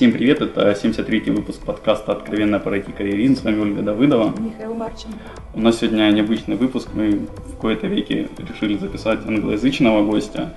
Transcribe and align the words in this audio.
Всем 0.00 0.12
привет, 0.12 0.40
это 0.40 0.70
73-й 0.70 1.30
выпуск 1.30 1.60
подкаста 1.60 2.12
«Откровенно 2.12 2.58
про 2.58 2.78
IT-карьеризм». 2.78 3.36
С 3.36 3.44
вами 3.44 3.60
Ольга 3.60 3.82
Давыдова. 3.82 4.32
Михаил 4.38 4.72
Марченко. 4.72 5.18
У 5.52 5.60
нас 5.60 5.76
сегодня 5.76 6.10
необычный 6.10 6.56
выпуск. 6.56 6.88
Мы 6.94 7.26
в 7.44 7.56
кои-то 7.60 7.86
веки 7.86 8.30
решили 8.38 8.78
записать 8.78 9.18
англоязычного 9.26 10.02
гостя. 10.06 10.54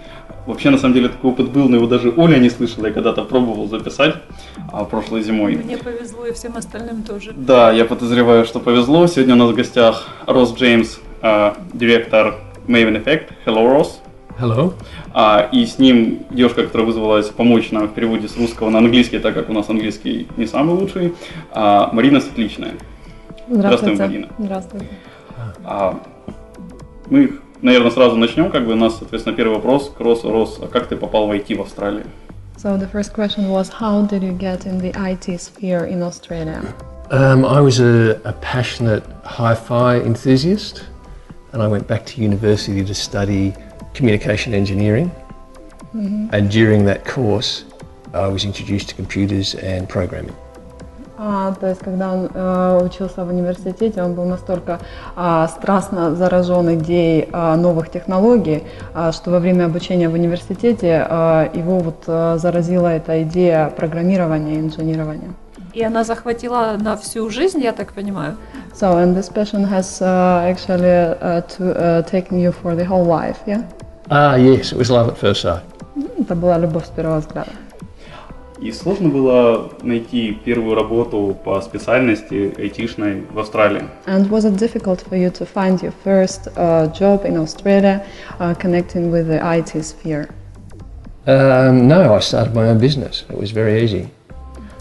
Вообще, 0.47 0.69
на 0.69 0.77
самом 0.77 0.93
деле, 0.93 1.09
такой 1.09 1.31
опыт 1.31 1.51
был, 1.51 1.67
но 1.67 1.75
его 1.75 1.87
даже 1.87 2.13
Оля 2.15 2.37
не 2.37 2.49
слышала. 2.49 2.85
Я 2.85 2.93
когда-то 2.93 3.25
пробовал 3.25 3.67
записать 3.67 4.15
а, 4.71 4.85
прошлой 4.85 5.21
зимой. 5.23 5.57
Мне 5.57 5.75
повезло, 5.77 6.25
и 6.25 6.31
всем 6.31 6.55
остальным 6.55 7.03
тоже. 7.03 7.33
Да, 7.35 7.69
я 7.73 7.83
подозреваю, 7.83 8.45
что 8.45 8.61
повезло. 8.61 9.07
Сегодня 9.07 9.33
у 9.33 9.37
нас 9.39 9.51
в 9.51 9.55
гостях 9.55 10.07
Рос 10.25 10.55
Джеймс, 10.55 10.99
а, 11.21 11.57
директор 11.73 12.35
Maven 12.67 13.03
Effect. 13.03 13.31
Hello, 13.45 13.67
Рос. 13.69 14.02
Hello. 14.39 14.73
А, 15.13 15.47
и 15.51 15.65
с 15.65 15.77
ним 15.77 16.25
девушка, 16.31 16.63
которая 16.63 16.87
вызвалась 16.87 17.27
помочь 17.29 17.71
нам 17.71 17.87
в 17.87 17.93
переводе 17.93 18.27
с 18.27 18.35
русского 18.35 18.69
на 18.69 18.79
английский, 18.79 19.19
так 19.19 19.33
как 19.35 19.49
у 19.49 19.53
нас 19.53 19.69
английский 19.69 20.27
не 20.37 20.47
самый 20.47 20.75
лучший, 20.75 21.13
а, 21.51 21.89
Марина 21.93 22.19
Светличная. 22.19 22.73
Здравствуй, 23.47 23.95
Марина. 23.95 24.27
Здравствуйте. 24.39 24.87
А, 25.63 25.99
мы, 27.09 27.39
наверное, 27.61 27.91
сразу 27.91 28.15
начнем. 28.15 28.49
Как 28.49 28.65
бы 28.65 28.73
у 28.73 28.75
нас, 28.75 28.97
соответственно, 28.97 29.35
первый 29.35 29.55
вопрос 29.55 29.91
к 29.95 29.99
Росу. 29.99 30.31
Рос, 30.31 30.59
а 30.61 30.67
как 30.67 30.87
ты 30.87 30.95
попал 30.95 31.27
в 31.27 31.31
IT 31.31 31.55
в 31.55 31.61
Австралии? 31.61 32.05
So 32.57 32.77
the 32.77 32.87
first 32.87 33.13
question 33.13 33.49
was, 33.49 33.69
how 33.69 34.07
did 34.07 34.23
you 34.23 34.37
get 34.37 34.65
in 34.65 34.79
the 34.79 34.93
IT 34.95 35.39
sphere 35.41 35.85
in 35.85 36.01
Australia? 36.01 36.61
Um, 37.11 37.45
I 37.45 37.59
was 37.59 37.79
a, 37.79 38.21
a 38.23 38.33
passionate 38.33 39.03
hi-fi 39.25 39.99
enthusiast, 39.99 40.83
and 41.51 41.61
I 41.61 41.67
went 41.67 41.87
back 41.87 42.05
to 42.05 42.21
university 42.21 42.83
to 42.85 42.93
study 42.93 43.53
communication 43.93 44.53
engineering. 44.53 45.11
And 46.31 46.49
during 46.49 46.85
that 46.85 47.05
course, 47.05 47.65
I 48.13 48.27
was 48.27 48.45
introduced 48.45 48.89
to 48.89 48.95
computers 48.95 49.55
and 49.55 49.87
programming. 49.87 50.35
А, 51.25 51.53
то 51.53 51.67
есть, 51.67 51.81
когда 51.81 52.11
он 52.11 52.29
э, 52.33 52.79
учился 52.83 53.23
в 53.23 53.29
университете, 53.29 54.01
он 54.03 54.13
был 54.13 54.25
настолько 54.25 54.79
а, 55.15 55.47
страстно 55.47 56.15
заражен 56.15 56.73
идеей 56.75 57.29
а, 57.31 57.55
новых 57.55 57.89
технологий, 57.89 58.63
а, 58.93 59.11
что 59.11 59.29
во 59.31 59.39
время 59.39 59.65
обучения 59.65 60.09
в 60.09 60.13
университете 60.13 61.05
а, 61.07 61.49
его 61.53 61.79
вот 61.79 62.03
а, 62.07 62.37
заразила 62.37 62.87
эта 62.87 63.23
идея 63.23 63.69
программирования 63.69 64.55
и 64.55 64.59
инженирования. 64.59 65.33
И 65.73 65.83
она 65.83 66.03
захватила 66.03 66.77
на 66.79 66.97
всю 66.97 67.29
жизнь, 67.29 67.61
я 67.61 67.71
так 67.71 67.93
понимаю. 67.93 68.35
So, 68.73 68.97
and 68.97 69.15
this 69.15 69.29
passion 69.29 69.63
has 69.63 70.01
uh, 70.01 70.41
actually 70.43 71.15
uh, 71.21 71.41
to, 71.41 71.73
uh, 71.73 72.01
taken 72.03 72.39
you 72.39 72.51
for 72.51 72.75
the 72.75 72.85
whole 72.85 73.05
life, 73.05 73.37
yeah? 73.45 73.63
Ah, 74.09 74.35
yes, 74.35 74.71
it 74.71 74.77
was 74.77 74.89
love 74.89 75.07
at 75.07 75.17
first 75.17 75.41
sight. 75.41 75.63
Это 76.19 76.35
была 76.35 76.57
любовь 76.57 76.85
с 76.85 76.89
первого 76.89 77.19
взгляда. 77.19 77.51
И 78.59 78.71
сложно 78.71 79.09
было 79.09 79.71
найти 79.81 80.31
первую 80.45 80.75
работу 80.75 81.35
по 81.43 81.59
специальности 81.61 82.53
айтишной 82.57 83.25
в 83.29 83.39
Австралии. 83.39 83.83
And 84.05 84.29
was 84.29 84.45
it 84.45 84.57
difficult 84.57 85.03
for 85.09 85.17
you 85.17 85.29
to 85.31 85.45
find 85.45 85.81
your 85.81 85.93
first 86.03 86.47
uh, 86.55 86.87
job 86.93 87.25
in 87.25 87.37
Australia 87.37 88.05
uh, 88.39 88.53
connecting 88.55 89.11
with 89.11 89.27
the 89.27 89.39
IT 89.43 89.83
sphere? 89.83 90.29
Um, 91.25 91.87
no, 91.87 92.13
I 92.13 92.19
started 92.19 92.53
my 92.53 92.69
own 92.69 92.79
business. 92.79 93.25
It 93.29 93.37
was 93.37 93.51
very 93.51 93.83
easy. 93.83 94.09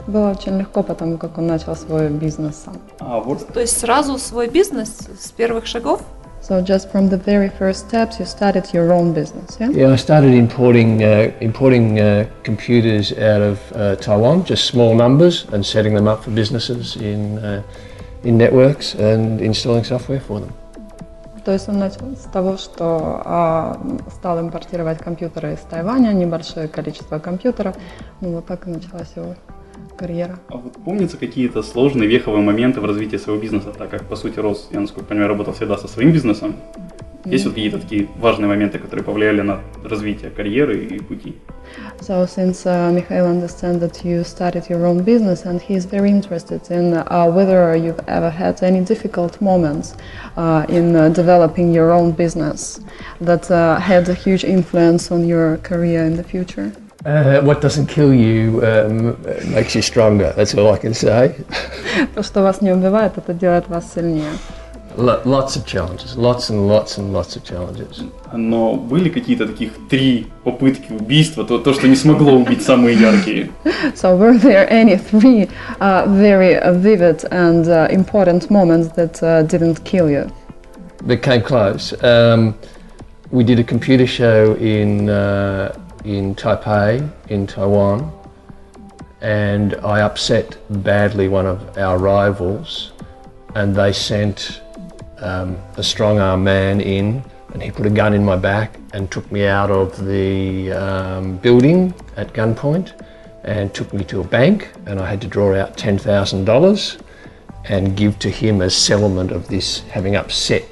Было 0.07 0.31
очень 0.31 0.59
легко, 0.59 0.83
потому 0.83 1.17
как 1.17 1.39
он 1.39 1.47
начал 1.47 1.77
свой 1.77 2.09
бизнес 2.09 2.63
сам. 2.65 2.77
А 2.99 3.21
вот 3.21 3.47
То 3.53 3.61
есть 3.61 3.79
сразу 3.79 4.19
свой 4.19 4.49
бизнес 4.49 5.09
с 5.19 5.31
первых 5.31 5.67
шагов? 5.67 6.03
So 6.42 6.62
just 6.62 6.90
from 6.90 7.10
the 7.10 7.18
very 7.18 7.50
first 7.50 7.88
steps, 7.90 8.20
you 8.20 8.26
started 8.26 8.74
your 8.74 8.94
own 8.94 9.14
business, 9.14 9.58
yeah? 9.60 9.70
Yeah, 9.70 9.92
I 9.92 9.98
started 9.98 10.34
importing 10.34 11.04
uh, 11.04 11.32
importing 11.42 12.00
uh, 12.00 12.26
computers 12.44 13.12
out 13.12 13.42
of 13.42 13.60
uh, 13.76 13.96
Taiwan, 13.98 14.46
just 14.46 14.66
small 14.66 14.96
numbers, 14.96 15.46
and 15.52 15.66
setting 15.66 15.94
them 15.94 16.08
up 16.08 16.24
for 16.24 16.32
businesses 16.32 16.96
in 16.96 17.38
uh, 17.40 17.64
in 18.24 18.38
networks 18.38 18.96
and 18.96 19.42
installing 19.42 19.84
software 19.84 20.22
for 20.22 20.40
them. 20.40 20.54
То 21.44 21.54
есть 21.54 21.70
он 21.70 21.80
начал 21.80 22.16
с 22.16 22.30
того, 22.32 22.58
что 22.58 23.22
а, 23.24 23.80
стал 24.18 24.40
импортировать 24.42 25.00
компьютеры 25.00 25.54
из 25.54 25.60
Тайваня, 25.60 26.12
небольшое 26.12 26.68
количество 26.68 27.20
компьютеров. 27.20 27.76
Ну 28.20 28.36
вот 28.36 28.46
так 28.48 28.68
и 28.68 28.70
началась 28.70 29.14
его 29.16 29.36
карьера. 29.97 30.39
А 30.49 30.57
вот 30.57 30.73
помнятся 30.85 31.17
какие-то 31.17 31.63
сложные 31.63 32.09
веховые 32.09 32.43
моменты 32.43 32.81
в 32.81 32.85
развитии 32.85 33.17
своего 33.17 33.41
бизнеса, 33.41 33.73
так 33.77 33.91
как, 33.91 34.05
по 34.05 34.17
сути, 34.17 34.39
Рос, 34.39 34.69
я, 34.73 34.81
насколько 34.81 35.09
понимаю, 35.09 35.29
работал 35.29 35.55
всегда 35.55 35.77
со 35.77 35.89
своим 35.89 36.13
бизнесом. 36.13 36.57
Есть 37.25 37.45
вот 37.45 37.55
какие-то 37.55 37.79
такие 37.79 38.09
важные 38.19 38.49
моменты, 38.49 38.79
которые 38.79 39.05
повлияли 39.05 39.43
на 39.43 39.61
развитие 39.85 40.31
карьеры 40.31 40.85
и 40.85 40.99
пути? 40.99 41.37
So 42.01 42.27
since 42.27 42.67
uh, 42.67 42.91
Mikhail 42.93 43.27
understands 43.27 43.79
that 43.81 44.05
you 44.05 44.25
started 44.25 44.69
your 44.69 44.85
own 44.85 45.05
business 45.05 45.45
and 45.45 45.63
he 45.63 45.75
is 45.75 45.85
very 45.87 46.11
interested 46.11 46.61
in 46.71 46.95
uh, 46.95 47.31
whether 47.31 47.77
you've 47.77 48.01
ever 48.09 48.29
had 48.29 48.61
any 48.63 48.81
difficult 48.81 49.41
moments 49.41 49.95
uh, 50.37 50.67
in 50.69 50.97
uh, 50.97 51.09
developing 51.11 51.73
your 51.73 51.93
own 51.93 52.11
business 52.11 52.81
that 53.21 53.49
uh, 53.53 53.79
had 53.79 54.09
a 54.09 54.15
huge 54.15 54.43
influence 54.43 55.13
on 55.13 55.25
your 55.25 55.59
career 55.59 56.05
in 56.05 56.17
the 56.17 56.25
future. 56.25 56.73
Uh, 57.06 57.42
what 57.42 57.62
doesn't 57.62 57.88
kill 57.88 58.14
you 58.14 58.62
um, 58.66 59.16
makes 59.54 59.76
you 59.76 59.82
stronger. 59.82 60.34
That's 60.36 60.56
all 60.56 60.74
I 60.74 60.78
can 60.78 60.94
say. 60.94 61.36
То, 62.16 62.24
что 62.24 62.42
вас 62.42 62.62
не 62.62 62.72
убивает, 62.72 63.18
это 63.18 63.34
делает 63.34 63.68
вас 63.70 63.94
сильнее. 63.94 64.32
Lo- 64.98 65.22
lots 65.26 65.56
of 65.56 65.64
challenges, 65.66 66.18
lots 66.18 66.50
and 66.50 66.68
lots 66.68 66.98
and 66.98 67.14
lots 67.14 67.36
of 67.36 67.44
challenges. 67.44 68.04
Но 68.34 68.74
были 68.74 69.10
какие-то 69.10 69.46
таких 69.46 69.74
три 69.90 70.26
попытки 70.44 70.92
убийства, 70.92 71.46
то, 71.46 71.60
то 71.60 71.74
что 71.74 71.88
не 71.88 71.96
смогло 71.96 72.34
убить 72.34 72.64
самые 72.64 72.98
яркие? 72.98 73.52
So 73.96 74.18
were 74.18 74.38
there 74.40 74.68
any 74.70 74.98
three 74.98 75.50
uh, 75.80 76.08
very 76.08 76.56
uh, 76.60 76.74
vivid 76.74 77.24
and 77.32 77.68
uh, 77.68 77.88
important 77.92 78.50
moments 78.50 78.90
that 78.96 79.22
uh, 79.22 79.44
didn't 79.44 79.84
kill 79.84 80.10
you? 80.10 80.32
That 81.06 81.22
came 81.22 81.44
close. 81.44 81.94
Um, 82.04 82.56
we 83.30 83.44
did 83.44 83.60
a 83.60 83.64
computer 83.64 84.08
show 84.08 84.56
in 84.56 85.10
uh, 85.10 85.78
in 86.05 86.35
Taipei, 86.35 87.11
in 87.29 87.47
Taiwan, 87.47 88.13
and 89.21 89.75
I 89.77 90.01
upset 90.01 90.57
badly 90.83 91.29
one 91.29 91.47
of 91.47 91.79
our 91.79 91.99
rivals, 91.99 92.93
and 93.55 93.75
they 93.75 93.93
sent 93.93 94.61
um, 95.19 95.57
a 95.77 95.83
strong 95.83 96.19
arm 96.19 96.45
man 96.45 96.81
in, 96.81 97.23
and 97.53 97.63
he 97.63 97.71
put 97.71 97.87
a 97.87 97.91
gun 97.91 98.15
in 98.15 98.25
my 98.25 98.37
back 98.37 98.79
and 98.93 99.11
took 99.11 99.31
me 99.31 99.47
out 99.47 99.71
of 99.71 100.05
the 100.05 100.73
um, 100.73 101.37
building 101.39 101.95
at 102.17 102.33
gunpoint, 102.33 103.01
and 103.45 103.73
took 103.75 103.93
me 103.93 104.05
to 104.05 104.21
a 104.21 104.25
bank, 104.25 104.73
and 104.87 105.01
I 105.01 105.09
had 105.09 105.21
to 105.23 105.29
draw 105.29 105.55
out 105.55 105.77
ten 105.77 105.99
thousand 105.99 106.45
dollars 106.45 106.99
and 107.65 107.97
give 107.97 108.19
to 108.19 108.31
him 108.31 108.61
as 108.61 108.75
settlement 108.75 109.31
of 109.31 109.47
this 109.49 109.81
having 109.81 110.17
upset 110.17 110.65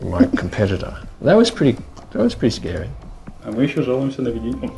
my 0.00 0.24
competitor. 0.36 0.96
That 1.20 1.34
was 1.34 1.50
pretty. 1.50 1.78
That 2.12 2.22
was 2.22 2.34
pretty 2.34 2.56
scary. 2.56 2.90
А 3.44 3.50
мы 3.50 3.62
еще 3.62 3.82
жалуемся 3.82 4.22
на 4.22 4.28
видение. 4.28 4.70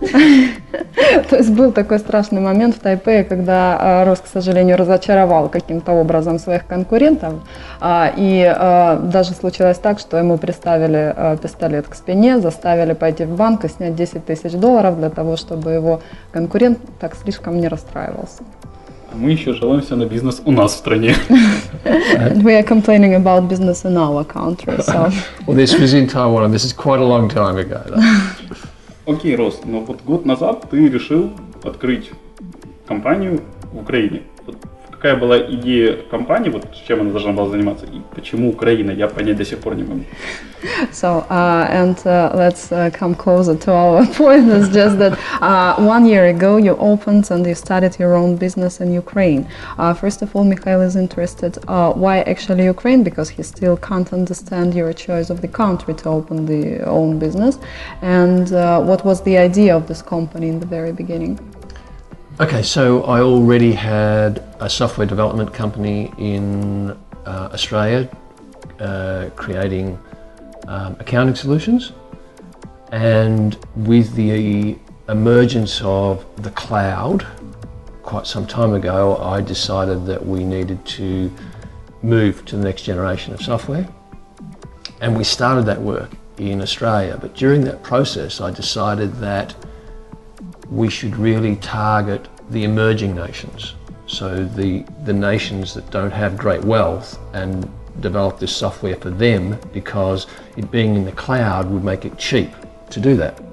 То 1.30 1.36
есть 1.36 1.50
был 1.50 1.72
такой 1.72 1.98
страшный 1.98 2.40
момент 2.40 2.76
в 2.76 2.78
Тайпе, 2.78 3.24
когда 3.24 3.76
а, 3.80 4.04
Рос, 4.04 4.20
к 4.20 4.26
сожалению, 4.26 4.76
разочаровал 4.76 5.48
каким-то 5.48 5.92
образом 5.92 6.38
своих 6.38 6.66
конкурентов. 6.66 7.34
А, 7.80 8.12
И 8.16 8.44
а, 8.44 8.96
даже 8.96 9.32
случилось 9.32 9.78
так, 9.78 9.98
что 9.98 10.16
ему 10.16 10.38
приставили 10.38 11.36
пистолет 11.42 11.88
к 11.88 11.94
спине, 11.94 12.38
заставили 12.38 12.92
пойти 12.92 13.24
в 13.24 13.34
банк 13.36 13.64
и 13.64 13.68
снять 13.68 13.96
10 13.96 14.24
тысяч 14.24 14.52
долларов 14.52 14.98
для 14.98 15.10
того, 15.10 15.36
чтобы 15.36 15.72
его 15.72 16.00
конкурент 16.30 16.78
так 17.00 17.16
слишком 17.16 17.60
не 17.60 17.68
расстраивался. 17.68 18.44
А 19.11 19.15
мы 19.15 19.31
еще 19.31 19.53
жалуемся 19.53 19.95
на 19.95 20.05
бизнес 20.05 20.41
у 20.43 20.51
нас 20.51 20.73
в 20.73 20.77
стране. 20.77 21.15
We 21.83 22.59
are 22.59 22.63
complaining 22.63 23.13
about 23.15 23.47
business 23.47 23.85
in 23.85 23.95
our 23.95 24.25
country, 24.25 24.81
so... 24.81 25.11
Well, 25.45 25.55
this 25.55 25.77
was 25.79 25.93
in 25.93 26.07
Taiwan, 26.07 26.45
and 26.45 26.53
this 26.53 26.65
is 26.65 26.73
quite 26.73 26.99
a 26.99 27.05
long 27.05 27.29
time 27.29 27.57
ago. 27.57 27.83
though. 27.85 28.01
Окей, 29.05 29.35
Рос, 29.35 29.61
но 29.65 29.81
вот 29.81 30.01
год 30.03 30.25
назад 30.25 30.69
ты 30.71 30.87
решил 30.87 31.31
открыть 31.63 32.09
компанию 32.87 33.41
в 33.71 33.79
Украине. 33.79 34.23
Вот 34.97 34.97
какая 34.97 35.15
была 35.15 35.39
идея 35.39 35.97
компании, 36.09 36.49
вот 36.49 36.67
чем 36.87 37.01
она 37.01 37.11
должна 37.11 37.31
была 37.31 37.49
заниматься 37.49 37.85
и 37.85 38.01
почему 38.15 38.49
Украина, 38.49 38.91
я 38.91 39.07
понять 39.07 39.37
до 39.37 39.45
сих 39.45 39.59
пор 39.59 39.75
не 39.75 39.83
могу. 39.83 40.03
So, 40.91 41.25
uh, 41.29 41.67
and 41.69 41.97
uh, 42.05 42.31
let's 42.33 42.71
uh, 42.71 42.89
come 42.91 43.15
closer 43.15 43.55
to 43.55 43.71
our 43.71 44.05
point. 44.05 44.49
It's 44.49 44.69
just 44.69 44.97
that 44.99 45.19
uh, 45.41 45.75
one 45.75 46.05
year 46.05 46.27
ago 46.27 46.57
you 46.57 46.75
opened 46.77 47.29
and 47.31 47.45
you 47.45 47.53
started 47.53 47.99
your 47.99 48.15
own 48.15 48.37
business 48.37 48.79
in 48.79 48.93
Ukraine. 48.93 49.45
Uh, 49.77 49.93
first 49.93 50.21
of 50.21 50.33
all, 50.35 50.45
Mikhail 50.45 50.81
is 50.81 50.95
interested 50.95 51.57
uh, 51.67 51.91
why 51.91 52.21
actually 52.21 52.63
Ukraine 52.65 53.03
because 53.03 53.29
he 53.29 53.43
still 53.43 53.75
can't 53.75 54.13
understand 54.13 54.73
your 54.73 54.93
choice 54.93 55.29
of 55.29 55.41
the 55.41 55.49
country 55.49 55.93
to 55.95 56.09
open 56.09 56.45
the 56.45 56.81
own 56.85 57.19
business. 57.19 57.59
And 58.01 58.51
uh, 58.53 58.81
what 58.81 59.03
was 59.03 59.21
the 59.23 59.37
idea 59.37 59.75
of 59.75 59.87
this 59.87 60.01
company 60.01 60.47
in 60.47 60.59
the 60.59 60.65
very 60.65 60.93
beginning? 60.93 61.39
Okay, 62.40 62.62
so 62.62 63.02
I 63.02 63.20
already 63.20 63.72
had 63.72 64.44
a 64.60 64.70
software 64.70 65.08
development 65.08 65.52
company 65.52 66.12
in 66.18 66.92
uh, 67.26 67.50
Australia 67.52 68.08
uh, 68.78 69.30
creating 69.34 69.98
um, 70.68 70.94
accounting 71.00 71.34
solutions. 71.34 71.90
And 72.92 73.58
with 73.74 74.14
the 74.14 74.78
emergence 75.08 75.80
of 75.82 76.24
the 76.44 76.52
cloud 76.52 77.26
quite 78.04 78.24
some 78.28 78.46
time 78.46 78.72
ago, 78.72 79.16
I 79.16 79.40
decided 79.40 80.06
that 80.06 80.24
we 80.24 80.44
needed 80.44 80.86
to 80.86 81.32
move 82.02 82.44
to 82.44 82.56
the 82.56 82.62
next 82.62 82.82
generation 82.82 83.34
of 83.34 83.42
software. 83.42 83.88
And 85.00 85.18
we 85.18 85.24
started 85.24 85.66
that 85.66 85.82
work 85.82 86.12
in 86.36 86.62
Australia. 86.62 87.18
But 87.20 87.34
during 87.34 87.62
that 87.64 87.82
process, 87.82 88.40
I 88.40 88.52
decided 88.52 89.16
that 89.16 89.56
we 90.70 90.88
should 90.90 91.16
really 91.16 91.56
target 91.56 92.28
the 92.50 92.64
emerging 92.64 93.14
nations. 93.14 93.74
So 94.06 94.44
the, 94.44 94.84
the 95.04 95.12
nations 95.12 95.74
that 95.74 95.90
don't 95.90 96.10
have 96.10 96.36
great 96.36 96.64
wealth 96.64 97.18
and 97.34 97.70
develop 98.00 98.38
this 98.38 98.54
software 98.56 98.96
for 98.96 99.10
them 99.10 99.58
because 99.72 100.26
it 100.56 100.70
being 100.70 100.94
in 100.94 101.04
the 101.04 101.12
cloud 101.12 101.70
would 101.70 101.84
make 101.84 102.04
it 102.04 102.18
cheap 102.18 102.50
to 102.90 103.00
do 103.00 103.16
that. 103.16 103.47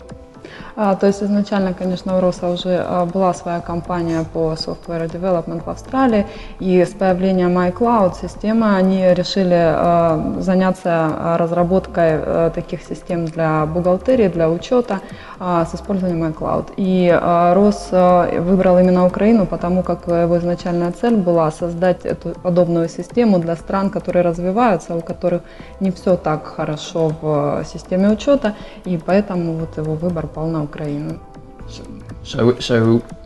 А, 0.77 0.95
то 0.95 1.07
есть 1.07 1.23
изначально, 1.23 1.73
конечно, 1.73 2.17
у 2.17 2.19
Роса 2.19 2.49
уже 2.49 2.83
а, 2.85 3.05
была 3.05 3.33
своя 3.33 3.61
компания 3.61 4.25
по 4.33 4.53
software 4.53 5.09
development 5.09 5.63
в 5.63 5.69
Австралии, 5.69 6.25
и 6.59 6.83
с 6.83 6.89
появлением 6.89 7.57
iCloud 7.57 8.19
системы 8.21 8.75
они 8.75 9.13
решили 9.13 9.55
а, 9.57 10.35
заняться 10.39 11.37
разработкой 11.37 12.51
таких 12.51 12.81
систем 12.81 13.25
для 13.25 13.65
бухгалтерии, 13.65 14.27
для 14.27 14.49
учета 14.49 14.99
с 15.39 15.75
использованием 15.75 16.23
iCloud. 16.31 16.73
И 16.77 17.09
Рос 17.53 17.89
выбрал 17.91 18.79
именно 18.79 19.05
Украину, 19.05 19.45
потому 19.45 19.83
как 19.83 20.07
его 20.07 20.37
изначальная 20.37 20.91
цель 20.91 21.15
была 21.15 21.51
создать 21.51 22.05
эту 22.05 22.29
подобную 22.41 22.89
систему 22.89 23.39
для 23.39 23.55
стран, 23.55 23.89
которые 23.89 24.23
развиваются, 24.23 24.95
у 24.95 25.01
которых 25.01 25.41
не 25.79 25.91
все 25.91 26.15
так 26.15 26.45
хорошо 26.45 27.11
в 27.21 27.63
системе 27.65 28.09
учета, 28.09 28.53
и 28.85 28.97
поэтому 28.97 29.53
вот 29.53 29.77
его 29.77 29.95
выбор 29.95 30.27
пал 30.27 30.47
на 30.47 30.64
Ukraine. 30.67 31.19
So, 31.67 31.83
so, 32.23 32.59
so 32.59 32.77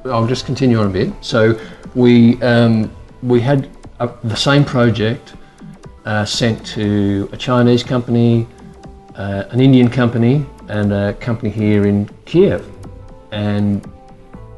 I'll 0.06 0.28
just 0.36 0.46
continue 0.46 0.78
on 0.80 0.88
a 0.88 0.96
bit. 1.00 1.10
So 1.22 1.42
we 1.96 2.42
um, 2.42 2.74
we 3.34 3.40
had 3.42 3.70
a, 4.00 4.10
the 4.24 4.36
same 4.36 4.64
project 4.64 5.34
uh, 6.06 6.26
sent 6.26 6.66
to 6.78 7.30
a 7.32 7.38
Chinese 7.38 7.84
company, 7.84 8.48
uh, 9.16 9.54
an 9.54 9.60
Indian 9.60 9.90
company, 9.90 10.46
and 10.68 10.94
a 10.94 11.14
company 11.28 11.50
here 11.50 11.86
in 11.86 12.10
Kiev. 12.26 12.62
And 13.32 13.88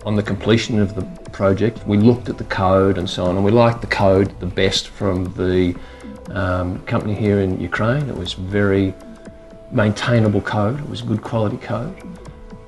on 0.06 0.16
the 0.16 0.24
completion 0.24 0.80
of 0.80 0.90
the 0.96 1.04
project, 1.32 1.86
we 1.88 1.98
looked 1.98 2.30
at 2.30 2.38
the 2.38 2.50
code 2.64 2.98
and 2.98 3.10
so 3.10 3.26
on, 3.26 3.36
and 3.36 3.44
we 3.46 3.52
liked 3.52 3.82
the 3.82 3.94
code 4.04 4.30
the 4.40 4.52
best 4.62 4.84
from 5.00 5.16
the 5.34 5.76
um, 6.30 6.80
company 6.86 7.14
here 7.14 7.40
in 7.42 7.60
Ukraine. 7.60 8.10
It 8.10 8.16
was 8.16 8.34
very 8.34 8.94
maintainable 9.72 10.42
code. 10.42 10.80
It 10.80 10.90
was 10.90 11.02
good 11.02 11.22
quality 11.22 11.58
code. 11.58 11.96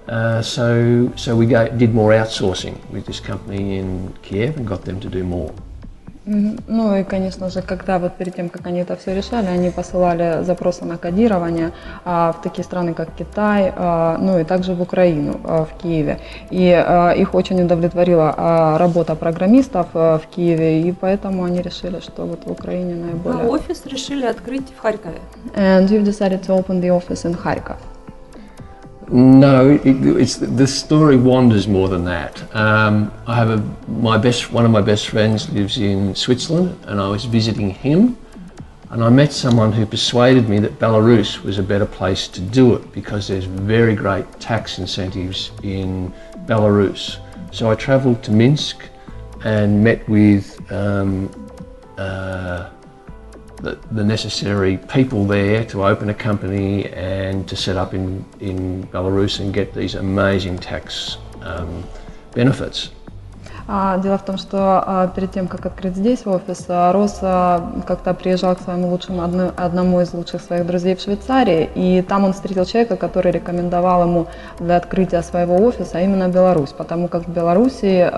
Uh, 0.08 0.42
so, 0.42 1.12
so 1.16 1.36
we 1.36 1.46
go, 1.46 1.70
did 1.70 1.94
more 1.94 2.12
outsourcing 2.12 2.76
with 2.92 3.06
this 3.06 3.22
company 3.22 3.78
in 3.78 4.14
Kiev 4.22 4.58
and 4.58 4.68
got 4.68 4.84
them 4.84 5.00
to 5.00 5.10
do 5.10 5.24
more. 5.24 5.54
Ну 6.26 6.96
и, 6.96 7.04
конечно 7.04 7.50
же, 7.50 7.62
когда 7.62 8.00
вот 8.00 8.14
перед 8.14 8.36
тем, 8.36 8.48
как 8.48 8.66
они 8.66 8.80
это 8.80 8.96
все 8.96 9.14
решали, 9.14 9.48
они 9.48 9.70
посылали 9.72 10.42
запросы 10.44 10.86
на 10.86 10.98
кодирование 10.98 11.74
а, 12.06 12.32
в 12.32 12.42
такие 12.42 12.64
страны, 12.64 12.94
как 12.94 13.14
Китай, 13.14 13.74
а, 13.76 14.18
ну 14.18 14.40
и 14.40 14.46
также 14.46 14.74
в 14.74 14.82
Украину, 14.82 15.42
а, 15.44 15.66
в 15.66 15.82
Киеве. 15.82 16.20
И 16.50 16.72
а, 16.72 17.12
их 17.12 17.36
очень 17.36 17.62
удовлетворила 17.62 18.34
а, 18.38 18.78
работа 18.78 19.16
программистов 19.16 19.88
а, 19.94 20.18
в 20.18 20.28
Киеве, 20.28 20.84
и 20.84 20.94
поэтому 20.94 21.44
они 21.44 21.62
решили, 21.62 22.00
что 22.00 22.26
вот 22.26 22.46
в 22.46 22.52
Украине 22.52 22.94
А 22.94 23.06
наиболее... 23.06 23.50
офис 23.50 23.86
решили 23.86 24.26
открыть 24.26 24.70
в 24.70 24.80
Харькове. 24.82 25.20
And 25.56 25.90
you've 25.90 26.06
decided 26.06 26.42
to 26.44 26.54
open 26.54 26.80
the 26.80 26.90
office 26.90 27.26
in 27.26 27.36
Kharkov. 27.36 27.78
No, 29.14 29.70
it, 29.70 29.86
it's 29.86 30.38
the 30.38 30.66
story 30.66 31.18
wanders 31.18 31.68
more 31.68 31.88
than 31.88 32.04
that. 32.06 32.42
Um, 32.56 33.14
I 33.28 33.36
have 33.36 33.52
a 33.52 33.58
my 33.88 34.18
best 34.18 34.52
one 34.52 34.66
of 34.66 34.72
my 34.72 34.82
best 34.82 35.08
friends 35.10 35.48
lives 35.52 35.78
in 35.78 36.16
Switzerland, 36.16 36.80
and 36.88 37.00
I 37.00 37.08
was 37.08 37.26
visiting 37.26 37.70
him, 37.70 38.18
and 38.90 39.04
I 39.04 39.10
met 39.10 39.32
someone 39.32 39.72
who 39.72 39.86
persuaded 39.86 40.50
me 40.50 40.58
that 40.62 40.80
Belarus 40.80 41.44
was 41.44 41.60
a 41.60 41.64
better 41.64 41.86
place 41.86 42.28
to 42.30 42.42
do 42.42 42.74
it 42.74 42.92
because 42.92 43.28
there's 43.28 43.46
very 43.46 43.94
great 43.94 44.26
tax 44.40 44.80
incentives 44.80 45.52
in 45.62 46.12
Belarus. 46.48 47.20
So 47.52 47.70
I 47.70 47.76
travelled 47.76 48.24
to 48.24 48.32
Minsk 48.32 48.90
and 49.44 49.84
met 49.84 50.10
with 50.10 50.60
um, 50.72 51.30
uh, 52.00 52.72
the, 53.64 53.80
the 53.92 54.04
necessary 54.04 54.78
people 54.78 55.26
there 55.26 55.66
to 55.66 55.86
open 55.86 56.10
a 56.10 56.14
company 56.14 56.86
and 56.90 57.48
to 57.48 57.56
set 57.56 57.78
up 57.78 57.94
in, 57.94 58.26
in 58.42 58.84
Belarus 58.88 59.40
and 59.40 59.54
get 59.54 59.74
these 59.74 59.96
amazing 59.96 60.60
tax 60.60 61.18
um, 61.42 61.84
benefits. 62.34 62.92
А, 63.66 63.98
Дело 63.98 64.18
в 64.18 64.26
том, 64.26 64.38
что 64.38 64.84
а, 64.86 65.08
перед 65.08 65.32
тем, 65.32 65.48
как 65.48 65.66
открыть 65.66 65.96
здесь 65.96 66.26
офис, 66.26 66.66
а, 66.68 66.92
Рос 66.92 67.20
как-то 67.88 68.14
приезжал 68.14 68.56
к 68.56 68.62
своему 68.62 68.90
лучшему, 68.90 69.24
одно- 69.24 69.52
одному 69.56 70.02
из 70.02 70.14
лучших 70.14 70.42
своих 70.42 70.66
друзей 70.66 70.96
в 70.96 71.02
Швейцарии, 71.02 71.70
и 71.74 72.02
там 72.02 72.26
он 72.26 72.34
встретил 72.34 72.66
человека, 72.66 72.98
который 72.98 73.32
рекомендовал 73.32 74.04
ему 74.04 74.28
для 74.60 74.76
открытия 74.76 75.22
своего 75.22 75.56
офиса 75.66 76.00
именно 76.02 76.28
Беларусь, 76.28 76.72
потому 76.72 77.08
как 77.08 77.26
в 77.26 77.32
Беларуси 77.32 78.12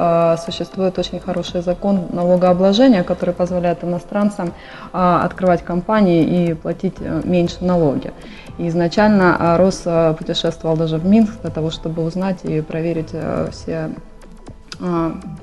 существует 0.44 0.98
очень 0.98 1.20
хороший 1.20 1.62
закон 1.62 2.08
налогообложения, 2.12 3.04
который 3.04 3.34
позволяет 3.34 3.84
иностранцам 3.84 4.54
открывать 4.92 5.64
компании 5.64 6.24
и 6.24 6.54
платить 6.54 6.96
э, 7.00 7.22
меньше 7.24 7.58
налоги. 7.64 8.14
И 8.58 8.68
изначально 8.70 9.58
Рос 9.58 9.84
путешествовал 10.18 10.78
даже 10.78 10.98
в 10.98 11.06
Минск 11.06 11.42
для 11.42 11.52
того, 11.52 11.70
чтобы 11.72 12.04
узнать 12.04 12.44
и 12.44 12.62
проверить 12.62 13.10
э, 13.14 13.50
все 13.52 13.90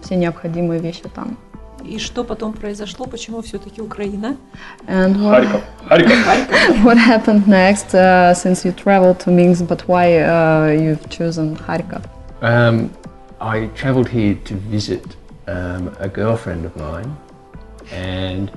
все 0.02 0.16
необходимые 0.16 0.80
вещи 0.80 1.04
там. 1.14 1.38
И 1.86 2.00
что 2.00 2.24
потом 2.24 2.54
произошло? 2.54 3.06
Почему 3.06 3.42
все-таки 3.42 3.81
Украина? 3.81 4.36
And 4.88 5.16
what, 5.16 5.46
Харьков. 5.88 6.25
Харьков. 6.25 6.84
what 6.84 6.98
happened 6.98 7.48
next 7.48 7.94
uh, 7.94 8.34
since 8.34 8.66
you 8.66 8.72
traveled 8.74 9.19
to 9.19 9.31
Minsk, 9.31 9.68
but 9.68 9.88
why 9.88 10.18
uh, 10.18 10.68
you've 10.68 11.08
chosen 11.10 11.56
Kharkov? 11.56 12.04
Um, 12.42 12.92
I 13.40 13.68
travelled 13.75 14.10
here 14.10 14.36
to 14.46 14.56
visit 14.56 15.16
um, 15.48 15.96
a 16.00 16.10
girlfriend 16.10 16.66
of 16.66 16.75
mine, 16.75 17.16
and 17.92 18.52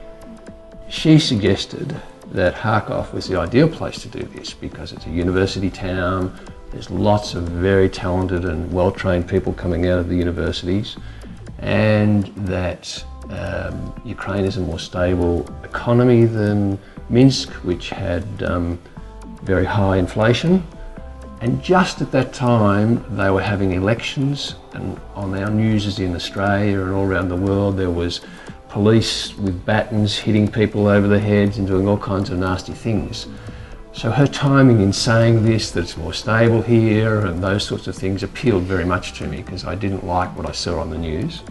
she 0.88 1.19
suggested 1.19 1.95
that 2.33 2.55
Kharkov 2.55 3.12
was 3.12 3.29
the 3.29 3.38
ideal 3.38 3.69
place 3.69 4.02
to 4.02 4.09
do 4.09 4.23
this 4.35 4.55
because 4.55 4.93
it's 4.93 5.07
a 5.07 5.11
university 5.11 5.71
town. 5.71 6.33
there's 6.75 6.91
lots 6.91 7.36
of 7.36 7.44
very 7.44 7.88
talented 7.88 8.44
and 8.44 8.70
well-trained 8.70 9.29
people 9.29 9.53
coming 9.53 9.88
out 9.88 9.98
of 9.98 10.10
the 10.10 10.15
universities, 10.17 10.98
and 11.60 12.25
that 12.36 13.01
um, 13.29 13.96
Ukraine 14.03 14.44
is 14.44 14.58
a 14.58 14.60
more 14.60 14.77
stable 14.77 15.48
economy 15.63 16.25
than 16.25 16.77
Minsk, 17.08 17.50
which 17.63 17.91
had 17.91 18.25
um, 18.44 18.77
very 19.44 19.63
high 19.63 19.96
inflation. 19.96 20.67
And 21.39 21.63
just 21.63 22.01
at 22.01 22.12
that 22.12 22.34
time, 22.34 23.05
they 23.15 23.29
were 23.29 23.41
having 23.41 23.72
elections, 23.72 24.55
and 24.74 25.00
on 25.13 25.34
our 25.34 25.50
news 25.50 25.88
as 25.88 26.00
in 26.00 26.13
Australia 26.13 26.82
and 26.82 26.91
all 26.91 27.05
around 27.05 27.29
the 27.29 27.38
world, 27.38 27.77
there 27.77 27.89
was 27.89 28.20
police 28.67 29.34
with 29.38 29.65
batons 29.65 30.17
hitting 30.17 30.51
people 30.51 30.88
over 30.88 31.08
the 31.08 31.20
heads 31.20 31.58
and 31.58 31.65
doing 31.67 31.88
all 31.88 31.98
kinds 31.98 32.32
of 32.32 32.38
nasty 32.38 32.74
things. 32.74 33.27
So 33.96 34.12
her 34.12 34.28
timing 34.28 34.82
in 34.82 34.92
saying 34.92 35.46
this, 35.46 35.72
that 35.72 35.86
it's 35.86 35.96
more 35.96 36.12
stable 36.12 36.62
here 36.62 37.25
and 37.25 37.42
those 37.42 37.66
sorts 37.66 37.88
of 37.88 37.96
things, 37.96 38.24
appealed 38.24 38.64
very 38.64 38.84
much 38.84 39.14
to 39.20 39.25
me 39.25 39.38
because 39.38 39.64
I 39.64 39.75
didn't 39.75 40.06
like 40.06 40.36
what 40.36 40.46
I 40.46 40.52
saw 40.52 40.82
on 40.82 40.90
the 40.90 40.98
news. 40.98 41.44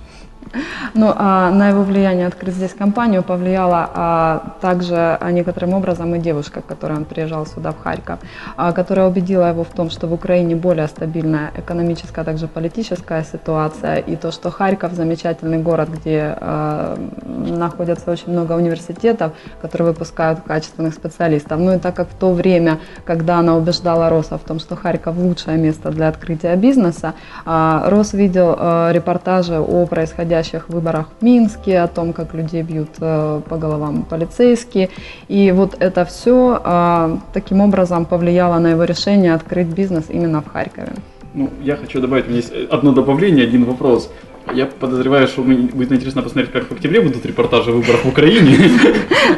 Ну, 0.95 1.13
а 1.15 1.51
на 1.51 1.71
его 1.71 1.83
влияние 1.83 2.27
открыть 2.27 2.55
здесь 2.55 2.73
компанию 2.73 3.23
повлияла 3.23 3.91
а, 3.95 4.57
также 4.61 5.19
а, 5.21 5.31
некоторым 5.31 5.75
образом 5.75 6.15
и 6.15 6.19
девушка, 6.19 6.61
к 6.61 6.67
которой 6.67 6.97
он 6.97 7.05
приезжал 7.05 7.47
сюда, 7.47 7.73
в 7.73 7.83
Харьков, 7.83 8.21
а, 8.57 8.73
которая 8.73 9.09
убедила 9.09 9.49
его 9.49 9.65
в 9.65 9.71
том, 9.71 9.91
что 9.91 10.07
в 10.07 10.13
Украине 10.13 10.55
более 10.55 10.87
стабильная 10.89 11.51
экономическая, 11.57 12.21
а 12.21 12.25
также 12.25 12.47
политическая 12.47 13.25
ситуация, 13.25 13.97
и 13.97 14.17
то, 14.17 14.31
что 14.31 14.51
Харьков 14.51 14.93
замечательный 14.93 15.59
город, 15.59 15.89
где 15.89 16.37
а, 16.41 16.97
находятся 17.25 18.11
очень 18.11 18.33
много 18.33 18.53
университетов, 18.53 19.33
которые 19.61 19.89
выпускают 19.89 20.41
качественных 20.47 20.95
специалистов. 20.95 21.59
Ну 21.59 21.75
и 21.75 21.79
так 21.79 21.95
как 21.95 22.09
в 22.09 22.15
то 22.15 22.33
время, 22.33 22.79
когда 23.05 23.39
она 23.39 23.57
убеждала 23.57 24.09
Роса 24.09 24.39
в 24.39 24.43
том, 24.43 24.61
что 24.61 24.77
Харьков 24.77 25.17
лучшее 25.17 25.57
место 25.57 25.91
для 25.91 26.09
открытия 26.09 26.57
бизнеса, 26.57 27.15
а, 27.45 27.89
Рос 27.91 28.13
видел 28.13 28.55
а, 28.57 28.93
репортажи 28.93 29.59
о 29.59 29.87
происходящих 30.35 30.69
выборах 30.69 31.07
в 31.21 31.25
Минске, 31.25 31.81
о 31.81 31.87
том, 31.87 32.13
как 32.13 32.35
людей 32.35 32.63
бьют 32.63 32.89
э, 33.01 33.41
по 33.49 33.57
головам 33.57 34.03
полицейские. 34.03 34.89
И 35.29 35.53
вот 35.53 35.77
это 35.81 36.05
все 36.05 37.21
таким 37.33 37.61
образом 37.61 38.05
повлияло 38.05 38.59
на 38.59 38.69
его 38.69 38.85
решение 38.85 39.35
открыть 39.35 39.69
бизнес 39.69 40.05
именно 40.11 40.41
в 40.41 40.53
Харькове. 40.53 40.93
Ну, 41.35 41.51
я 41.63 41.77
хочу 41.77 42.01
добавить, 42.01 42.27
у 42.27 42.29
меня 42.29 42.37
есть 42.37 42.53
одно 42.71 42.93
добавление, 42.93 43.45
один 43.45 43.65
вопрос. 43.65 44.11
Я 44.53 44.67
подозреваю, 44.67 45.27
что 45.27 45.43
мне 45.43 45.69
будет 45.73 45.91
интересно 45.93 46.23
посмотреть, 46.23 46.53
как 46.53 46.65
в 46.69 46.73
октябре 46.73 47.01
будут 47.01 47.25
репортажи 47.25 47.71
о 47.71 47.75
выборах 47.75 48.05
в 48.05 48.09
Украине. 48.09 48.57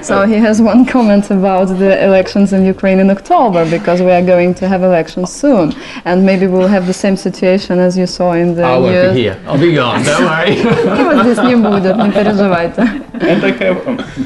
So 0.02 0.26
he 0.26 0.38
has 0.38 0.60
one 0.60 0.84
comment 0.84 1.30
about 1.30 1.68
the 1.78 2.04
elections 2.04 2.52
in 2.52 2.66
Ukraine 2.66 2.98
in 2.98 3.10
October 3.10 3.64
because 3.64 4.02
we 4.02 4.10
are 4.10 4.22
going 4.22 4.52
to 4.54 4.66
have 4.68 4.82
elections 4.82 5.30
soon, 5.32 5.72
and 6.04 6.24
maybe 6.26 6.46
we'll 6.48 6.68
have 6.68 6.86
the 6.86 6.92
same 6.92 7.16
situation 7.16 7.78
as 7.78 7.96
you 7.96 8.06
saw 8.06 8.32
in 8.32 8.54
the 8.56 8.64
I 8.64 8.76
won't 8.78 8.92
news. 8.92 9.14
be 9.14 9.22
here. 9.22 9.36
I'll 9.46 9.58
be 9.58 9.72
gone. 9.74 10.02
Don't 10.02 10.24
worry. 10.26 10.56
Его 10.98 11.22
здесь 11.22 11.38
не 11.44 11.56
будет, 11.56 11.96
не 11.96 12.10
переживайте. 12.10 12.82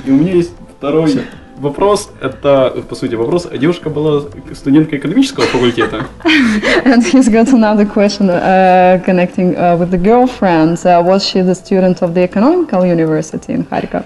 И 0.06 0.10
у 0.10 0.14
меня 0.14 0.32
есть 0.32 0.54
второй 0.78 1.12
вопрос. 1.60 2.10
Это, 2.20 2.72
по 2.88 2.94
сути, 2.94 3.14
вопрос. 3.14 3.46
Девушка 3.52 3.90
была 3.90 4.22
студенткой 4.54 4.98
экономического 4.98 5.46
факультета. 5.46 6.06
And 6.84 7.02
he's 7.02 7.28
got 7.28 7.52
another 7.52 7.84
question 7.84 8.30
uh, 8.30 9.02
connecting 9.04 9.56
uh, 9.56 9.76
with 9.76 9.90
the 9.90 9.98
girlfriend. 9.98 10.78
Uh, 10.84 11.02
was 11.04 11.24
she 11.26 11.42
the 11.42 11.54
student 11.54 12.02
of 12.02 12.14
the 12.14 12.22
economical 12.22 12.84
university 12.84 13.52
in 13.52 13.64
Kharkov? 13.64 14.04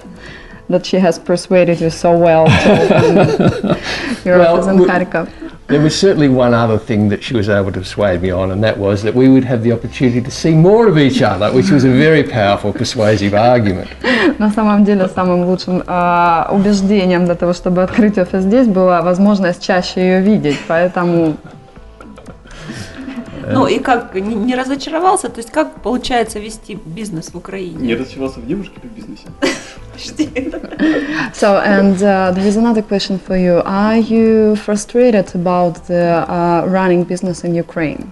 That 0.69 0.87
she 0.87 0.99
has 0.99 1.19
persuaded 1.19 1.81
you 1.81 1.91
so 1.91 2.17
well 2.17 2.47
to 2.47 3.77
your 4.25 4.39
Well, 4.39 4.57
office 4.57 4.67
in 4.67 4.79
Kharkov. 4.79 5.29
There 5.68 5.80
was 5.80 5.96
certainly 5.96 6.30
one 6.30 6.54
other 6.54 6.78
thing 6.80 7.10
that 7.10 7.24
she 7.24 7.36
was 7.36 7.48
able 7.48 7.72
to 7.72 7.80
persuade 7.80 8.22
me 8.22 8.32
on, 8.32 8.52
and 8.52 8.64
that 8.64 8.78
was 8.78 9.04
that 9.04 9.14
we 9.14 9.30
would 9.30 9.44
have 9.44 9.62
the 9.64 9.72
opportunity 9.72 10.22
to 10.22 10.32
see 10.32 10.54
more 10.54 10.88
of 10.88 10.98
each 10.98 11.22
other, 11.22 11.52
which 11.52 11.70
was 11.70 11.84
a 11.84 11.90
very 11.90 12.24
powerful 12.24 12.74
persuasive 12.74 13.34
argument. 13.34 13.90
На 14.40 14.50
самом 14.50 14.84
деле 14.84 15.08
самым 15.08 15.46
лучшим 15.46 15.84
а, 15.86 16.50
убеждением 16.52 17.26
для 17.26 17.36
того, 17.36 17.54
чтобы 17.54 17.84
открыть 17.84 18.18
офис 18.18 18.44
здесь, 18.44 18.68
была 18.68 19.02
возможность 19.02 19.62
чаще 19.62 20.02
ее 20.02 20.22
видеть. 20.22 20.58
Поэтому 20.68 21.38
Ну 23.53 23.67
и 23.67 23.79
как, 23.79 24.15
не, 24.15 24.35
не 24.35 24.55
разочаровался? 24.55 25.29
То 25.29 25.39
есть 25.39 25.51
как 25.51 25.75
получается 25.83 26.39
вести 26.39 26.79
бизнес 26.85 27.31
в 27.33 27.37
Украине? 27.37 27.77
Не 27.87 27.95
разочаровался 27.95 28.41
в 28.41 28.47
девушке 28.47 28.75
или 28.83 28.89
в 28.91 28.95
бизнесе? 28.95 29.27
Почти. 29.93 30.29
So, 31.35 31.61
and 31.65 31.97
uh, 32.03 32.33
there 32.33 32.47
is 32.47 32.57
another 32.57 32.83
question 32.83 33.19
for 33.19 33.37
you. 33.37 33.63
Are 33.65 33.97
you 33.99 34.57
frustrated 34.57 35.35
about 35.35 35.87
the 35.87 36.25
uh, 36.29 36.65
running 36.67 37.05
business 37.05 37.45
in 37.45 37.55
Ukraine? 37.55 38.11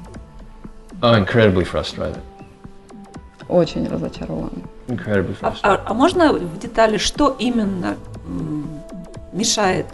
I'm 1.03 1.17
incredibly 1.25 1.65
frustrated. 1.65 2.21
Очень 3.49 3.89
разочарован. 3.89 4.53
Incredibly 4.89 5.35
А, 5.41 5.51
frustrated. 5.51 5.61
а- 5.63 5.81
а 5.87 5.95
можно 5.95 6.33
в 6.33 6.59
детали, 6.59 6.97
что 6.99 7.35
именно 7.39 7.97
мешает 9.33 9.87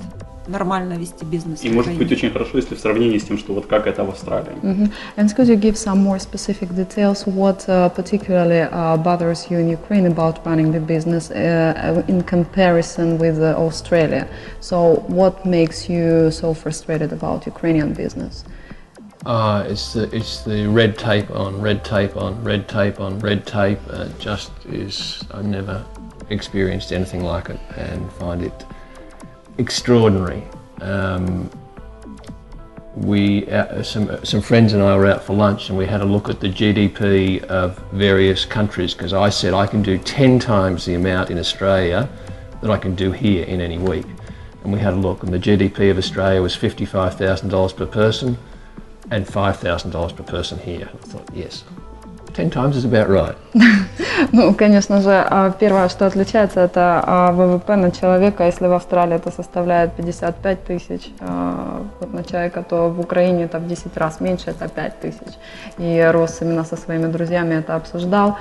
нормально 0.47 0.93
вести 0.93 1.23
бизнес 1.25 1.63
И 1.63 1.69
в 1.69 1.73
может 1.73 1.91
быть 1.91 2.07
Украине? 2.07 2.15
очень 2.15 2.31
хорошо, 2.31 2.57
если 2.57 2.75
в 2.75 2.79
сравнении 2.79 3.17
с 3.17 3.23
тем, 3.23 3.37
что 3.37 3.53
вот 3.53 3.65
как 3.67 3.87
это 3.87 4.03
в 4.03 4.09
Австралии. 4.09 4.55
Mhm. 4.61 4.91
And 5.17 5.33
could 5.35 5.47
you 5.47 5.55
give 5.55 5.75
some 5.75 6.03
more 6.03 6.19
specific 6.19 6.75
details? 6.75 7.25
What 7.25 7.67
uh, 7.67 7.89
particularly 7.89 8.61
uh, 8.61 8.97
bothers 8.97 9.49
you 9.49 9.59
in 9.59 9.69
Ukraine 9.69 10.05
about 10.07 10.45
running 10.45 10.71
the 10.71 10.79
business 10.79 11.31
uh, 11.31 12.03
in 12.07 12.23
comparison 12.23 13.17
with 13.17 13.39
uh, 13.39 13.55
Australia? 13.57 14.27
So, 14.59 15.03
what 15.07 15.45
makes 15.45 15.89
you 15.89 16.31
so 16.31 16.53
frustrated 16.53 17.11
about 17.13 17.45
Ukrainian 17.45 17.93
business? 17.93 18.43
Uh, 19.25 19.63
it's 19.69 19.93
the 19.93 20.13
it's 20.13 20.43
the 20.43 20.67
red 20.67 20.97
tape 20.97 21.29
on 21.31 21.61
red 21.61 21.85
tape 21.85 22.17
on 22.17 22.43
red 22.43 22.67
tape 22.67 22.99
on 22.99 23.19
red 23.19 23.45
tape. 23.45 23.79
Uh, 23.89 24.07
just 24.19 24.51
is 24.69 25.23
I've 25.31 25.45
never 25.45 25.85
experienced 26.29 26.91
anything 26.91 27.23
like 27.23 27.49
it 27.49 27.59
and 27.77 28.11
find 28.13 28.41
it 28.41 28.65
extraordinary. 29.58 30.42
Um, 30.80 31.50
we 32.94 33.48
uh, 33.48 33.82
some 33.82 34.24
some 34.24 34.40
friends 34.40 34.72
and 34.72 34.82
I 34.82 34.96
were 34.96 35.06
out 35.06 35.22
for 35.22 35.34
lunch 35.34 35.68
and 35.68 35.78
we 35.78 35.86
had 35.86 36.00
a 36.00 36.04
look 36.04 36.28
at 36.28 36.40
the 36.40 36.48
GDP 36.48 37.42
of 37.44 37.78
various 37.92 38.44
countries 38.44 38.92
because 38.92 39.12
I 39.12 39.28
said 39.28 39.54
I 39.54 39.66
can 39.66 39.82
do 39.82 39.98
ten 39.98 40.38
times 40.38 40.84
the 40.84 40.94
amount 40.94 41.30
in 41.30 41.38
Australia 41.38 42.08
that 42.60 42.70
I 42.70 42.78
can 42.78 42.94
do 42.94 43.12
here 43.12 43.44
in 43.44 43.60
any 43.60 43.78
week. 43.78 44.06
And 44.64 44.72
we 44.72 44.80
had 44.80 44.94
a 44.94 44.96
look, 44.96 45.22
and 45.22 45.32
the 45.32 45.38
GDP 45.38 45.90
of 45.90 45.98
Australia 45.98 46.42
was 46.42 46.56
fifty-five 46.56 47.16
thousand 47.16 47.50
dollars 47.50 47.72
per 47.72 47.86
person, 47.86 48.36
and 49.10 49.26
five 49.26 49.58
thousand 49.58 49.92
dollars 49.92 50.12
per 50.12 50.24
person 50.24 50.58
here. 50.58 50.88
I 50.92 51.06
thought, 51.06 51.28
yes, 51.32 51.64
ten 52.38 52.50
times 52.50 52.76
is 52.76 52.84
about 52.84 53.08
right. 53.08 53.36
Ну, 54.32 54.54
конечно 54.54 55.00
же, 55.00 55.10
а, 55.10 55.50
первое, 55.50 55.88
что 55.88 56.06
отличается, 56.06 56.60
это 56.60 57.02
а, 57.06 57.32
ВВП 57.32 57.76
на 57.76 57.90
человека. 57.90 58.44
Если 58.44 58.66
в 58.66 58.72
Австралии 58.72 59.16
это 59.16 59.30
составляет 59.30 59.92
55 59.92 60.64
тысяч 60.64 61.10
а, 61.20 61.82
вот 62.00 62.12
на 62.12 62.24
человека, 62.24 62.64
то 62.68 62.88
в 62.90 63.00
Украине 63.00 63.44
это 63.44 63.58
в 63.58 63.66
10 63.68 63.96
раз 63.96 64.20
меньше, 64.20 64.50
это 64.50 64.68
5 64.68 65.00
тысяч. 65.00 65.38
И 65.78 66.10
Рос 66.12 66.42
именно 66.42 66.64
со 66.64 66.76
своими 66.76 67.06
друзьями 67.06 67.54
это 67.54 67.76
обсуждал. 67.76 68.36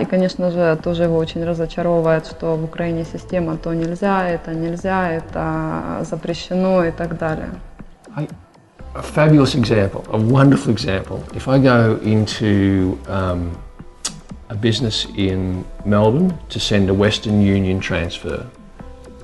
И, 0.00 0.04
конечно 0.04 0.50
же, 0.50 0.78
тоже 0.82 1.04
его 1.04 1.16
очень 1.16 1.44
разочаровывает, 1.44 2.26
что 2.26 2.56
в 2.56 2.64
Украине 2.64 3.04
система 3.04 3.56
то 3.56 3.74
нельзя, 3.74 4.28
это 4.28 4.54
нельзя, 4.54 5.10
это 5.10 6.04
запрещено 6.10 6.84
и 6.84 6.90
так 6.90 7.18
далее. 7.18 7.50
I, 8.16 8.28
a 8.94 9.02
fabulous 9.02 9.54
example, 9.54 10.04
a 10.10 10.18
wonderful 10.18 10.72
example. 10.72 11.24
If 11.34 11.46
I 11.48 11.58
go 11.58 11.96
into 11.98 12.98
um, 13.06 13.60
a 14.48 14.56
business 14.56 15.06
in 15.16 15.64
Melbourne 15.84 16.36
to 16.48 16.58
send 16.58 16.90
a 16.90 16.94
Western 16.94 17.40
Union 17.40 17.78
transfer, 17.78 18.48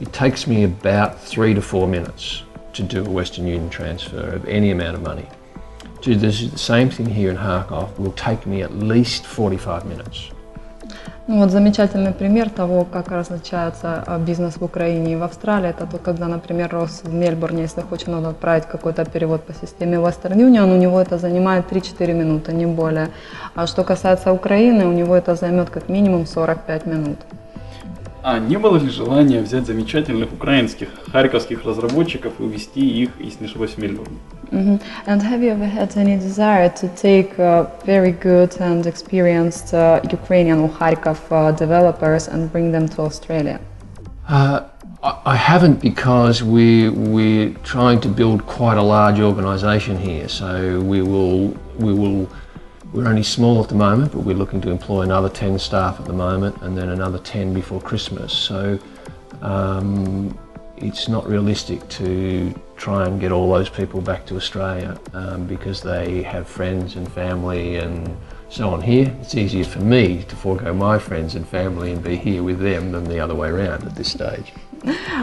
it 0.00 0.12
takes 0.12 0.46
me 0.46 0.64
about 0.64 1.20
three 1.20 1.54
to 1.54 1.62
four 1.62 1.88
minutes 1.88 2.42
to 2.74 2.82
do 2.82 3.04
a 3.04 3.10
Western 3.10 3.46
Union 3.46 3.70
transfer 3.70 4.20
of 4.20 4.46
any 4.46 4.70
amount 4.70 4.94
of 4.94 5.02
money. 5.02 5.26
To 6.02 6.14
do 6.14 6.16
the 6.16 6.32
same 6.32 6.90
thing 6.90 7.06
here 7.06 7.30
in 7.30 7.36
Harkoff 7.36 7.98
will 7.98 8.12
take 8.12 8.46
me 8.46 8.62
at 8.62 8.72
least 8.74 9.26
45 9.26 9.86
minutes. 9.86 10.30
Ну 11.28 11.40
вот 11.40 11.50
замечательный 11.50 12.12
пример 12.12 12.50
того, 12.50 12.84
как 12.84 13.08
различается 13.10 14.04
а, 14.06 14.16
бизнес 14.16 14.58
в 14.58 14.62
Украине 14.64 15.14
и 15.14 15.16
в 15.16 15.24
Австралии, 15.24 15.70
это 15.70 15.84
то, 15.84 15.98
когда, 15.98 16.28
например, 16.28 16.70
Рос 16.70 17.00
в 17.02 17.12
Мельбурне, 17.12 17.62
если 17.62 17.80
хочет 17.80 18.08
он 18.08 18.26
отправить 18.26 18.66
какой-то 18.66 19.04
перевод 19.04 19.42
по 19.42 19.52
системе 19.52 19.96
Western 19.96 20.36
Union, 20.36 20.72
у 20.72 20.76
него 20.76 21.00
это 21.00 21.18
занимает 21.18 21.72
3-4 21.72 22.12
минуты, 22.12 22.52
не 22.52 22.66
более. 22.66 23.08
А 23.56 23.66
что 23.66 23.82
касается 23.82 24.30
Украины, 24.30 24.86
у 24.86 24.92
него 24.92 25.16
это 25.16 25.34
займет 25.34 25.68
как 25.68 25.88
минимум 25.88 26.26
45 26.26 26.86
минут. 26.86 27.18
А 28.22 28.38
не 28.38 28.56
было 28.56 28.76
ли 28.76 28.88
желания 28.88 29.40
взять 29.40 29.66
замечательных 29.66 30.32
украинских, 30.32 30.88
харьковских 31.12 31.64
разработчиков 31.64 32.34
и 32.38 32.42
увезти 32.44 33.02
их, 33.02 33.10
если 33.18 33.44
не 33.44 33.46
ошибаюсь, 33.46 33.72
в 33.72 33.78
Мельбурн? 33.78 34.12
Mhm. 34.52 34.80
And 35.06 35.22
have 35.22 35.42
you 35.42 35.50
ever 35.50 35.66
had 35.66 35.96
any 35.96 36.16
desire 36.16 36.68
to 36.68 36.88
take 36.88 37.38
uh, 37.38 37.64
very 37.84 38.12
good 38.12 38.56
and 38.60 38.86
experienced 38.86 39.74
uh, 39.74 40.00
Ukrainian 40.10 40.60
or 40.60 40.68
Kharkov 40.68 41.20
uh, 41.30 41.52
developers 41.52 42.28
and 42.28 42.50
bring 42.52 42.72
them 42.72 42.88
to 42.88 43.02
Australia? 43.02 43.58
Uh, 44.28 44.60
I, 45.02 45.36
haven't 45.36 45.80
because 45.80 46.42
we 46.42 46.88
we're 46.88 47.50
trying 47.62 48.00
to 48.00 48.08
build 48.08 48.46
quite 48.46 48.76
a 48.76 48.82
large 48.82 49.20
organisation 49.20 49.96
here. 49.96 50.28
So 50.28 50.80
we 50.80 51.02
will 51.02 51.56
we 51.78 51.92
will 51.92 52.28
we're 52.92 53.08
only 53.08 53.22
small 53.22 53.62
at 53.62 53.68
the 53.68 53.74
moment, 53.74 54.12
but 54.12 54.20
we're 54.20 54.36
looking 54.36 54.60
to 54.62 54.70
employ 54.70 55.02
another 55.02 55.28
ten 55.28 55.58
staff 55.58 56.00
at 56.00 56.06
the 56.06 56.12
moment, 56.12 56.60
and 56.62 56.76
then 56.76 56.88
another 56.88 57.18
ten 57.18 57.52
before 57.54 57.80
Christmas. 57.80 58.32
So 58.32 58.78
um, 59.42 60.36
it's 60.76 61.08
not 61.08 61.28
realistic 61.28 61.86
to 62.00 62.54
try 62.76 63.06
and 63.06 63.20
get 63.20 63.32
all 63.32 63.52
those 63.52 63.68
people 63.68 64.00
back 64.00 64.26
to 64.26 64.36
Australia 64.36 64.98
um, 65.14 65.46
because 65.46 65.82
they 65.82 66.22
have 66.22 66.46
friends 66.46 66.96
and 66.96 67.10
family 67.12 67.76
and 67.76 68.16
so 68.48 68.68
on 68.70 68.80
here. 68.80 69.14
It's 69.20 69.34
easier 69.34 69.64
for 69.64 69.80
me 69.80 70.24
to 70.24 70.36
forego 70.36 70.72
my 70.72 70.98
friends 70.98 71.34
and 71.34 71.46
family 71.48 71.92
and 71.92 72.02
be 72.02 72.16
here 72.16 72.42
with 72.42 72.60
them 72.60 72.92
than 72.92 73.04
the 73.04 73.18
other 73.18 73.34
way 73.34 73.48
around 73.48 73.84
at 73.84 73.94
this 73.94 74.12
stage. 74.12 74.52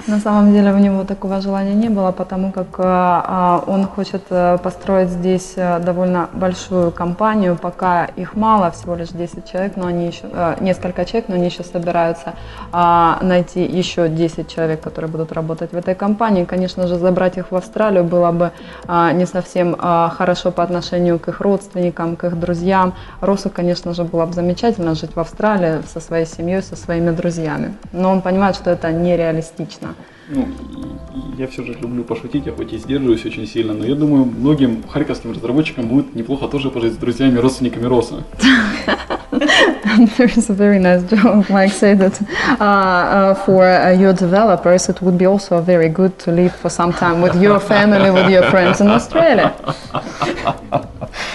На 0.08 0.20
самом 0.20 0.51
деле 0.51 0.74
у 0.74 0.77
него 0.77 1.03
такого 1.05 1.39
желания 1.39 1.74
не 1.74 1.89
было, 1.89 2.12
потому 2.12 2.51
как 2.51 2.67
а, 2.77 3.25
а, 3.25 3.63
он 3.72 3.86
хочет 3.86 4.24
а, 4.29 4.58
построить 4.58 5.10
здесь 5.10 5.53
а, 5.55 5.79
довольно 5.79 6.29
большую 6.34 6.91
компанию, 6.91 7.55
пока 7.55 8.05
их 8.05 8.36
мало, 8.36 8.72
всего 8.72 8.96
лишь 8.96 9.10
10 9.10 9.50
человек, 9.50 9.74
но 9.77 9.88
они 9.88 10.08
еще, 10.08 10.25
несколько 10.60 11.05
человек, 11.05 11.29
но 11.29 11.36
они 11.36 11.46
еще 11.46 11.63
собираются 11.63 12.34
а, 12.72 13.20
найти 13.22 13.63
еще 13.63 14.10
10 14.10 14.53
человек, 14.53 14.82
которые 14.82 15.10
будут 15.10 15.32
работать 15.32 15.72
в 15.72 15.77
этой 15.77 15.96
компании. 15.96 16.43
Конечно 16.43 16.88
же, 16.88 16.98
забрать 16.98 17.38
их 17.38 17.51
в 17.51 17.55
Австралию 17.55 18.03
было 18.03 18.32
бы 18.32 18.51
а, 18.88 19.13
не 19.13 19.25
совсем 19.25 19.75
хорошо 19.77 20.51
по 20.51 20.63
отношению 20.63 21.20
к 21.20 21.29
их 21.29 21.39
родственникам, 21.39 22.15
к 22.15 22.25
их 22.25 22.39
друзьям. 22.39 22.93
Росу, 23.22 23.50
конечно 23.50 23.93
же, 23.93 24.03
было 24.03 24.25
бы 24.25 24.34
замечательно 24.34 24.96
жить 24.96 25.15
в 25.15 25.20
Австралии 25.20 25.82
со 25.93 26.00
своей 26.00 26.25
семьей, 26.25 26.62
со 26.62 26.75
своими 26.75 27.12
друзьями. 27.12 27.75
Но 27.93 28.12
он 28.12 28.22
понимает, 28.22 28.55
что 28.55 28.72
это 28.72 28.91
нереалистично. 28.91 29.52
Ну, 30.29 30.41
и- 30.41 30.45
и 31.38 31.41
я 31.41 31.48
все 31.48 31.63
же 31.63 31.74
люблю 31.74 32.03
пошутить, 32.03 32.45
я 32.45 32.53
хоть 32.53 32.74
и 32.74 32.77
сдерживаюсь 32.77 33.25
очень 33.25 33.45
сильно, 33.48 33.74
но 33.74 33.86
я 33.86 33.95
думаю, 33.95 34.25
многим 34.25 34.83
харьковским 34.88 35.31
разработчикам 35.31 35.88
будет 35.88 36.15
неплохо 36.15 36.48
тоже 36.48 36.69
пожить 36.69 36.93
с 36.93 36.98
друзьями, 36.98 37.38
родственниками 37.39 37.86
Роса. 37.88 38.15
There 40.17 40.27
is 40.38 40.50
a 40.50 40.53
very 40.53 40.79
nice 40.79 41.03
joke, 41.03 41.50
Mike 41.50 41.72
said 41.74 42.00
that 42.00 42.19
uh, 42.60 42.63
uh, 42.63 43.33
for 43.45 43.63
uh, 43.65 43.91
your 43.91 44.13
developers 44.13 44.89
it 44.89 45.01
would 45.01 45.17
be 45.17 45.25
also 45.25 45.60
very 45.62 45.89
good 45.89 46.17
to 46.19 46.31
live 46.31 46.53
for 46.55 46.69
some 46.69 46.93
time 46.93 47.22
with 47.22 47.36
your 47.41 47.60
family, 47.60 48.10
with 48.12 48.29
your 48.29 48.43
friends 48.50 48.79
in 48.81 48.88
Australia. 48.89 49.53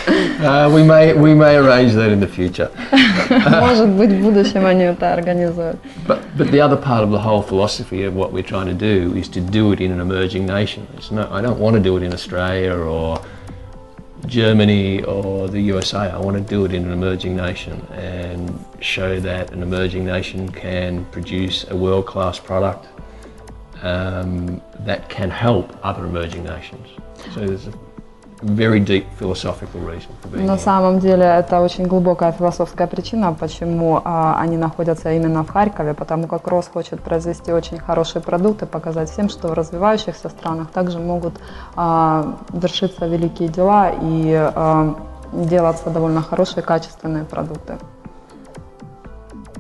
Uh, 0.08 0.70
we 0.74 0.84
may 0.84 1.14
we 1.14 1.34
may 1.34 1.56
arrange 1.56 1.94
that 1.94 2.12
in 2.12 2.20
the 2.20 2.28
future. 2.28 2.70
Может 3.62 3.90
быть, 3.90 4.12
в 4.12 4.22
будущем 4.22 4.66
они 4.66 4.84
это 4.84 5.14
организуют. 5.14 5.78
But 6.08 6.20
but 6.38 6.52
the 6.52 6.60
other 6.60 6.76
part 6.76 7.04
of 7.04 7.12
the 7.12 7.20
whole 7.20 7.42
philosophy 7.42 8.04
of 8.04 8.14
what 8.14 8.34
we're 8.34 8.44
trying 8.44 8.68
to 8.68 8.74
do 8.74 9.16
is 9.16 9.30
to 9.30 9.40
do 9.40 9.72
it 9.72 9.80
in 9.80 9.92
an 9.92 10.02
emerging 10.02 10.46
nation. 10.46 10.86
It's 10.98 11.12
no, 11.12 11.30
I 11.32 11.42
don't 11.42 11.60
want 11.60 11.76
to 11.76 11.82
do 11.82 11.96
it 11.98 12.04
in 12.04 12.14
Australia 12.14 12.74
or 12.74 13.22
Germany 14.26 15.04
or 15.04 15.48
the 15.48 15.62
USA. 15.62 16.12
I 16.12 16.18
want 16.18 16.38
to 16.38 16.44
do 16.44 16.66
it 16.66 16.74
in 16.74 16.86
an 16.86 16.92
emerging 16.92 17.36
nation 17.36 17.86
and 17.94 18.66
show 18.80 19.20
that 19.20 19.52
an 19.52 19.62
emerging 19.62 20.06
nation 20.06 20.50
can 20.50 21.06
produce 21.06 21.66
a 21.70 21.76
world 21.76 22.06
class 22.06 22.40
product 22.40 22.88
um, 23.82 24.62
that 24.80 25.10
can 25.10 25.30
help 25.30 25.78
other 25.84 26.06
emerging 26.06 26.44
nations. 26.44 26.88
So 27.34 27.46
there's 27.46 27.68
a 27.68 27.74
very 28.43 28.81
deep 28.81 29.05
philosophical 29.19 29.81
reason 29.87 30.11
for 30.23 30.29
being 30.31 30.47
На 30.47 30.53
here. 30.55 30.59
самом 30.59 30.99
деле 31.01 31.25
это 31.25 31.61
очень 31.61 31.87
глубокая 31.87 32.33
философская 32.33 32.87
причина, 32.87 33.35
почему 33.39 34.01
а, 34.05 34.39
они 34.41 34.57
находятся 34.57 35.13
именно 35.13 35.43
в 35.45 35.49
Харькове, 35.49 35.95
потому 35.95 36.29
как 36.29 36.47
Рос 36.47 36.69
хочет 36.73 37.01
произвести 37.01 37.53
очень 37.53 37.79
хорошие 37.79 38.23
продукты, 38.23 38.67
показать 38.67 39.11
всем, 39.11 39.29
что 39.29 39.49
в 39.49 39.55
развивающихся 39.55 40.29
странах 40.29 40.71
также 40.71 40.99
могут 40.99 41.35
а, 41.77 42.37
вершиться 42.53 43.07
великие 43.07 43.49
дела 43.49 43.91
и 44.01 44.33
а, 44.35 44.95
делаться 45.33 45.91
довольно 45.91 46.23
хорошие 46.23 46.63
качественные 46.63 47.25
продукты. 47.25 47.79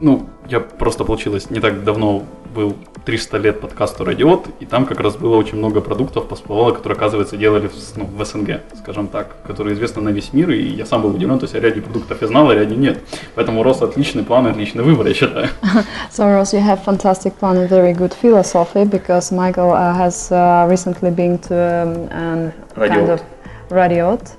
Ну, 0.01 0.27
я 0.49 0.61
просто 0.61 1.05
получилось, 1.05 1.51
не 1.51 1.61
так 1.61 1.83
давно 1.85 2.23
был 2.55 2.77
300 3.05 3.39
лет 3.39 3.61
подкасту 3.61 4.05
Радиот, 4.05 4.49
и 4.61 4.67
там 4.67 4.85
как 4.85 5.01
раз 5.01 5.17
было 5.17 5.37
очень 5.37 5.57
много 5.59 5.81
продуктов 5.81 6.31
всплывало, 6.31 6.73
которые, 6.73 6.97
оказывается, 6.97 7.37
делали 7.37 7.69
в, 7.69 7.73
ну, 7.97 8.05
в 8.05 8.25
СНГ, 8.25 8.61
скажем 8.79 9.09
так, 9.09 9.37
которые 9.47 9.75
известны 9.75 10.03
на 10.03 10.11
весь 10.11 10.33
мир, 10.33 10.51
и 10.51 10.63
я 10.63 10.85
сам 10.85 11.03
был 11.03 11.11
удивлен, 11.11 11.39
то 11.39 11.45
есть 11.45 11.55
о 11.55 11.61
ряде 11.61 11.81
продуктов 11.81 12.21
я 12.21 12.29
знал, 12.29 12.51
а 12.51 12.55
ряде 12.55 12.77
нет. 12.77 12.99
Поэтому 13.35 13.63
рос 13.63 13.83
отличный 13.83 14.25
план, 14.25 14.47
отличный 14.47 14.85
выбор, 14.85 15.07
я 15.07 15.15
считаю. 15.15 15.49
So 16.11 16.25
Rose, 16.27 16.53
you 16.53 16.61
have 16.61 16.83
fantastic 16.85 17.39
plan 17.39 17.57
and 17.57 17.69
very 17.69 17.93
good 17.93 18.13
philosophy 18.13 18.85
because 18.85 19.33
Michael 19.33 19.73
uh, 19.73 19.95
has 19.95 20.31
uh, 20.33 20.67
recently 20.69 21.11
been 21.11 21.39
to 21.39 21.55
um, 21.55 22.09
an 22.11 22.53
kind 22.75 22.91
Radiot. 22.91 23.11
of 23.11 23.23
Radiot. 23.71 24.38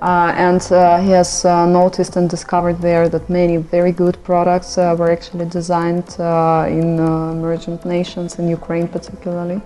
Uh, 0.00 0.32
and 0.34 0.62
uh, 0.72 0.98
he 0.98 1.10
has 1.10 1.44
uh, 1.44 1.66
noticed 1.66 2.16
and 2.16 2.30
discovered 2.30 2.80
there 2.80 3.08
that 3.08 3.28
many 3.28 3.58
very 3.58 3.92
good 3.92 4.16
products 4.24 4.78
were 4.78 5.10
actually 5.10 5.44
designed 5.44 6.08
in 6.18 6.98
emergent 6.98 7.84
nations, 7.84 8.38
in 8.38 8.48
Ukraine 8.48 8.88
particularly. 8.88 9.60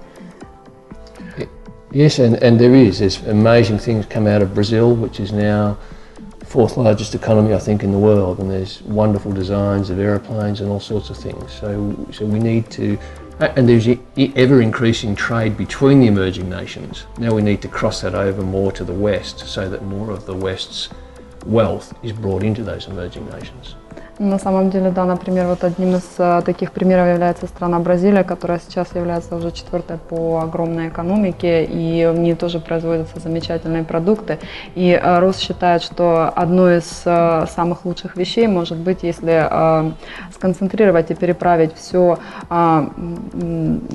Yes, 1.93 2.19
and, 2.19 2.35
and 2.43 2.59
there 2.59 2.75
is. 2.75 2.99
There's 2.99 3.23
amazing 3.29 3.79
things 3.79 4.05
come 4.07 4.27
out 4.27 4.43
of 4.43 4.53
Brazil, 4.53 4.97
which 4.97 5.21
is 5.21 5.31
now 5.31 5.79
fourth 6.45 6.77
largest 6.77 7.15
economy, 7.15 7.55
I 7.55 7.61
think, 7.61 7.85
in 7.85 7.93
the 7.93 7.99
world, 7.99 8.41
and 8.41 8.51
there's 8.51 8.83
wonderful 8.83 9.31
designs 9.33 9.91
of 9.91 10.01
aeroplanes 10.01 10.61
and 10.61 10.69
all 10.69 10.81
sorts 10.81 11.11
of 11.11 11.17
things. 11.17 11.53
So, 11.53 11.95
so 12.11 12.27
we 12.27 12.41
need 12.41 12.69
to, 12.73 12.99
and 13.41 13.69
there's 13.69 13.89
ever 14.37 14.61
increasing 14.61 15.17
trade 15.17 15.57
between 15.57 16.01
the 16.01 16.07
emerging 16.07 16.49
nations. 16.49 17.07
Now 17.19 17.35
we 17.35 17.43
need 17.43 17.63
to 17.63 17.69
cross 17.69 18.01
that 18.03 18.15
over 18.15 18.43
more 18.43 18.73
to 18.73 18.85
the 18.85 18.93
west, 18.93 19.41
so 19.41 19.69
that 19.69 19.85
more 19.85 20.11
of 20.11 20.27
the 20.27 20.35
west's 20.35 20.89
wealth 21.47 21.95
is 22.03 22.13
brought 22.13 22.43
into 22.43 22.63
those 22.63 22.87
emerging 22.87 23.29
nations. 23.31 23.75
На 24.19 24.39
самом 24.39 24.71
деле, 24.71 24.91
да, 24.91 25.05
например, 25.05 25.47
вот 25.47 25.65
одним 25.65 25.97
из 25.97 26.05
э, 26.19 26.43
таких 26.45 26.71
примеров 26.73 27.09
является 27.09 27.47
страна 27.47 27.81
Бразилия, 27.81 28.23
которая 28.23 28.61
сейчас 28.61 28.95
является 28.95 29.35
уже 29.37 29.51
четвертой 29.51 29.99
по 29.99 30.41
огромной 30.41 30.89
экономике, 30.89 31.65
и 31.65 32.07
в 32.07 32.19
ней 32.19 32.35
тоже 32.35 32.61
производятся 32.61 33.19
замечательные 33.19 33.83
продукты. 33.83 34.39
И 34.77 34.91
э, 34.91 35.19
Рос 35.19 35.39
считает, 35.39 35.83
что 35.83 36.29
одной 36.29 36.79
из 36.79 37.03
э, 37.05 37.47
самых 37.55 37.85
лучших 37.85 38.17
вещей 38.17 38.47
может 38.47 38.79
быть, 38.79 39.03
если 39.03 39.95
сконцентрировать 40.33 41.11
и 41.11 41.15
переправить 41.15 41.75
все 41.75 42.19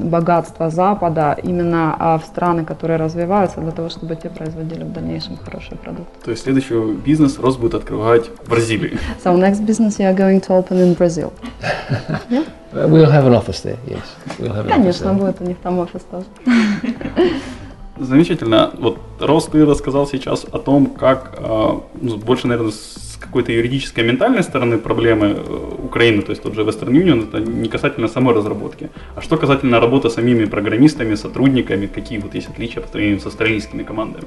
богатство 0.09 0.69
Запада 0.69 1.37
именно 1.43 1.95
э, 1.99 2.17
в 2.23 2.25
страны, 2.25 2.65
которые 2.65 2.97
развиваются, 2.97 3.59
для 3.61 3.71
того, 3.71 3.89
чтобы 3.89 4.15
те 4.15 4.29
производили 4.29 4.83
в 4.83 4.91
дальнейшем 4.91 5.37
хорошие 5.37 5.77
продукты. 5.77 6.11
То 6.23 6.31
есть 6.31 6.43
следующий 6.43 6.93
бизнес 6.93 7.39
Рос 7.39 7.57
будет 7.57 7.75
открывать 7.75 8.29
в 8.43 8.49
Бразилии. 8.49 8.97
So 9.23 9.35
next 9.37 9.65
business 9.65 9.99
you 9.99 10.08
are 10.09 10.13
going 10.13 10.41
to 10.41 10.53
open 10.53 10.77
in 10.79 10.93
Brazil. 10.95 11.31
Uh, 12.71 12.87
We'll 12.87 13.09
have 13.09 13.25
an 13.25 13.33
office 13.33 13.61
there, 13.61 13.79
yes. 13.87 14.03
We'll 14.37 14.53
have 14.53 14.67
an 14.67 14.71
office 14.71 14.99
Конечно, 14.99 15.05
there. 15.05 15.17
будет 15.17 15.41
у 15.41 15.43
них 15.43 15.57
там 15.57 15.79
офис 15.79 16.01
тоже. 16.11 16.25
Замечательно. 17.97 18.69
Вот, 18.77 18.99
Рос, 19.19 19.45
ты 19.47 19.65
рассказал 19.65 20.05
сейчас 20.07 20.45
о 20.51 20.59
том, 20.59 20.85
как 20.85 21.33
э, 21.39 21.79
ну, 21.99 22.17
больше, 22.17 22.45
наверное, 22.47 22.71
какой-то 23.19 23.51
юридической 23.51 24.03
ментальной 24.03 24.43
стороны 24.43 24.77
проблемы 24.77 25.27
э, 25.27 25.75
Украины, 25.83 26.21
то 26.21 26.31
есть 26.31 26.43
тот 26.43 26.55
же 26.55 26.61
Western 26.61 26.91
Union, 26.91 27.27
это 27.27 27.39
не 27.39 27.69
касательно 27.69 28.07
самой 28.07 28.35
разработки. 28.35 28.89
А 29.15 29.21
что 29.21 29.37
касательно 29.37 29.79
работы 29.79 30.09
самими 30.09 30.45
программистами, 30.45 31.15
сотрудниками, 31.15 31.87
какие 31.87 32.19
вот 32.19 32.35
есть 32.35 32.49
отличия 32.49 32.81
по 32.81 32.87
сравнению 32.87 33.19
с 33.19 33.25
австралийскими 33.25 33.83
командами? 33.83 34.25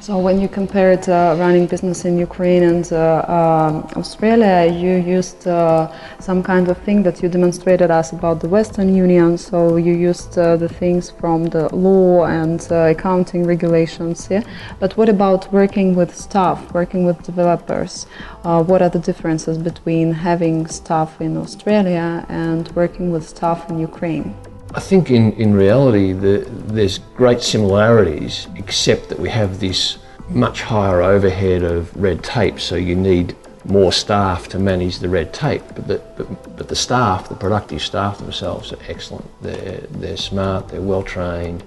So 0.00 0.18
when 0.18 0.40
you 0.40 0.48
compared 0.48 1.08
uh, 1.08 1.36
running 1.38 1.68
business 1.68 2.04
in 2.04 2.18
Ukraine 2.18 2.64
and 2.64 2.92
uh, 2.92 3.24
um 3.28 3.86
Australia, 3.94 4.66
you 4.66 4.94
used 5.18 5.46
uh, 5.46 5.86
some 6.18 6.42
kind 6.42 6.68
of 6.68 6.76
thing 6.78 7.04
that 7.04 7.22
you 7.22 7.28
demonstrated 7.28 7.90
us 7.92 8.10
about 8.10 8.40
the 8.40 8.48
Western 8.48 8.88
Union. 8.92 9.38
So 9.38 9.76
you 9.76 9.94
used 10.10 10.36
uh, 10.36 10.56
the 10.56 10.68
things 10.68 11.10
from 11.20 11.46
the 11.54 11.64
law 11.72 12.24
and 12.24 12.60
uh, 12.72 12.94
accounting 12.94 13.46
regulations. 13.46 14.26
Yeah. 14.28 14.42
But 14.80 14.96
what 14.96 15.08
about 15.08 15.52
working 15.52 15.94
with 15.94 16.10
staff, 16.16 16.58
working 16.74 17.06
with 17.06 17.22
developers? 17.22 18.06
Uh, 18.44 18.60
what 18.62 18.82
are 18.82 18.88
the 18.88 18.98
differences 18.98 19.56
between 19.56 20.12
having 20.12 20.66
staff 20.66 21.20
in 21.20 21.36
Australia 21.36 22.26
and 22.28 22.68
working 22.72 23.12
with 23.12 23.28
staff 23.28 23.70
in 23.70 23.78
Ukraine? 23.78 24.34
I 24.74 24.80
think 24.80 25.10
in, 25.10 25.32
in 25.34 25.54
reality 25.54 26.12
the, 26.12 26.44
there's 26.48 26.98
great 27.16 27.40
similarities, 27.40 28.48
except 28.56 29.08
that 29.10 29.18
we 29.20 29.28
have 29.28 29.60
this 29.60 29.98
much 30.28 30.62
higher 30.62 31.02
overhead 31.02 31.62
of 31.62 31.94
red 31.94 32.24
tape, 32.24 32.58
so 32.58 32.74
you 32.74 32.96
need 32.96 33.36
more 33.64 33.92
staff 33.92 34.48
to 34.48 34.58
manage 34.58 34.98
the 34.98 35.08
red 35.08 35.32
tape. 35.32 35.62
But 35.76 35.86
the, 35.86 36.02
but, 36.16 36.56
but 36.56 36.68
the 36.68 36.74
staff, 36.74 37.28
the 37.28 37.36
productive 37.36 37.82
staff 37.82 38.18
themselves, 38.18 38.72
are 38.72 38.78
excellent. 38.88 39.28
They're, 39.42 39.86
they're 39.90 40.16
smart, 40.16 40.68
they're 40.68 40.80
well 40.80 41.04
trained, 41.04 41.62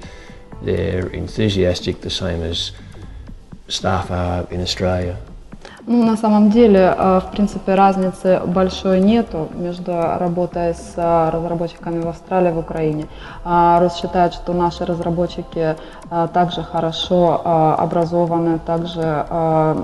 they're 0.61 1.07
enthusiastic, 1.07 2.01
the 2.01 2.09
same 2.09 2.41
as 2.41 2.71
staff 3.69 4.11
are 4.11 4.45
in 4.51 4.59
Australia. 4.59 5.17
Ну, 5.87 6.03
на 6.03 6.17
самом 6.17 6.49
деле, 6.49 6.95
э, 6.97 7.19
в 7.19 7.31
принципе, 7.31 7.75
разницы 7.75 8.41
большой 8.47 9.01
нету 9.01 9.49
между 9.53 9.91
работой 9.91 10.73
с 10.73 10.93
э, 10.95 11.29
разработчиками 11.29 12.01
в 12.01 12.07
Австралии 12.07 12.49
и 12.49 12.53
в 12.53 12.57
Украине. 12.57 13.05
А, 13.43 13.79
Рос 13.79 13.95
считает, 13.95 14.33
что 14.33 14.53
наши 14.53 14.83
разработчики 14.83 15.75
э, 16.09 16.27
также 16.33 16.63
хорошо 16.63 17.41
образованы, 17.77 18.59
также 18.59 19.25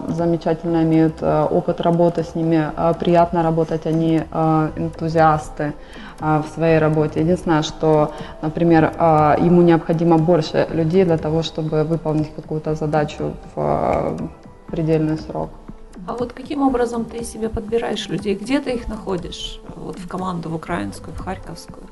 замечательно 0.07 0.83
имеют 0.83 1.21
опыт 1.21 1.81
работы 1.81 2.23
с 2.23 2.35
ними, 2.35 2.71
приятно 2.99 3.43
работать, 3.43 3.85
они 3.85 4.21
энтузиасты 4.75 5.73
в 6.19 6.45
своей 6.53 6.79
работе. 6.79 7.21
Единственное, 7.21 7.61
что, 7.61 8.11
например, 8.41 8.91
ему 9.39 9.61
необходимо 9.61 10.17
больше 10.17 10.67
людей 10.71 11.05
для 11.05 11.17
того, 11.17 11.43
чтобы 11.43 11.83
выполнить 11.83 12.33
какую-то 12.35 12.75
задачу 12.75 13.33
в 13.55 14.17
предельный 14.67 15.17
срок. 15.17 15.49
А 16.11 16.13
вот 16.13 16.33
каким 16.33 16.61
образом 16.61 17.05
ты 17.05 17.23
себе 17.23 17.47
подбираешь 17.47 18.09
людей? 18.09 18.35
Где 18.35 18.59
ты 18.59 18.71
их 18.71 18.89
находишь? 18.89 19.61
Вот 19.77 19.97
в 19.97 20.09
команду, 20.09 20.49
в 20.49 20.55
украинскую, 20.55 21.15
в 21.15 21.19
харьковскую. 21.19 21.83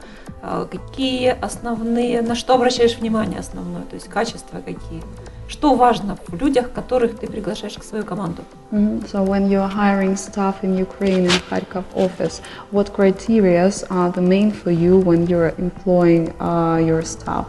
А 0.41 0.65
Какие 0.65 1.29
основные, 1.41 2.21
на 2.21 2.35
что 2.35 2.55
обращаешь 2.55 2.97
внимание 2.97 3.39
основное? 3.39 3.83
То 3.83 3.95
есть 3.95 4.09
качества 4.09 4.57
какие? 4.57 5.01
Что 5.47 5.73
важно 5.75 6.17
в 6.27 6.33
людях, 6.33 6.73
которых 6.73 7.17
ты 7.17 7.27
приглашаешь 7.27 7.75
к 7.75 7.83
свою 7.83 8.03
команду? 8.03 8.41
Mhm. 8.71 9.05
So 9.09 9.25
when 9.25 9.47
you're 9.47 9.71
hiring 9.73 10.17
staff 10.17 10.55
in 10.63 10.77
Ukraine 10.77 11.25
in 11.25 11.41
Kharkov 11.49 11.85
office, 11.95 12.41
what 12.71 12.91
criteria 12.93 13.71
are 13.89 14.11
the 14.11 14.21
main 14.21 14.51
for 14.51 14.71
you 14.71 14.99
when 14.99 15.27
you're 15.27 15.53
employing 15.57 16.33
uh, 16.41 16.77
your 16.89 17.03
staff? 17.03 17.45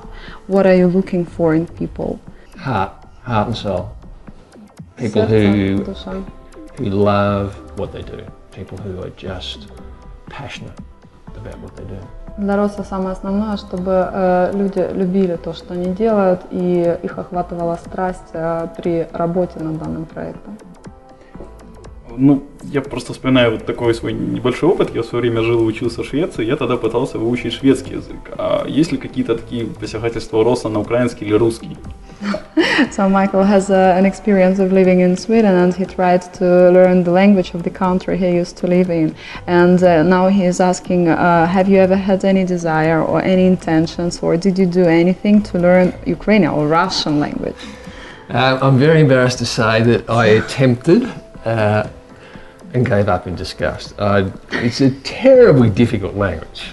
What 0.47 0.67
are 0.67 0.77
you 0.77 0.87
looking 0.87 1.25
for 1.27 1.57
in 1.57 1.67
people? 1.67 2.21
Heart, 2.57 2.93
heart 3.25 3.49
and 3.49 3.57
soul. 3.57 3.89
People 4.97 5.27
who 5.27 6.40
who 6.81 6.89
love 6.89 7.55
what 7.79 7.93
they 7.93 8.03
do, 8.03 8.21
people 8.53 8.79
who 8.79 9.03
are 9.03 9.13
just 9.17 9.69
passionate 10.29 10.79
about 11.37 11.59
what 11.59 11.77
they 11.77 11.85
do. 11.85 12.01
Для 12.39 12.57
Роса 12.57 12.85
самое 12.85 13.13
основное, 13.13 13.57
чтобы 13.59 14.09
э, 14.13 14.53
люди 14.55 14.89
любили 14.95 15.37
то, 15.37 15.53
что 15.53 15.75
они 15.75 15.93
делают, 15.93 16.41
и 16.51 16.99
их 17.03 17.19
охватывала 17.19 17.77
страсть 17.77 18.31
э, 18.33 18.69
при 18.77 19.07
работе 19.13 19.59
над 19.59 19.79
данным 19.79 20.07
проектом. 20.07 20.57
Ну, 22.17 22.45
я 22.63 22.81
просто 22.81 23.13
вспоминаю 23.13 23.53
вот 23.53 23.67
такой 23.67 23.95
свой 23.95 24.13
небольшой 24.13 24.71
опыт. 24.71 24.95
Я 24.95 25.03
в 25.03 25.07
свое 25.07 25.23
время 25.23 25.43
жил 25.43 25.61
и 25.61 25.65
учился 25.65 26.03
в 26.03 26.07
Швеции, 26.07 26.45
я 26.45 26.57
тогда 26.57 26.77
пытался 26.77 27.19
выучить 27.19 27.53
шведский 27.53 27.95
язык. 27.95 28.33
А 28.39 28.65
есть 28.67 28.93
ли 28.93 28.99
какие-то 28.99 29.37
такие 29.37 29.67
посягательства 29.67 30.43
Роса 30.43 30.69
на 30.69 30.81
украинский 30.81 31.27
или 31.27 31.35
русский? 31.35 31.77
so 32.91 33.09
Michael 33.09 33.45
has 33.45 33.71
uh, 33.71 33.95
an 33.97 34.05
experience 34.05 34.59
of 34.59 34.73
living 34.73 35.01
in 35.01 35.17
Sweden, 35.17 35.55
and 35.55 35.75
he 35.75 35.85
tried 35.85 36.23
to 36.35 36.45
learn 36.71 37.05
the 37.05 37.11
language 37.11 37.55
of 37.55 37.63
the 37.63 37.71
country 37.71 38.19
he 38.19 38.31
used 38.31 38.57
to 38.59 38.67
live 38.67 38.91
in. 38.91 39.15
And 39.47 39.83
uh, 39.83 40.03
now 40.03 40.29
he 40.29 40.45
is 40.45 40.61
asking, 40.61 41.09
uh, 41.09 41.47
have 41.47 41.69
you 41.69 41.79
ever 41.79 41.97
had 41.97 42.25
any 42.25 42.45
desire 42.45 43.03
or 43.03 43.23
any 43.23 43.47
intentions, 43.47 44.21
or 44.23 44.37
did 44.37 44.59
you 44.59 44.67
do 44.67 44.85
anything 44.85 45.43
to 45.45 45.59
learn 45.59 45.95
Ukrainian 46.07 46.53
or 46.53 46.69
Russian 46.69 47.21
language? 47.21 47.57
Uh, 48.29 48.59
I'm 48.63 48.79
very 48.79 49.01
embarrassed 49.01 49.39
to 49.39 49.47
say 49.47 49.83
that 49.83 50.09
I 50.09 50.27
attempted 50.41 51.03
uh, 51.45 51.89
and 52.75 52.87
gave 52.87 53.09
up 53.09 53.27
in 53.27 53.35
disgust. 53.35 53.95
Uh, 53.99 54.31
it's 54.53 54.81
a 54.81 54.91
terribly 55.01 55.71
difficult 55.71 56.15
language. 56.15 56.71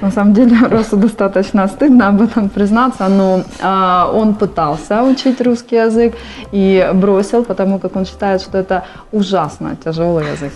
На 0.00 0.10
самом 0.10 0.32
деле 0.32 0.56
Росу 0.70 0.96
достаточно 0.96 1.68
стыдно 1.68 2.08
об 2.08 2.20
этом 2.20 2.48
признаться, 2.48 3.08
но 3.08 3.42
э, 3.60 4.16
он 4.16 4.34
пытался 4.34 5.02
учить 5.02 5.40
русский 5.40 5.76
язык 5.76 6.14
и 6.52 6.90
бросил, 6.94 7.44
потому 7.44 7.78
как 7.78 7.96
он 7.96 8.06
считает, 8.06 8.42
что 8.42 8.58
это 8.58 8.84
ужасно 9.12 9.76
тяжелый 9.84 10.24
язык. 10.32 10.52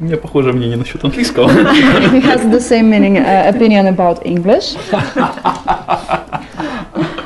У 0.00 0.04
меня 0.04 0.16
похоже 0.16 0.52
мнение 0.52 0.76
насчет 0.76 1.04
английского. 1.04 1.48
He 2.12 2.22
has 2.22 2.44
the 2.44 2.60
same 2.60 2.88
meaning, 2.88 3.18
uh, 3.18 3.52
opinion 3.52 3.88
about 3.88 4.24
English. 4.24 4.76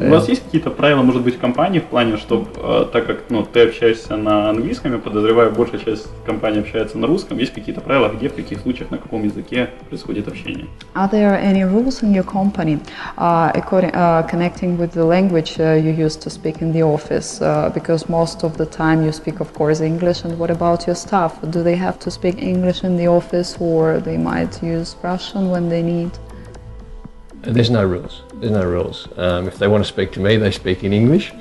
У 0.00 0.10
вас 0.10 0.28
есть 0.28 0.44
какие-то 0.44 0.70
правила, 0.70 1.02
может 1.02 1.22
быть, 1.22 1.36
в 1.36 1.38
компании 1.38 1.78
в 1.78 1.84
плане, 1.84 2.16
чтобы, 2.16 2.46
э, 2.56 2.86
так 2.90 3.06
как 3.06 3.24
ну, 3.28 3.42
ты 3.42 3.68
общаешься 3.68 4.16
на 4.16 4.48
английском, 4.48 4.92
я 4.92 4.98
подозреваю, 4.98 5.52
большая 5.52 5.80
часть 5.80 6.08
компании 6.24 6.60
общается 6.60 6.96
на 6.96 7.06
русском, 7.06 7.36
есть 7.38 7.52
какие-то 7.52 7.82
правила, 7.82 8.08
где, 8.08 8.30
в 8.30 8.34
каких 8.34 8.60
случаях, 8.60 8.90
на 8.90 8.98
каком 8.98 9.24
языке 9.24 9.68
происходит 9.88 10.26
общение? 10.26 10.66
Are 10.94 11.10
there 11.10 11.38
any 11.38 11.64
rules 11.64 12.02
in 12.02 12.14
your 12.14 12.24
company 12.24 12.78
uh, 13.18 13.52
according, 13.54 13.92
uh, 13.92 14.26
connecting 14.26 14.78
with 14.78 14.92
the 14.92 15.04
language 15.04 15.58
uh, 15.58 15.74
you 15.74 15.92
used 15.92 16.22
to 16.22 16.30
speak 16.30 16.62
in 16.62 16.72
the 16.72 16.82
office? 16.82 17.40
Uh, 17.40 17.70
because 17.74 18.08
most 18.08 18.42
of 18.42 18.56
the 18.56 18.66
time 18.66 19.04
you 19.04 19.12
speak, 19.12 19.40
of 19.40 19.52
course, 19.52 19.80
English. 19.80 20.24
And 20.24 20.38
what 20.38 20.50
about 20.50 20.86
your 20.86 20.96
staff? 20.96 21.32
Do 21.50 21.62
they 21.62 21.76
have 21.76 21.98
to 22.00 22.10
speak 22.10 22.42
English 22.42 22.84
in 22.84 22.96
the 22.96 23.08
office, 23.08 23.56
or 23.60 24.00
they 24.00 24.16
might 24.16 24.62
use 24.62 24.96
Russian 25.02 25.50
when 25.50 25.68
they 25.68 25.82
need? 25.82 26.10
There's 27.42 27.70
no 27.70 27.84
rules. 27.84 28.22
There's 28.34 28.52
no 28.52 28.64
rules. 28.64 29.08
Um, 29.16 29.48
if 29.48 29.58
they 29.58 29.66
want 29.66 29.82
to 29.82 29.88
speak 29.88 30.12
to 30.12 30.20
me, 30.20 30.36
they 30.36 30.50
speak 30.50 30.84
in 30.84 30.92
English. 30.92 31.32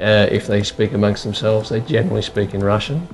Uh, 0.00 0.26
if 0.30 0.46
they 0.46 0.62
speak 0.62 0.92
amongst 0.92 1.22
themselves, 1.22 1.68
they 1.68 1.80
generally 1.80 2.22
speak 2.22 2.52
in 2.52 2.62
Russian. 2.62 3.06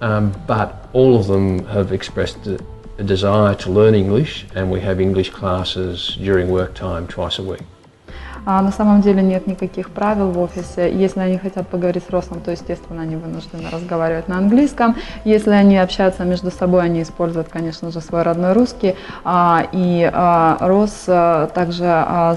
Um, 0.00 0.34
but 0.46 0.88
all 0.92 1.16
of 1.18 1.26
them 1.26 1.64
have 1.66 1.92
expressed 1.92 2.46
a, 2.46 2.58
desire 3.04 3.54
to 3.56 3.70
learn 3.70 3.94
English, 3.94 4.46
and 4.54 4.70
we 4.70 4.80
have 4.80 5.00
English 5.00 5.30
classes 5.30 6.16
during 6.20 6.48
work 6.48 6.74
time 6.74 7.08
twice 7.08 7.38
a 7.38 7.42
week. 7.42 7.62
А 8.46 8.62
на 8.62 8.72
самом 8.72 9.00
деле 9.00 9.22
нет 9.22 9.46
никаких 9.46 9.90
правил 9.90 10.30
в 10.30 10.38
офисе. 10.38 10.92
Если 10.92 11.20
они 11.20 11.38
хотят 11.38 11.66
поговорить 11.68 12.04
с 12.06 12.10
Росом, 12.10 12.40
то, 12.40 12.50
естественно, 12.50 13.02
они 13.02 13.16
вынуждены 13.16 13.70
разговаривать 13.70 14.28
на 14.28 14.38
английском. 14.38 14.96
Если 15.24 15.50
они 15.50 15.78
общаются 15.78 16.24
между 16.24 16.50
собой, 16.50 16.82
они 16.82 17.02
используют, 17.02 17.48
конечно 17.48 17.90
же, 17.90 18.00
свой 18.00 18.22
родной 18.22 18.52
русский. 18.52 18.96
А, 19.24 19.66
и 19.72 20.08
а, 20.12 20.58
Рос 20.60 21.04
а, 21.06 21.46
также 21.48 21.84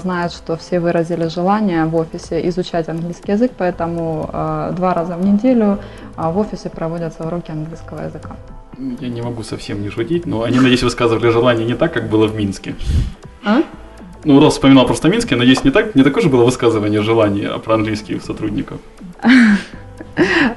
знает, 0.02 0.32
что 0.32 0.56
все 0.56 0.80
выразили 0.80 1.28
желание 1.28 1.84
в 1.84 1.96
офисе 1.96 2.46
изучать 2.48 2.88
английский 2.88 3.32
язык, 3.32 3.52
поэтому 3.56 4.28
два 4.72 4.94
раза 4.94 5.16
в 5.16 5.24
неделю 5.24 5.78
в 6.16 6.38
офисе 6.38 6.70
проводятся 6.70 7.26
уроки 7.26 7.50
английского 7.50 8.02
языка. 8.02 8.36
Я 9.00 9.08
не 9.08 9.22
могу 9.22 9.42
совсем 9.42 9.82
не 9.82 9.90
шутить, 9.90 10.26
но 10.26 10.42
они, 10.42 10.56
надеюсь, 10.58 10.82
высказывали 10.82 11.30
желание 11.30 11.66
не 11.66 11.74
так, 11.74 11.92
как 11.92 12.08
было 12.08 12.26
в 12.26 12.36
Минске. 12.36 12.74
А? 13.44 13.62
Ну, 14.24 14.40
Рос 14.40 14.54
вспоминал 14.54 14.86
просто 14.86 15.08
Минск, 15.08 15.30
я 15.30 15.36
надеюсь, 15.36 15.62
не, 15.64 15.70
так, 15.70 15.94
не 15.94 16.02
такое 16.02 16.22
же 16.22 16.28
было 16.28 16.44
высказывание 16.44 17.02
желания 17.02 17.56
про 17.58 17.74
английских 17.74 18.22
сотрудников. 18.22 18.80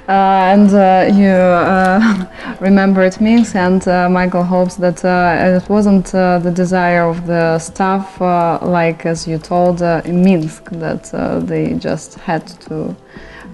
Uh, 0.07 0.53
and 0.53 0.73
uh, 0.73 1.07
you 1.13 1.29
uh, 1.29 2.25
remembered 2.59 3.19
Minsk, 3.21 3.55
and 3.55 3.87
uh, 3.87 4.09
Michael 4.09 4.43
hopes 4.43 4.75
that 4.75 5.05
uh, 5.05 5.61
it 5.61 5.69
wasn't 5.69 6.13
uh, 6.15 6.39
the 6.39 6.49
desire 6.49 7.07
of 7.07 7.27
the 7.27 7.59
staff, 7.59 8.19
uh, 8.19 8.57
like 8.63 9.05
as 9.05 9.27
you 9.27 9.37
told 9.37 9.83
uh, 9.83 10.01
in 10.03 10.23
Minsk, 10.23 10.71
that 10.71 11.13
uh, 11.13 11.39
they 11.39 11.73
just 11.73 12.15
had 12.15 12.47
to 12.67 12.95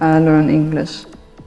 uh, 0.00 0.18
learn 0.18 0.48
English. 0.48 1.04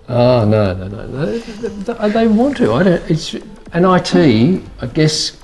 Oh 0.07 0.45
no, 0.45 0.73
no, 0.75 0.87
no, 0.87 1.07
no. 1.07 1.25
They, 1.25 2.09
they 2.09 2.27
want 2.27 2.57
to. 2.57 2.73
I 2.73 2.83
don't. 2.83 3.01
It's 3.09 3.33
an 3.73 3.85
IT. 3.85 4.61
I 4.81 4.85
guess 4.87 5.37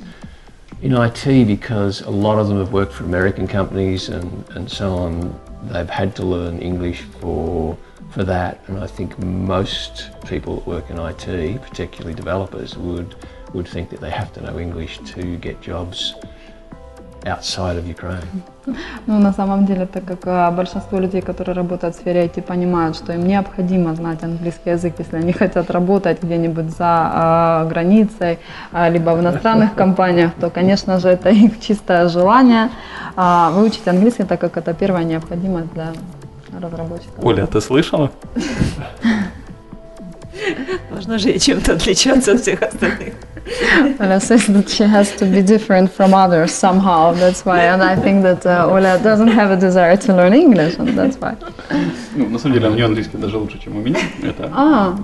in 0.88 0.93
IT 0.93 1.45
because 1.47 2.00
a 2.00 2.10
lot 2.10 2.39
of 2.39 2.47
them 2.47 2.60
have 2.60 2.71
worked 2.71 2.93
for 2.93 3.04
American 3.04 3.45
companies 3.45 4.08
and, 4.08 4.50
and 4.52 4.71
so 4.71 4.95
on. 4.95 5.38
They've 5.63 5.89
had 5.89 6.15
to 6.15 6.23
learn 6.23 6.60
English 6.60 7.02
for 7.02 7.78
for 8.12 8.23
that, 8.23 8.63
and 8.67 8.80
I 8.80 8.88
think 8.88 9.19
most 9.19 10.12
people 10.26 10.56
that 10.56 10.65
work 10.65 10.89
in 10.89 10.97
IT, 10.97 11.62
particularly 11.62 12.13
developers, 12.13 12.78
would 12.78 13.15
would 13.54 13.67
think 13.67 13.89
that 13.89 14.00
they 14.00 14.10
have 14.10 14.32
to 14.36 14.41
know 14.41 14.58
English 14.58 15.00
to 15.00 15.36
get 15.38 15.60
jobs 15.62 16.15
outside 17.28 17.78
of 17.78 17.86
Ukraine. 17.86 18.24
Ну, 19.08 19.20
на 19.20 19.34
самом 19.34 19.66
деле, 19.66 19.86
так 19.86 20.04
как 20.06 20.20
а, 20.26 20.52
большинство 20.52 21.00
людей, 21.00 21.22
которые 21.22 21.56
работают 21.56 21.96
в 21.96 22.00
сфере 22.00 22.26
IT, 22.26 22.42
понимают, 22.42 22.98
что 22.98 23.13
им 23.13 23.26
необходимо 23.26 23.96
знать 23.96 24.24
английский 24.24 24.72
язык, 24.72 24.94
если 25.00 25.18
они 25.18 25.34
хотят 25.34 25.72
работать 25.72 26.22
где-нибудь 26.24 26.70
за 26.70 26.78
а, 26.82 27.66
границей, 27.66 28.40
а, 28.72 28.90
либо 28.90 29.12
в 29.12 29.20
иностранных 29.20 29.74
компаниях, 29.76 30.32
то, 30.40 30.50
конечно 30.50 31.00
же, 31.00 31.10
это 31.10 31.30
их 31.30 31.60
чистое 31.68 32.10
желание 32.10 32.70
а, 33.16 33.52
выучить 33.52 33.88
английский, 33.88 34.24
так 34.24 34.40
как 34.40 34.58
это 34.58 34.74
первая 34.74 35.06
необходимость 35.06 35.74
для 35.74 35.94
разработчиков. 36.60 37.24
Оля, 37.24 37.46
ты 37.46 37.62
слышала? 37.62 38.12
Должна 40.92 41.18
же 41.18 41.30
я 41.30 41.40
чем-то 41.40 41.74
отличаться 41.74 42.32
от 42.32 42.42
всех 42.42 42.62
остальных. 42.62 43.13
Says 44.19 44.47
that 44.47 44.69
she 44.69 44.83
has 44.83 45.15
to 45.17 45.25
be 45.25 45.41
different 45.41 45.91
from 45.91 46.13
others 46.13 46.51
somehow. 46.51 47.13
That's 47.13 47.45
why, 47.45 47.62
and 47.73 47.81
I 47.81 47.95
think 47.95 48.23
that 48.23 48.45
uh, 48.45 48.67
Ola 48.69 48.99
doesn't 49.01 49.29
have 49.29 49.51
a 49.51 49.57
desire 49.57 49.95
to 49.97 50.13
learn 50.13 50.33
English, 50.33 50.77
and 50.79 50.89
that's 50.89 51.17
why. 51.17 51.36
Ну, 52.15 52.29
на 52.29 52.39
самом 52.39 52.53
деле, 52.55 52.69
у 52.69 52.73
нее 52.73 52.86
английский 52.86 53.17
даже 53.17 53.38
лучше, 53.38 53.60
чем 53.60 53.77
у 53.77 53.81
меня. 53.81 53.99
Это 54.21 54.49
А, 54.53 54.95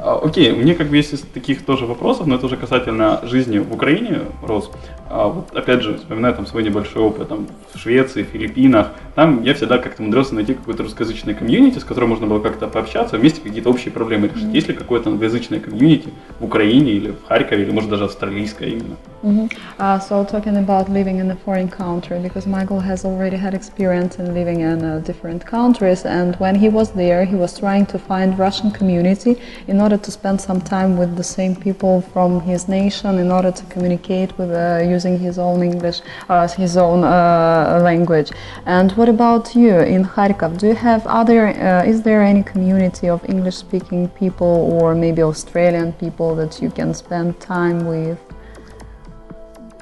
А, 0.00 0.20
Окей, 0.22 0.52
у 0.52 0.56
меня 0.56 0.74
как 0.74 0.88
бы 0.88 0.96
есть 0.96 1.32
таких 1.32 1.64
тоже 1.64 1.86
вопросов, 1.86 2.26
но 2.26 2.34
это 2.36 2.46
уже 2.46 2.56
касательно 2.56 3.20
жизни 3.24 3.58
в 3.58 3.72
Украине, 3.72 4.20
Рос. 4.42 4.70
А 5.10 5.28
вот 5.28 5.56
опять 5.56 5.82
же, 5.82 5.96
вспоминаю 5.96 6.34
там 6.34 6.46
свой 6.46 6.62
небольшой 6.62 7.02
опыт 7.02 7.28
там, 7.28 7.46
в 7.72 7.78
Швеции, 7.78 8.24
Филиппинах. 8.24 8.88
Там 9.14 9.42
я 9.42 9.54
всегда 9.54 9.78
как-то 9.78 10.02
умудрился 10.02 10.34
найти 10.34 10.54
какой-то 10.54 10.82
русскоязычный 10.82 11.34
комьюнити, 11.34 11.78
с 11.78 11.84
которым 11.84 12.10
можно 12.10 12.26
было 12.26 12.40
как-то 12.40 12.68
пообщаться, 12.68 13.16
вместе 13.16 13.40
какие-то 13.40 13.70
общие 13.70 13.90
проблемы 13.90 14.28
решить. 14.28 14.52
Есть 14.54 14.68
ли 14.68 14.74
какое-то 14.74 15.10
англоязычное 15.10 15.60
комьюнити 15.60 16.10
в 16.38 16.44
Украине 16.44 16.92
или 16.92 17.10
в 17.10 17.26
Харькове, 17.26 17.62
или 17.62 17.70
может 17.70 17.90
даже 17.90 18.04
австралийское 18.04 18.68
именно? 18.68 18.96
mhm. 19.22 19.50
Uh, 19.78 19.98
so 19.98 20.24
talking 20.24 20.56
about 20.56 20.88
living 20.88 21.18
in 21.18 21.30
a 21.30 21.36
foreign 21.44 21.68
country, 21.68 22.18
because 22.20 22.46
Michael 22.46 22.80
has 22.80 23.04
already 23.04 23.36
had 23.36 23.54
experience 23.54 24.18
in 24.18 24.34
living 24.34 24.60
in 24.60 24.84
uh, 24.84 25.00
different 25.04 25.44
countries, 25.44 26.04
and 26.04 26.36
when 26.36 26.54
he 26.54 26.68
was 26.68 26.90
there, 26.92 27.24
he 27.24 27.34
was 27.34 27.58
trying 27.58 27.86
to 27.86 27.98
find 27.98 28.38
Russian 28.38 28.70
community 28.70 29.36
in 29.66 29.80
order 29.80 29.96
to 29.96 30.10
spend 30.10 30.40
some 30.40 30.60
time 30.60 30.96
with 30.96 31.16
the 31.16 31.24
same 31.24 31.54
people 31.56 32.02
from 32.12 32.40
his 32.40 32.68
nation, 32.68 33.18
in 33.18 33.30
order 33.30 33.50
to 33.50 33.64
communicate 33.66 34.36
with 34.38 34.50
uh, 34.50 34.80
using 34.98 35.16
his 35.26 35.36
own 35.38 35.58
English, 35.72 35.98
uh, 36.28 36.48
his 36.64 36.76
own 36.76 37.00
uh, 37.04 37.80
language. 37.90 38.30
And 38.78 38.88
what 38.98 39.08
about 39.16 39.44
you 39.62 39.76
in 39.94 40.02
Kharkov? 40.14 40.52
Do 40.62 40.66
you 40.72 40.78
have 40.90 41.02
other? 41.20 41.40
Uh, 41.48 41.92
is 41.92 41.98
there 42.06 42.20
any 42.32 42.42
community 42.52 43.06
of 43.14 43.18
English-speaking 43.34 44.02
people, 44.22 44.54
or 44.74 44.86
maybe 45.04 45.20
Australian 45.22 45.88
people 46.02 46.30
that 46.40 46.52
you 46.62 46.70
can 46.78 46.90
spend 47.04 47.28
time 47.56 47.78
with? 47.94 48.18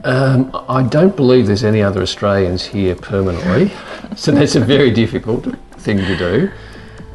Um, 0.05 0.41
I 0.79 0.81
don't 0.97 1.17
believe 1.23 1.43
there's 1.51 1.69
any 1.75 1.83
other 1.89 2.03
Australians 2.09 2.63
here 2.75 2.95
permanently, 3.13 3.65
so 4.23 4.29
that's 4.37 4.57
a 4.63 4.65
very 4.75 4.91
difficult 5.03 5.45
thing 5.85 5.99
to 6.11 6.17
do. 6.29 6.35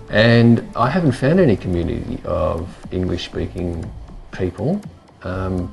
And 0.09 0.53
I 0.75 0.89
haven't 0.95 1.15
found 1.23 1.39
any 1.39 1.57
community 1.65 2.17
of 2.25 2.61
English 2.91 3.23
speaking 3.31 3.89
people. 4.31 4.81
Um, 5.23 5.71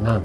none. 0.00 0.22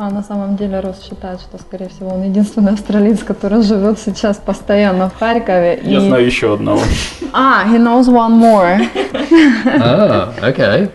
А 0.00 0.10
на 0.10 0.22
самом 0.22 0.56
деле 0.56 0.78
Рос 0.78 1.02
считает, 1.02 1.40
что, 1.40 1.58
скорее 1.58 1.88
всего, 1.88 2.10
он 2.10 2.22
единственный 2.22 2.74
австралиец, 2.74 3.24
который 3.24 3.62
живет 3.62 3.98
сейчас 3.98 4.36
постоянно 4.36 5.08
в 5.10 5.18
Харькове. 5.18 5.80
Я 5.82 6.00
знаю 6.00 6.24
еще 6.24 6.54
одного. 6.54 6.80
А, 7.32 7.64
he 7.66 7.76
knows 7.78 8.08
one 8.08 8.38
more. 8.40 8.88
ah, 9.64 10.32
okay. 10.40 10.88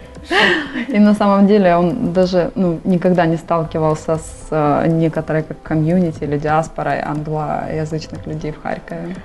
И 0.87 0.99
на 0.99 1.13
самом 1.13 1.47
деле 1.47 1.75
он 1.75 2.13
даже 2.13 2.51
ну, 2.55 2.79
никогда 2.85 3.25
не 3.25 3.37
сталкивался 3.37 4.15
с 4.15 4.47
э, 4.51 4.87
некоторой 4.87 5.43
как 5.43 5.61
комьюнити 5.61 6.23
или 6.23 6.37
диаспорой 6.37 7.01
англоязычных 7.01 8.25
людей 8.25 8.51
в 8.51 8.61
Харькове. 8.63 9.15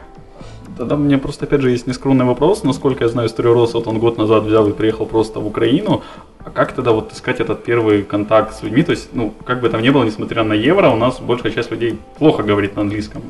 Тогда 0.78 0.94
меня 0.94 1.18
просто, 1.18 1.44
опять 1.44 1.60
же, 1.60 1.72
есть 1.72 1.88
нескромный 1.88 2.24
вопрос. 2.24 2.62
Насколько 2.62 3.02
я 3.04 3.10
знаю 3.10 3.28
историю 3.28 3.54
Роса, 3.54 3.78
вот 3.78 3.88
он 3.88 3.98
год 3.98 4.16
назад 4.16 4.44
взял 4.44 4.68
и 4.68 4.72
приехал 4.72 5.06
просто 5.06 5.40
в 5.40 5.46
Украину. 5.46 6.02
А 6.44 6.50
как 6.50 6.72
тогда 6.72 6.92
вот 6.92 7.12
искать 7.12 7.40
этот 7.40 7.64
первый 7.64 8.04
контакт 8.04 8.54
с 8.54 8.62
людьми? 8.62 8.84
То 8.84 8.92
есть, 8.92 9.08
ну, 9.12 9.34
как 9.44 9.60
бы 9.60 9.68
там 9.70 9.82
ни 9.82 9.90
было, 9.90 10.04
несмотря 10.04 10.44
на 10.44 10.52
евро, 10.52 10.90
у 10.90 10.96
нас 10.96 11.18
большая 11.18 11.50
часть 11.50 11.72
людей 11.72 11.98
плохо 12.18 12.44
говорит 12.44 12.76
на 12.76 12.82
английском. 12.82 13.22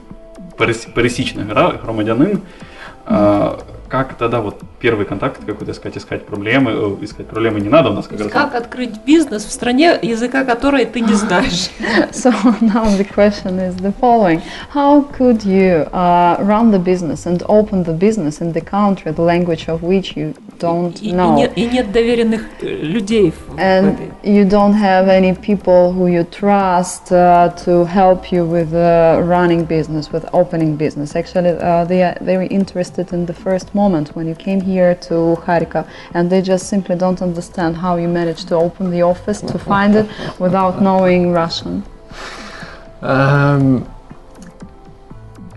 Пересечных 0.58 1.48
громадянин. 1.48 2.42
А, 3.06 3.58
как 3.88 4.14
тогда 4.14 4.40
вот 4.40 4.60
первый 4.80 5.06
контакт 5.06 5.44
какой-то 5.44 5.72
искать, 5.72 5.96
искать 5.96 6.26
проблемы, 6.26 6.72
э, 6.72 7.04
искать 7.04 7.26
проблемы 7.26 7.60
не 7.60 7.68
надо 7.68 7.90
у 7.90 7.94
нас 7.94 8.06
как 8.06 8.20
раз. 8.20 8.30
Как 8.30 8.54
открыть 8.54 9.02
бизнес 9.04 9.44
в 9.44 9.50
стране, 9.50 9.98
языка 10.02 10.44
которой 10.44 10.84
ты 10.84 11.00
не 11.00 11.14
знаешь? 11.14 11.70
So 12.12 12.32
now 12.60 12.84
the 12.96 13.04
question 13.04 13.58
is 13.58 13.76
the 13.76 13.92
following: 14.00 14.42
How 14.74 15.02
could 15.16 15.44
you 15.44 15.88
uh, 15.92 16.36
run 16.40 16.70
the 16.70 16.78
business 16.78 17.26
and 17.26 17.42
open 17.48 17.84
the 17.84 17.92
business 17.92 18.40
in 18.40 18.52
the 18.52 18.60
country, 18.60 19.12
the 19.12 19.22
language 19.22 19.68
of 19.68 19.82
which 19.82 20.16
you 20.16 20.34
don't 20.58 21.00
и, 21.00 21.12
know? 21.12 21.34
И 21.34 21.40
нет, 21.40 21.52
и 21.56 21.66
нет 21.66 21.92
доверенных 21.92 22.42
э, 22.60 22.66
людей 22.66 23.32
And 23.56 23.96
you 24.22 24.44
don't 24.44 24.74
have 24.74 25.08
any 25.08 25.34
people 25.34 25.92
who 25.92 26.06
you 26.06 26.24
trust 26.24 27.10
uh, 27.12 27.50
to 27.64 27.84
help 27.84 28.30
you 28.30 28.44
with 28.44 28.72
uh, 28.72 29.20
running 29.24 29.64
business, 29.64 30.12
with 30.12 30.24
opening 30.32 30.76
business. 30.76 31.16
Actually, 31.16 31.50
uh, 31.50 31.84
they 31.84 32.02
are 32.02 32.16
very 32.20 32.46
interested 32.46 33.12
in 33.12 33.26
the 33.26 33.34
first 33.34 33.74
moment 33.82 34.06
when 34.16 34.26
you 34.30 34.36
came 34.46 34.60
here 34.72 34.92
to 35.08 35.14
Kharkov, 35.44 35.84
and 36.14 36.22
they 36.30 36.40
just 36.52 36.64
simply 36.74 36.96
don't 37.04 37.20
understand 37.28 37.72
how 37.84 37.92
you 38.02 38.08
managed 38.20 38.46
to 38.48 38.56
open 38.66 38.90
the 38.96 39.02
office, 39.02 39.40
to 39.52 39.58
find 39.72 39.92
it 40.00 40.06
without 40.38 40.74
knowing 40.86 41.20
Russian. 41.42 41.74
Um, 43.02 43.88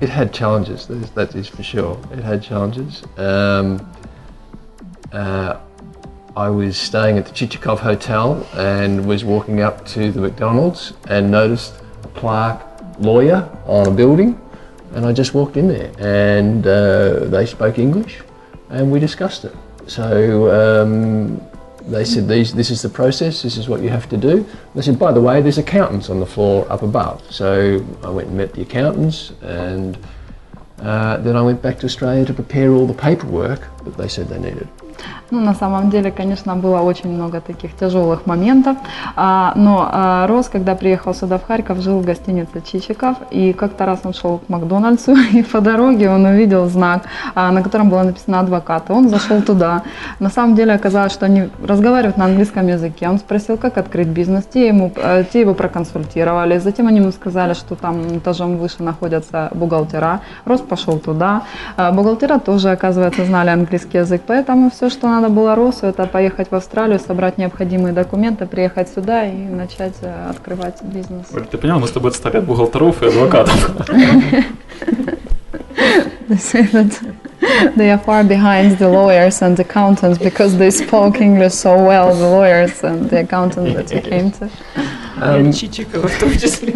it 0.02 0.10
had 0.10 0.28
challenges, 0.34 0.88
that 0.88 0.98
is, 1.04 1.10
that 1.20 1.36
is 1.36 1.48
for 1.48 1.64
sure. 1.64 1.94
It 2.12 2.24
had 2.32 2.40
challenges. 2.42 3.04
Um, 3.18 3.68
uh, 5.12 5.60
I 6.36 6.50
was 6.50 6.78
staying 6.78 7.18
at 7.18 7.26
the 7.26 7.34
Chichikov 7.34 7.80
Hotel 7.80 8.48
and 8.56 9.06
was 9.06 9.22
walking 9.26 9.60
up 9.68 9.86
to 9.88 10.12
the 10.12 10.22
McDonald's 10.22 10.94
and 11.10 11.30
noticed 11.30 11.74
a 12.04 12.08
plaque 12.08 12.62
lawyer 13.00 13.50
on 13.66 13.88
a 13.88 13.92
building. 13.92 14.40
And 14.94 15.06
I 15.06 15.14
just 15.14 15.34
walked 15.34 15.58
in 15.58 15.68
there 15.68 15.92
and 16.00 16.66
uh, 16.68 17.26
they 17.26 17.46
spoke 17.46 17.80
English 17.80 18.20
and 18.70 18.92
we 18.92 19.00
discussed 19.00 19.46
it. 19.46 19.56
So 19.88 20.52
um, 20.52 21.42
they 21.88 22.06
said, 22.06 22.28
These, 22.28 22.54
This 22.54 22.70
is 22.70 22.82
the 22.82 22.90
process, 22.90 23.42
this 23.42 23.58
is 23.58 23.68
what 23.68 23.82
you 23.82 23.90
have 23.90 24.10
to 24.10 24.18
do. 24.18 24.46
They 24.76 24.82
said, 24.82 25.00
By 25.00 25.12
the 25.12 25.22
way, 25.22 25.42
there's 25.42 25.58
accountants 25.58 26.10
on 26.10 26.20
the 26.20 26.26
floor 26.26 26.70
up 26.72 26.82
above. 26.82 27.22
So 27.32 27.86
I 28.04 28.10
went 28.10 28.28
and 28.30 28.38
met 28.38 28.54
the 28.54 28.62
accountants 28.62 29.32
and 29.42 29.98
uh, 30.80 31.18
then 31.18 31.36
I 31.36 31.42
went 31.42 31.62
back 31.62 31.80
to 31.80 31.86
Australia 31.86 32.26
to 32.26 32.34
prepare 32.34 32.72
all 32.72 32.88
the 32.88 32.94
paperwork 32.94 33.62
that 33.86 33.98
they 33.98 34.08
said 34.08 34.28
they 34.28 34.40
needed. 34.40 34.68
Ну, 35.32 35.40
на 35.40 35.54
самом 35.54 35.90
деле, 35.90 36.12
конечно, 36.12 36.58
было 36.58 36.82
очень 36.82 37.10
много 37.10 37.40
таких 37.40 37.74
тяжелых 37.78 38.26
моментов. 38.26 38.76
А, 39.16 39.54
но 39.56 39.90
а, 39.90 40.28
Рос, 40.28 40.50
когда 40.50 40.76
приехал 40.76 41.14
сюда 41.14 41.38
в 41.38 41.48
Харьков, 41.48 41.80
жил 41.80 42.00
в 42.00 42.06
гостинице 42.06 42.62
Чичиков. 42.62 43.16
И 43.32 43.54
как-то 43.54 43.86
раз 43.86 44.02
он 44.04 44.14
шел 44.14 44.40
к 44.40 44.50
Макдональдсу, 44.50 45.16
и 45.34 45.42
по 45.44 45.62
дороге 45.62 46.10
он 46.10 46.26
увидел 46.26 46.68
знак, 46.68 47.04
а, 47.34 47.50
на 47.52 47.64
котором 47.64 47.90
было 47.90 48.04
написано 48.04 48.42
«адвокат». 48.42 48.90
И 48.90 48.92
он 48.92 49.08
зашел 49.08 49.42
туда. 49.42 49.84
На 50.20 50.30
самом 50.30 50.56
деле 50.56 50.74
оказалось, 50.74 51.14
что 51.14 51.26
они 51.28 51.50
разговаривают 51.66 52.18
на 52.18 52.26
английском 52.26 52.68
языке. 52.68 53.08
Он 53.08 53.18
спросил, 53.18 53.56
как 53.56 53.78
открыть 53.78 54.08
бизнес. 54.08 54.44
Те, 54.54 54.68
ему, 54.68 54.92
э, 54.98 55.24
те 55.32 55.40
его 55.40 55.54
проконсультировали. 55.54 56.60
Затем 56.60 56.88
они 56.88 57.00
ему 57.00 57.12
сказали, 57.12 57.54
что 57.54 57.76
там 57.76 58.18
этажом 58.18 58.58
выше 58.58 58.84
находятся 58.84 59.50
бухгалтера. 59.54 60.20
Рос 60.44 60.60
пошел 60.60 61.00
туда. 61.00 61.44
Бухгалтера 61.78 62.38
тоже, 62.40 62.72
оказывается, 62.72 63.24
знали 63.24 63.50
английский 63.50 64.00
язык. 64.00 64.24
Поэтому 64.28 64.70
все, 64.70 64.90
что 64.90 65.08
надо 65.08 65.21
было 65.30 65.56
Росу, 65.56 65.88
это 65.88 66.06
поехать 66.06 66.52
в 66.52 66.56
Австралию, 66.56 67.00
собрать 67.00 67.38
необходимые 67.38 67.94
документы, 67.94 68.46
приехать 68.46 68.90
сюда 68.90 69.26
и 69.26 69.34
начать 69.34 69.96
э, 70.02 70.30
открывать 70.30 70.82
бизнес. 70.82 71.28
Оль, 71.34 71.46
ты 71.46 71.58
понял, 71.58 71.80
мы 71.80 71.88
с 71.88 71.92
тобой 71.92 72.12
отстали 72.12 72.38
от 72.38 72.46
бухгалтеров 72.46 73.02
и 73.04 73.08
адвокатов. 73.08 73.76
They 76.30 76.38
say 76.38 76.64
that 76.72 76.98
they 77.76 77.90
are 77.92 77.98
far 77.98 78.24
behind 78.24 78.78
the 78.78 78.88
lawyers 78.88 79.42
and 79.42 79.60
accountants 79.60 80.18
because 80.18 80.58
they 80.58 80.72
spoke 80.72 81.20
English 81.20 81.54
so 81.54 81.76
well, 81.76 82.14
the 82.16 82.30
lawyers 82.30 82.82
and 82.84 83.10
the 83.10 83.22
accountants 83.22 83.74
that 83.74 83.92
you 83.92 84.02
came 84.02 84.32
to. 84.32 84.50
Um, 85.22 85.50
И 85.50 85.54
Чичикова 85.54 86.08
в 86.08 86.20
том 86.20 86.32
числе. 86.32 86.74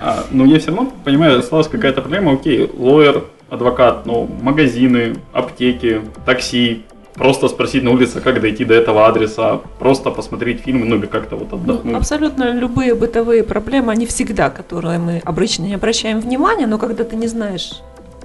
А, 0.00 0.24
но 0.32 0.44
я 0.44 0.58
все 0.58 0.72
равно 0.72 0.92
понимаю, 1.04 1.38
осталась 1.38 1.68
какая-то 1.68 2.00
проблема. 2.00 2.32
Окей, 2.32 2.68
лоер, 2.76 3.24
адвокат, 3.48 4.06
ну, 4.06 4.28
магазины, 4.42 5.14
аптеки, 5.32 6.00
такси. 6.26 6.84
Просто 7.14 7.48
спросить 7.48 7.82
на 7.84 7.90
улице, 7.90 8.20
как 8.20 8.40
дойти 8.40 8.64
до 8.64 8.74
этого 8.74 9.06
адреса, 9.06 9.60
просто 9.78 10.10
посмотреть 10.10 10.60
фильм, 10.62 10.88
ну 10.88 10.96
или 10.96 11.06
как-то 11.06 11.36
вот 11.36 11.50
Ну, 11.52 11.56
отдохнуть. 11.58 11.94
абсолютно 11.94 12.52
любые 12.52 12.94
бытовые 12.94 13.42
проблемы, 13.44 13.92
они 13.92 14.06
всегда, 14.06 14.48
которые 14.48 14.98
мы 14.98 15.20
обычно 15.24 15.64
не 15.64 15.74
обращаем 15.74 16.20
внимания, 16.20 16.66
но 16.66 16.78
когда 16.78 17.04
ты 17.04 17.16
не 17.16 17.26
знаешь, 17.26 17.80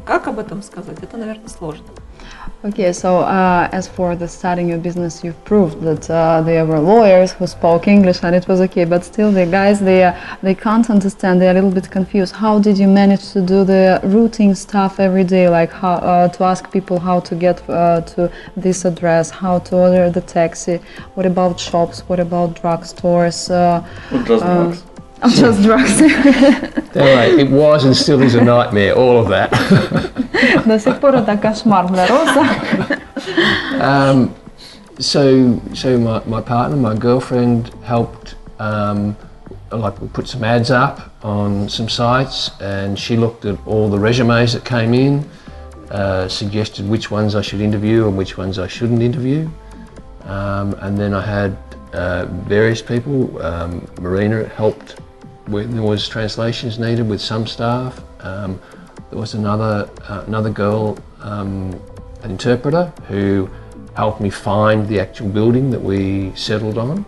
как 0.05 0.27
об 0.27 0.39
этом 0.39 0.63
сказать, 0.63 0.97
это, 1.01 1.17
наверное, 1.17 1.49
сложно. 1.49 1.83
Okay, 2.65 2.91
so 2.91 3.19
uh, 3.19 3.69
as 3.71 3.87
for 3.87 4.15
the 4.15 4.27
starting 4.27 4.67
your 4.67 4.79
business, 4.79 5.23
you've 5.23 5.41
proved 5.45 5.79
that 5.81 6.09
uh, 6.09 6.41
there 6.41 6.65
were 6.65 6.79
lawyers 6.79 7.31
who 7.31 7.45
spoke 7.45 7.87
English 7.87 8.23
and 8.23 8.35
it 8.35 8.47
was 8.47 8.59
okay, 8.61 8.83
but 8.83 9.05
still 9.05 9.31
the 9.31 9.45
guys, 9.45 9.79
they, 9.79 10.03
uh, 10.03 10.15
they 10.41 10.55
can't 10.55 10.89
understand, 10.89 11.39
they're 11.39 11.51
a 11.51 11.53
little 11.53 11.69
bit 11.69 11.91
confused. 11.91 12.33
How 12.33 12.57
did 12.57 12.79
you 12.79 12.87
manage 12.87 13.31
to 13.33 13.41
do 13.41 13.63
the 13.63 14.01
routine 14.03 14.55
stuff 14.55 14.99
every 14.99 15.23
day, 15.23 15.47
like 15.47 15.71
how, 15.71 15.97
uh, 15.97 16.29
to 16.29 16.43
ask 16.45 16.71
people 16.71 16.99
how 16.99 17.19
to 17.19 17.35
get 17.35 17.61
uh, 17.69 18.01
to 18.01 18.31
this 18.55 18.85
address, 18.85 19.29
how 19.29 19.59
to 19.59 19.75
order 19.75 20.09
the 20.09 20.21
taxi, 20.21 20.79
what 21.13 21.27
about 21.27 21.59
shops, 21.59 21.99
what 22.09 22.19
about 22.19 22.55
drugstores? 22.55 23.51
Uh, 23.51 23.83
just 25.30 25.60
uh, 25.60 25.62
drugs. 25.62 26.00
oh, 26.00 26.08
just 26.08 26.22
drugs. 26.82 26.96
anyway, 26.96 27.42
it 27.42 27.50
was 27.50 27.84
and 27.84 27.96
still 27.96 28.22
is 28.22 28.34
a 28.34 28.44
nightmare, 28.44 28.94
all 28.94 29.18
of 29.18 29.28
that. 29.28 29.50
До 30.66 30.78
сих 30.78 31.00
пор 31.00 31.14
это 31.14 31.36
кошмар 31.36 31.88
для 31.88 32.06
Роса. 32.06 32.98
Um, 33.80 34.34
so, 34.98 35.60
so 35.74 35.98
my, 35.98 36.22
my 36.26 36.40
partner, 36.40 36.76
my 36.76 36.94
girlfriend, 36.94 37.70
helped. 37.84 38.34
Um, 38.58 39.16
like 39.72 40.00
we 40.00 40.08
put 40.08 40.28
some 40.28 40.44
ads 40.44 40.70
up 40.70 41.10
on 41.24 41.68
some 41.68 41.88
sites, 41.88 42.50
and 42.60 42.98
she 42.98 43.16
looked 43.16 43.44
at 43.44 43.58
all 43.66 43.88
the 43.88 43.98
resumes 43.98 44.52
that 44.52 44.64
came 44.64 44.92
in, 44.94 45.28
uh, 45.90 46.28
suggested 46.28 46.88
which 46.88 47.10
ones 47.10 47.34
I 47.34 47.42
should 47.42 47.60
interview 47.60 48.06
and 48.06 48.16
which 48.16 48.36
ones 48.36 48.58
I 48.58 48.66
shouldn't 48.66 49.02
interview. 49.02 49.48
Um, 50.24 50.74
and 50.80 50.98
then 50.98 51.14
I 51.14 51.22
had 51.22 51.56
uh, 51.92 52.26
various 52.26 52.82
people. 52.82 53.40
Um, 53.42 53.86
Marina 54.00 54.46
helped 54.48 55.00
when 55.00 55.05
there 55.47 55.81
was 55.81 56.07
translations 56.07 56.77
needed 56.77 57.07
with 57.07 57.21
some 57.21 57.47
staff. 57.47 58.01
Um, 58.19 58.59
there 59.09 59.19
was 59.19 59.33
another 59.33 59.89
uh, 60.07 60.23
another 60.27 60.49
girl, 60.49 60.97
um, 61.21 61.79
an 62.23 62.31
interpreter, 62.31 62.91
who 63.07 63.49
helped 63.95 64.21
me 64.21 64.29
find 64.29 64.87
the 64.87 64.99
actual 64.99 65.29
building 65.29 65.71
that 65.71 65.81
we 65.81 66.35
settled 66.35 66.77
on. 66.77 67.05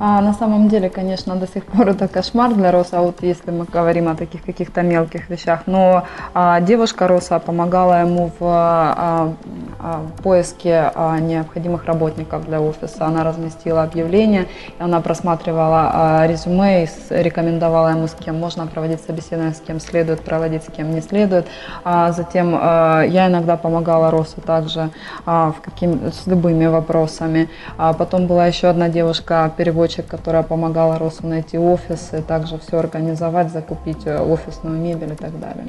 А 0.00 0.20
на 0.20 0.32
самом 0.32 0.68
деле, 0.68 0.88
конечно, 0.88 1.34
до 1.34 1.48
сих 1.48 1.64
пор 1.66 1.88
это 1.88 2.06
кошмар 2.06 2.54
для 2.54 2.70
Роса, 2.70 3.00
вот 3.00 3.22
если 3.22 3.50
мы 3.50 3.64
говорим 3.64 4.08
о 4.08 4.14
таких 4.14 4.44
каких-то 4.44 4.82
мелких 4.82 5.28
вещах. 5.28 5.62
Но 5.66 6.04
а, 6.34 6.60
девушка 6.60 7.08
Роса 7.08 7.40
помогала 7.40 8.02
ему 8.02 8.30
в 8.38 8.44
а, 8.44 9.34
а, 9.80 10.06
поиске 10.22 10.92
а, 10.94 11.18
необходимых 11.18 11.84
работников 11.86 12.44
для 12.46 12.60
офиса. 12.60 13.06
Она 13.06 13.24
разместила 13.24 13.82
объявление, 13.82 14.46
и 14.78 14.82
она 14.82 15.00
просматривала 15.00 15.90
а, 15.92 16.26
резюме 16.28 16.84
и 16.84 16.88
рекомендовала 17.10 17.88
ему, 17.88 18.06
с 18.06 18.12
кем 18.12 18.38
можно 18.38 18.68
проводить 18.68 19.00
собеседование, 19.00 19.54
с 19.54 19.60
кем 19.60 19.80
следует 19.80 20.20
проводить, 20.20 20.62
с 20.62 20.72
кем 20.72 20.92
не 20.92 21.00
следует. 21.00 21.46
А 21.82 22.12
затем 22.12 22.56
а, 22.56 23.02
я 23.02 23.26
иногда 23.26 23.56
помогала 23.56 24.12
Росу 24.12 24.40
также 24.40 24.90
а, 25.26 25.50
в 25.50 25.60
каким, 25.60 26.12
с 26.12 26.28
любыми 26.28 26.66
вопросами. 26.66 27.48
А 27.76 27.92
потом 27.94 28.28
была 28.28 28.46
еще 28.46 28.68
одна 28.68 28.88
девушка, 28.88 29.50
переводчик, 29.56 29.87
которая 29.96 30.42
помогала 30.42 30.98
Росу 30.98 31.26
найти 31.26 31.58
офис 31.58 32.10
и 32.12 32.20
также 32.20 32.58
все 32.58 32.78
организовать, 32.78 33.50
закупить 33.52 34.06
э, 34.06 34.18
офисную 34.20 34.78
мебель 34.78 35.12
и 35.12 35.16
так 35.16 35.38
далее. 35.40 35.66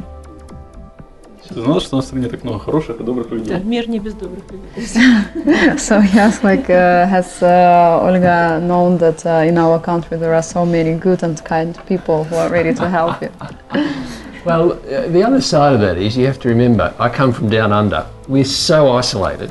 Ты 1.47 1.61
знал, 1.61 1.79
что 1.79 1.95
у 1.95 1.97
нас 1.97 2.05
в 2.05 2.07
стране 2.09 2.27
так 2.27 2.43
много 2.43 2.59
хороших 2.59 2.99
и 2.99 3.03
добрых 3.03 3.29
Да, 3.29 3.35
людей? 3.35 3.59
мир 3.63 3.89
не 3.89 3.97
без 3.99 4.13
добрых 4.13 4.43
людей. 4.51 4.87
So 5.77 5.99
yes, 6.13 6.43
like 6.43 6.69
uh, 6.69 7.07
has 7.07 7.41
uh, 7.41 7.99
Olga 8.03 8.59
known 8.59 8.97
that 8.99 9.25
uh, 9.25 9.47
in 9.47 9.57
our 9.57 9.79
country 9.79 10.17
there 10.17 10.35
are 10.35 10.43
so 10.43 10.63
many 10.65 10.93
good 10.99 11.23
and 11.23 11.43
kind 11.43 11.75
people 11.87 12.23
who 12.25 12.35
are 12.35 12.49
ready 12.49 12.73
to 12.75 12.87
help 12.87 13.19
you. 13.21 13.29
Well, 14.45 14.73
uh, 14.73 15.07
the 15.07 15.23
other 15.23 15.41
side 15.41 15.73
of 15.73 15.79
that 15.81 15.97
is 15.97 16.15
you 16.15 16.25
have 16.27 16.39
to 16.41 16.49
remember, 16.49 16.93
I 16.99 17.09
come 17.09 17.33
from 17.33 17.49
down 17.49 17.71
under. 17.73 18.05
We're 18.27 18.45
so 18.45 18.91
isolated. 18.91 19.49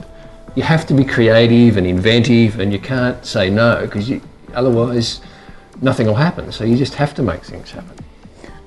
You 0.55 0.63
have 0.63 0.87
to 0.87 0.95
be 0.95 1.05
creative 1.05 1.77
and 1.77 1.87
inventive, 1.87 2.59
and 2.61 2.73
you 2.73 2.79
can't 2.79 3.25
say 3.25 3.51
no 3.51 3.81
because 3.83 4.09
otherwise 4.55 5.21
nothing 5.81 6.07
will 6.07 6.15
happen. 6.15 6.53
So 6.53 6.65
you 6.65 6.77
just 6.77 6.95
have 6.95 7.15
to 7.15 7.23
make 7.23 7.43
things 7.45 7.71
happen. 7.71 7.97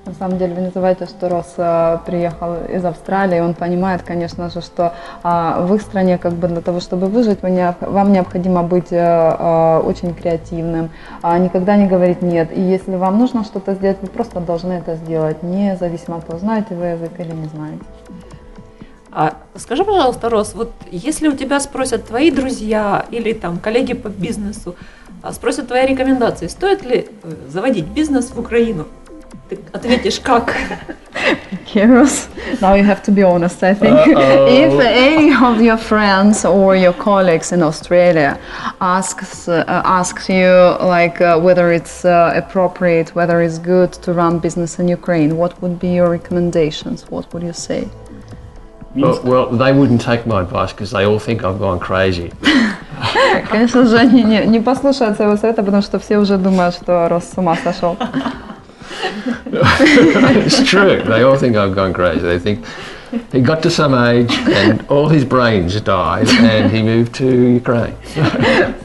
На 0.03 0.13
самом 0.13 0.39
деле, 0.39 0.55
вы 0.55 0.61
не 0.61 0.67
забывайте, 0.67 1.05
что 1.05 1.29
Рос 1.29 1.53
э, 1.57 1.99
приехал 2.07 2.55
из 2.65 2.83
Австралии, 2.83 3.39
он 3.39 3.53
понимает, 3.53 4.01
конечно 4.01 4.49
же, 4.49 4.59
что 4.61 4.93
э, 5.23 5.65
в 5.65 5.75
их 5.75 5.81
стране, 5.83 6.17
как 6.17 6.33
бы 6.33 6.47
для 6.47 6.61
того, 6.61 6.79
чтобы 6.79 7.05
выжить, 7.05 7.43
вы 7.43 7.51
не, 7.51 7.75
вам 7.81 8.11
необходимо 8.11 8.63
быть 8.63 8.91
э, 8.91 9.81
очень 9.85 10.15
креативным, 10.15 10.89
никогда 11.23 11.77
не 11.77 11.85
говорить 11.85 12.23
нет. 12.23 12.49
И 12.51 12.59
если 12.59 12.95
вам 12.95 13.19
нужно 13.19 13.43
что-то 13.43 13.75
сделать, 13.75 13.97
вы 14.01 14.07
просто 14.07 14.39
должны 14.39 14.73
это 14.73 14.95
сделать, 14.95 15.43
независимо 15.43 16.17
от 16.17 16.25
того, 16.25 16.39
знаете 16.39 16.73
вы 16.73 16.85
язык 16.85 17.11
или 17.19 17.31
не 17.33 17.45
знаете. 17.45 17.83
А 19.11 19.33
скажи, 19.55 19.83
пожалуйста, 19.83 20.29
Рос, 20.29 20.53
вот 20.55 20.71
если 20.89 21.27
у 21.27 21.33
тебя 21.33 21.59
спросят 21.59 22.07
твои 22.07 22.31
друзья 22.31 23.05
или 23.11 23.33
там 23.33 23.59
коллеги 23.59 23.93
по 23.93 24.07
бизнесу, 24.07 24.75
а 24.75 25.00
спросят 25.31 25.67
твои 25.67 25.85
рекомендации, 25.85 26.47
стоит 26.47 26.83
ли 26.83 27.07
э, 27.23 27.33
заводить 27.47 27.85
бизнес 27.85 28.31
в 28.31 28.39
Украину? 28.39 28.87
Ты 29.49 29.59
ответишь 29.73 30.19
как? 30.19 30.55
Heroes. 31.73 32.29
Now 32.61 32.73
you 32.73 32.83
have 32.83 33.03
to 33.03 33.11
be 33.11 33.21
honest, 33.21 33.61
I 33.63 33.73
think. 33.73 33.97
Uh-oh. 33.97 34.47
If 34.47 34.79
any 34.79 35.33
of 35.33 35.61
your 35.61 35.77
friends 35.77 36.45
or 36.45 36.75
your 36.75 36.93
colleagues 36.93 37.51
in 37.51 37.61
Australia 37.61 38.39
asks 38.79 39.47
uh, 39.47 39.63
asks 39.67 40.29
you 40.29 40.49
like 40.79 41.21
uh, 41.21 41.37
whether 41.39 41.71
it's 41.71 42.05
uh, 42.05 42.31
appropriate, 42.35 43.13
whether 43.13 43.41
it's 43.41 43.59
good 43.59 43.91
to 44.03 44.13
run 44.13 44.39
business 44.39 44.79
in 44.79 44.87
Ukraine, 44.87 45.37
what 45.37 45.61
would 45.61 45.79
be 45.79 45.89
your 45.99 46.09
recommendations? 46.09 47.09
What 47.11 47.33
would 47.33 47.43
you 47.43 47.53
say? 47.53 47.89
Well, 48.93 49.21
well, 49.23 49.45
they 49.49 49.71
wouldn't 49.71 50.01
take 50.01 50.25
my 50.27 50.41
advice 50.41 50.73
because 50.73 50.91
they 50.91 51.05
all 51.05 51.19
think 51.19 51.43
I've 51.43 51.59
gone 51.59 51.79
crazy. 51.79 52.33
Конечно 53.49 53.85
же, 53.85 53.97
они 53.97 54.23
не, 54.23 54.45
не 54.45 54.59
послушают 54.59 55.15
своего 55.15 55.37
совета, 55.37 55.63
потому 55.63 55.81
что 55.81 55.97
все 55.97 56.17
уже 56.17 56.37
думают, 56.37 56.75
что 56.75 57.07
Рос 57.07 57.31
с 57.33 57.37
ума 57.37 57.55
сошел. 57.55 57.97
it's 59.45 60.63
true. 60.69 61.01
They 61.03 61.23
all 61.23 61.37
think 61.37 61.55
I've 61.55 61.73
gone 61.73 61.93
crazy. 61.93 62.21
They 62.21 62.39
think 62.39 62.65
he 63.31 63.41
got 63.41 63.61
to 63.63 63.69
some 63.69 63.93
age 63.93 64.33
and 64.47 64.85
all 64.89 65.07
his 65.07 65.25
brains 65.25 65.79
died 65.81 66.27
and 66.29 66.71
he 66.71 66.81
moved 66.83 67.13
to 67.15 67.25
Ukraine. 67.25 67.95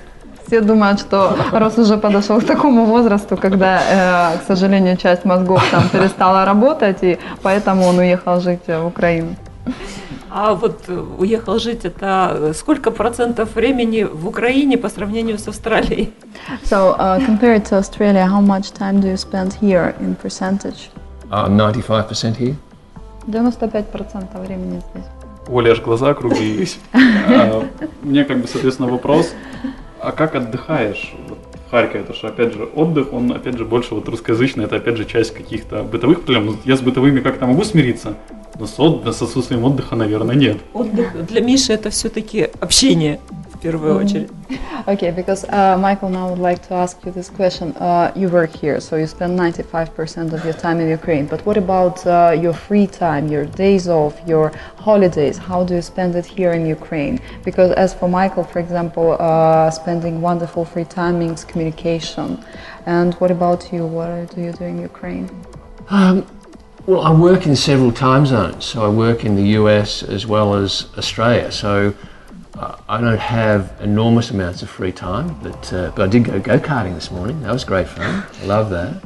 Все 0.46 0.60
думают, 0.60 1.00
что 1.00 1.36
Рос 1.50 1.76
уже 1.76 1.96
подошел 1.96 2.40
к 2.40 2.44
такому 2.44 2.84
возрасту, 2.84 3.36
когда, 3.36 3.80
э, 4.34 4.38
к 4.38 4.46
сожалению, 4.46 4.96
часть 4.96 5.24
мозгов 5.24 5.60
там 5.72 5.88
перестала 5.88 6.44
работать, 6.44 6.98
и 7.02 7.18
поэтому 7.42 7.84
он 7.84 7.98
уехал 7.98 8.40
жить 8.40 8.60
в 8.68 8.86
Украину. 8.86 9.34
А 10.38 10.55
вот 10.55 10.83
э, 10.88 11.05
уехал 11.18 11.59
жить 11.59 11.87
это 11.87 12.31
э, 12.35 12.53
сколько 12.53 12.90
процентов 12.90 13.55
времени 13.55 14.03
в 14.03 14.29
Украине 14.29 14.77
по 14.77 14.90
сравнению 14.90 15.38
с 15.38 15.49
Австралией? 15.49 16.12
So, 16.62 16.94
uh, 16.99 17.25
compared 17.25 17.64
to 17.70 17.79
Australia, 17.79 18.27
how 18.27 18.42
much 18.42 18.70
time 18.72 19.01
do 19.01 19.09
you 19.09 19.16
spend 19.16 19.55
here 19.55 19.94
in 19.99 20.14
percentage? 20.14 20.90
I'm 21.31 21.57
95% 21.57 22.37
here. 22.37 22.55
95% 23.27 24.46
времени 24.46 24.83
здесь. 24.90 25.07
Оля 25.49 25.70
аж 25.72 25.81
глаза 25.81 26.11
округлились. 26.11 26.79
А, 26.92 27.64
Мне 28.03 28.25
как 28.25 28.42
бы, 28.42 28.46
соответственно, 28.46 28.90
вопрос, 28.90 29.33
а 30.03 30.12
как 30.12 30.35
отдыхаешь 30.35 31.14
Харькове? 31.70 32.00
Потому 32.00 32.16
что, 32.18 32.29
опять 32.29 32.52
же, 32.55 32.64
отдых, 32.64 33.12
он, 33.12 33.33
опять 33.33 33.57
же, 33.59 33.64
больше 33.64 33.94
вот 33.94 34.09
русскоязычный, 34.09 34.64
это, 34.64 34.76
опять 34.76 34.96
же, 34.96 35.05
часть 35.05 35.35
каких-то 35.35 35.83
бытовых 35.83 36.22
проблем. 36.22 36.57
Я 36.64 36.76
с 36.76 36.81
бытовыми 36.81 37.20
как-то 37.20 37.46
могу 37.46 37.64
смириться, 37.64 38.14
но 38.59 38.66
с, 38.66 38.79
от- 38.79 39.07
с 39.07 39.22
отсутствием 39.22 39.64
отдыха, 39.64 39.96
наверное, 39.96 40.35
нет. 40.35 40.59
Отдых 40.72 41.26
для 41.26 41.40
Миши 41.40 41.72
это 41.72 41.90
все-таки 41.90 42.48
общение 42.61 43.18
в 43.55 43.60
первую 43.60 43.95
очередь. 43.95 44.29
Okay, 44.88 45.12
because 45.12 45.45
uh, 45.45 45.77
Michael 45.77 46.10
now 46.10 46.29
would 46.29 46.39
like 46.39 46.67
to 46.67 46.73
ask 46.73 47.05
you 47.05 47.12
this 47.12 47.29
question. 47.29 47.75
Uh, 47.77 48.12
you 48.15 48.27
work 48.29 48.49
here, 48.49 48.79
so 48.79 48.95
you 48.95 49.05
spend 49.05 49.38
95% 49.38 50.34
of 50.34 50.43
your 50.43 50.53
time 50.53 50.79
in 50.79 50.89
Ukraine. 50.89 51.27
But 51.27 51.45
what 51.45 51.57
about 51.57 52.05
uh, 52.07 52.36
your 52.36 52.53
free 52.53 52.88
time, 52.88 53.27
your 53.27 53.45
days 53.45 53.88
off, 53.88 54.19
your 54.25 54.51
holidays? 54.77 55.38
How 55.38 55.63
do 55.63 55.75
you 55.75 55.84
spend 55.84 56.15
it 56.15 56.25
here 56.25 56.53
in 56.53 56.65
Ukraine? 56.65 57.19
Because 57.43 57.71
as 57.73 57.93
for 57.93 58.10
Michael, 58.10 58.43
for 58.43 58.60
example, 58.60 59.17
uh, 59.19 59.69
spending 59.69 60.19
wonderful 60.21 60.65
free 60.65 60.86
time 60.86 61.19
means 61.19 61.45
communication. 61.45 62.43
And 62.88 63.13
what 63.15 63.29
about 63.29 63.71
you? 63.71 63.86
What 63.86 64.34
do 64.34 64.41
you 64.41 64.51
do 64.51 64.63
in 64.63 64.81
Ukraine? 64.81 65.29
Um, 65.89 66.25
well, 66.88 67.01
I 67.01 67.12
work 67.13 67.45
in 67.45 67.55
several 67.55 67.91
time 67.91 68.25
zones. 68.25 68.65
So 68.65 68.84
I 68.84 68.89
work 68.89 69.23
in 69.25 69.36
the 69.36 69.47
US 69.60 70.01
as 70.01 70.25
well 70.25 70.55
as 70.55 70.88
Australia. 70.97 71.51
So 71.51 71.89
uh, 71.89 71.93
I 72.88 73.00
don't 73.00 73.18
have 73.18 73.72
enormous 73.80 74.30
amounts 74.30 74.62
of 74.62 74.70
free 74.70 74.92
time, 74.92 75.36
but 75.42 75.72
uh, 75.72 75.90
but 75.94 76.02
I 76.04 76.08
did 76.08 76.24
go 76.24 76.40
go 76.40 76.58
karting 76.58 76.94
this 76.94 77.10
morning. 77.10 77.42
That 77.42 77.52
was 77.52 77.64
great 77.64 77.88
fun. 77.88 78.24
I 78.42 78.46
love 78.46 78.70
that. 78.70 79.02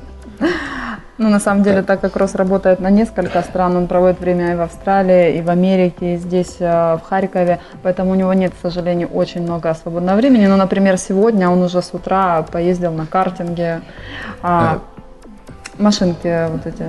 Ну, 1.18 1.28
на 1.28 1.38
самом 1.38 1.62
деле, 1.62 1.82
так 1.82 2.00
как 2.00 2.16
Рос 2.16 2.34
работает 2.34 2.80
на 2.80 2.88
несколько 2.88 3.42
стран, 3.42 3.76
он 3.76 3.88
проводит 3.88 4.20
время 4.20 4.52
и 4.52 4.56
в 4.56 4.62
Австралии, 4.62 5.36
и 5.36 5.42
в 5.42 5.50
Америке, 5.50 6.14
и 6.14 6.16
здесь, 6.16 6.56
э, 6.60 6.96
в 6.96 7.02
Харькове, 7.02 7.60
поэтому 7.82 8.12
у 8.12 8.14
него 8.14 8.32
нет, 8.32 8.52
к 8.54 8.62
сожалению, 8.62 9.08
очень 9.08 9.42
много 9.42 9.74
свободного 9.74 10.16
времени. 10.16 10.46
Но, 10.46 10.56
например, 10.56 10.96
сегодня 10.96 11.50
он 11.50 11.60
уже 11.60 11.82
с 11.82 11.92
утра 11.92 12.42
поездил 12.50 12.92
на 12.92 13.04
картинге, 13.04 13.82
а, 14.40 14.78
машинки 15.78 16.48
вот 16.50 16.66
эти. 16.66 16.86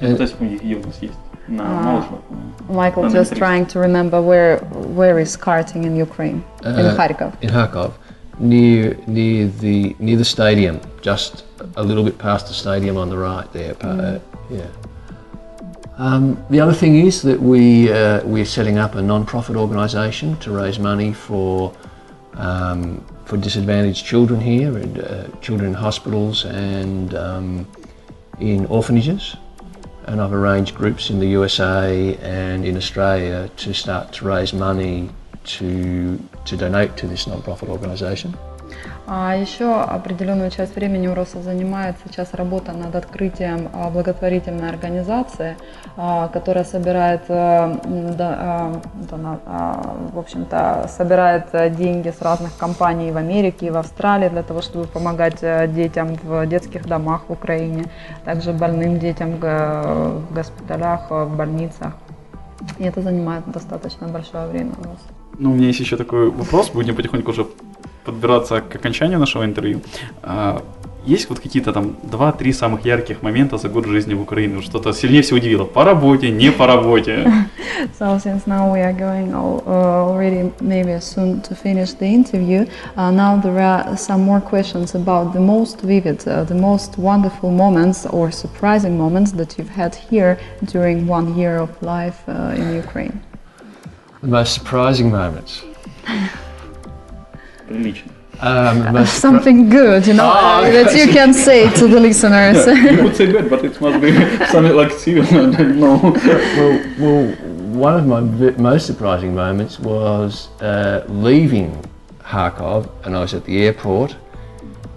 То 0.00 0.22
есть 0.22 0.38
у 0.38 0.44
них 0.44 0.60
где 0.60 0.76
у 0.76 0.86
нас 0.86 0.98
есть? 1.00 1.14
No, 1.48 1.62
uh, 1.62 2.72
Michael, 2.72 3.08
just 3.08 3.36
trying 3.36 3.66
to 3.66 3.78
remember 3.78 4.20
where 4.20 4.58
where 4.98 5.18
is 5.18 5.36
karting 5.36 5.84
in 5.84 5.96
Ukraine? 5.96 6.44
Uh, 6.64 6.70
in 6.70 6.96
Kharkov. 6.96 7.40
In 7.42 7.50
Kharkov, 7.50 7.92
near 8.38 8.96
near 9.06 9.46
the 9.48 9.94
near 9.98 10.16
the 10.16 10.24
stadium, 10.24 10.80
just 11.02 11.44
a 11.76 11.82
little 11.82 12.04
bit 12.04 12.18
past 12.18 12.48
the 12.48 12.54
stadium 12.54 12.96
on 12.96 13.08
the 13.10 13.18
right 13.18 13.50
there. 13.52 13.74
Mm. 13.74 14.16
Uh, 14.16 14.18
yeah. 14.50 14.66
Um, 15.98 16.44
the 16.50 16.60
other 16.60 16.74
thing 16.74 16.96
is 17.06 17.22
that 17.22 17.40
we 17.40 17.92
uh, 17.92 18.24
we're 18.24 18.44
setting 18.44 18.78
up 18.78 18.96
a 18.96 19.02
non-profit 19.02 19.56
organisation 19.56 20.36
to 20.38 20.50
raise 20.50 20.78
money 20.78 21.12
for 21.12 21.72
um, 22.34 23.04
for 23.24 23.36
disadvantaged 23.36 24.04
children 24.04 24.40
here, 24.40 24.76
and, 24.76 24.98
uh, 24.98 25.28
children 25.40 25.68
in 25.68 25.74
hospitals 25.74 26.44
and 26.44 27.14
um, 27.14 27.66
in 28.40 28.66
orphanages. 28.66 29.36
And 30.06 30.20
I've 30.20 30.32
arranged 30.32 30.74
groups 30.74 31.10
in 31.10 31.18
the 31.18 31.26
USA 31.28 32.16
and 32.22 32.64
in 32.64 32.76
Australia 32.76 33.50
to 33.56 33.74
start 33.74 34.12
to 34.14 34.24
raise 34.24 34.52
money 34.52 35.10
to 35.44 36.18
to 36.44 36.56
donate 36.56 36.96
to 36.96 37.06
this 37.06 37.26
non-profit 37.26 37.68
organisation. 37.68 38.36
А 39.08 39.36
еще 39.36 39.72
определенную 39.72 40.50
часть 40.50 40.74
времени 40.74 41.06
у 41.06 41.14
Роса 41.14 41.40
занимает 41.40 41.94
сейчас 42.04 42.34
работа 42.34 42.72
над 42.72 42.96
открытием 42.96 43.68
а, 43.72 43.88
благотворительной 43.88 44.68
организации, 44.68 45.56
а, 45.96 46.26
которая 46.26 46.64
собирает, 46.64 47.22
э, 47.28 47.78
а, 48.18 48.72
в 50.12 50.18
общем-то, 50.18 50.88
собирает 50.88 51.46
э, 51.52 51.70
деньги 51.70 52.08
с 52.08 52.20
разных 52.20 52.56
компаний 52.56 53.12
в 53.12 53.16
Америке 53.16 53.66
и 53.66 53.70
в 53.70 53.76
Австралии 53.76 54.28
для 54.28 54.42
того, 54.42 54.60
чтобы 54.60 54.86
помогать 54.86 55.38
э, 55.42 55.68
детям 55.68 56.16
в 56.24 56.44
детских 56.46 56.86
домах 56.86 57.22
в 57.28 57.32
Украине, 57.32 57.84
также 58.24 58.52
больным 58.52 58.98
детям 58.98 59.36
в 59.36 60.22
госпиталях, 60.34 61.10
в 61.10 61.26
больницах. 61.36 61.92
И 62.78 62.84
это 62.84 63.02
занимает 63.02 63.44
достаточно 63.46 64.08
большое 64.08 64.48
время 64.48 64.72
у 64.80 64.82
Роса. 64.82 65.16
Ну, 65.38 65.52
у 65.52 65.54
меня 65.54 65.66
есть 65.66 65.80
еще 65.80 65.96
такой 65.96 66.30
вопрос, 66.30 66.70
будем 66.70 66.96
потихоньку 66.96 67.30
уже 67.30 67.46
подбираться 68.06 68.60
к 68.60 68.74
окончанию 68.74 69.18
нашего 69.18 69.44
интервью. 69.44 69.80
А, 70.22 70.62
есть 71.06 71.28
вот 71.28 71.38
какие-то 71.38 71.72
там 71.72 71.96
два-три 72.02 72.52
самых 72.52 72.84
ярких 72.84 73.22
момента 73.22 73.58
за 73.58 73.68
год 73.68 73.86
жизни 73.86 74.14
в 74.14 74.22
Украине? 74.22 74.60
Что-то 74.60 74.92
сильнее 74.92 75.22
всего 75.22 75.38
удивило? 75.38 75.64
По 75.64 75.84
работе, 75.84 76.30
не 76.30 76.50
по 76.50 76.66
работе? 76.66 77.30
So 78.00 78.18
since 78.18 78.46
now 78.46 78.72
we 78.72 78.80
are 78.80 78.92
going 78.92 79.32
al- 79.32 79.62
uh, 79.66 80.10
already 80.10 80.50
maybe 80.60 80.98
soon 81.00 81.40
to 81.42 81.54
finish 81.54 81.92
the 81.92 82.06
interview, 82.06 82.66
uh, 82.96 83.10
now 83.10 83.36
there 83.40 83.60
are 83.60 83.96
some 83.96 84.22
more 84.22 84.40
questions 84.40 84.94
about 84.94 85.32
the 85.32 85.40
most 85.40 85.82
vivid, 85.82 86.26
uh, 86.26 86.44
the 86.44 86.54
most 86.54 86.98
wonderful 86.98 87.50
moments 87.50 88.06
or 88.06 88.32
surprising 88.32 88.96
moments 88.98 89.30
that 89.32 89.56
you've 89.56 89.74
had 89.82 89.94
here 89.94 90.38
during 90.72 91.06
one 91.06 91.36
year 91.36 91.58
of 91.58 91.70
life 91.82 92.18
uh, 92.26 92.60
in 92.60 92.74
Ukraine. 92.74 93.20
The 94.22 94.28
most 94.28 94.54
surprising 94.54 95.10
moments. 95.10 95.62
Прилично. 97.67 98.11
Um, 98.39 98.79
the 98.85 98.91
most 98.91 99.09
surpri- 99.13 99.19
Something 99.19 99.69
good, 99.69 100.07
you 100.07 100.13
know, 100.15 100.23
Ah, 100.25 100.63
uh, 100.63 100.71
that 100.71 100.95
you 100.95 101.07
can 101.13 101.31
say 101.33 101.69
to 101.79 101.87
the 101.87 101.99
listeners. 101.99 102.65
You 102.65 103.03
would 103.03 103.15
say 103.15 103.27
good, 103.31 103.49
but 103.49 103.63
it 103.63 103.79
must 103.79 104.01
be 104.01 104.11
something 104.47 104.75
like 104.75 104.91
Steven, 104.91 105.25
I 105.53 105.57
don't 105.57 105.77
know. 105.79 105.97
well, 106.57 106.75
well, 106.99 107.23
one 107.87 107.95
of 107.99 108.05
my 108.07 108.21
vi- 108.21 108.57
most 108.57 108.85
surprising 108.87 109.35
moments 109.35 109.79
was 109.79 110.49
uh, 110.61 111.03
leaving 111.07 111.69
Kharkov, 112.23 112.89
and 113.05 113.15
I 113.15 113.19
was 113.19 113.33
at 113.35 113.43
the 113.45 113.63
airport, 113.65 114.15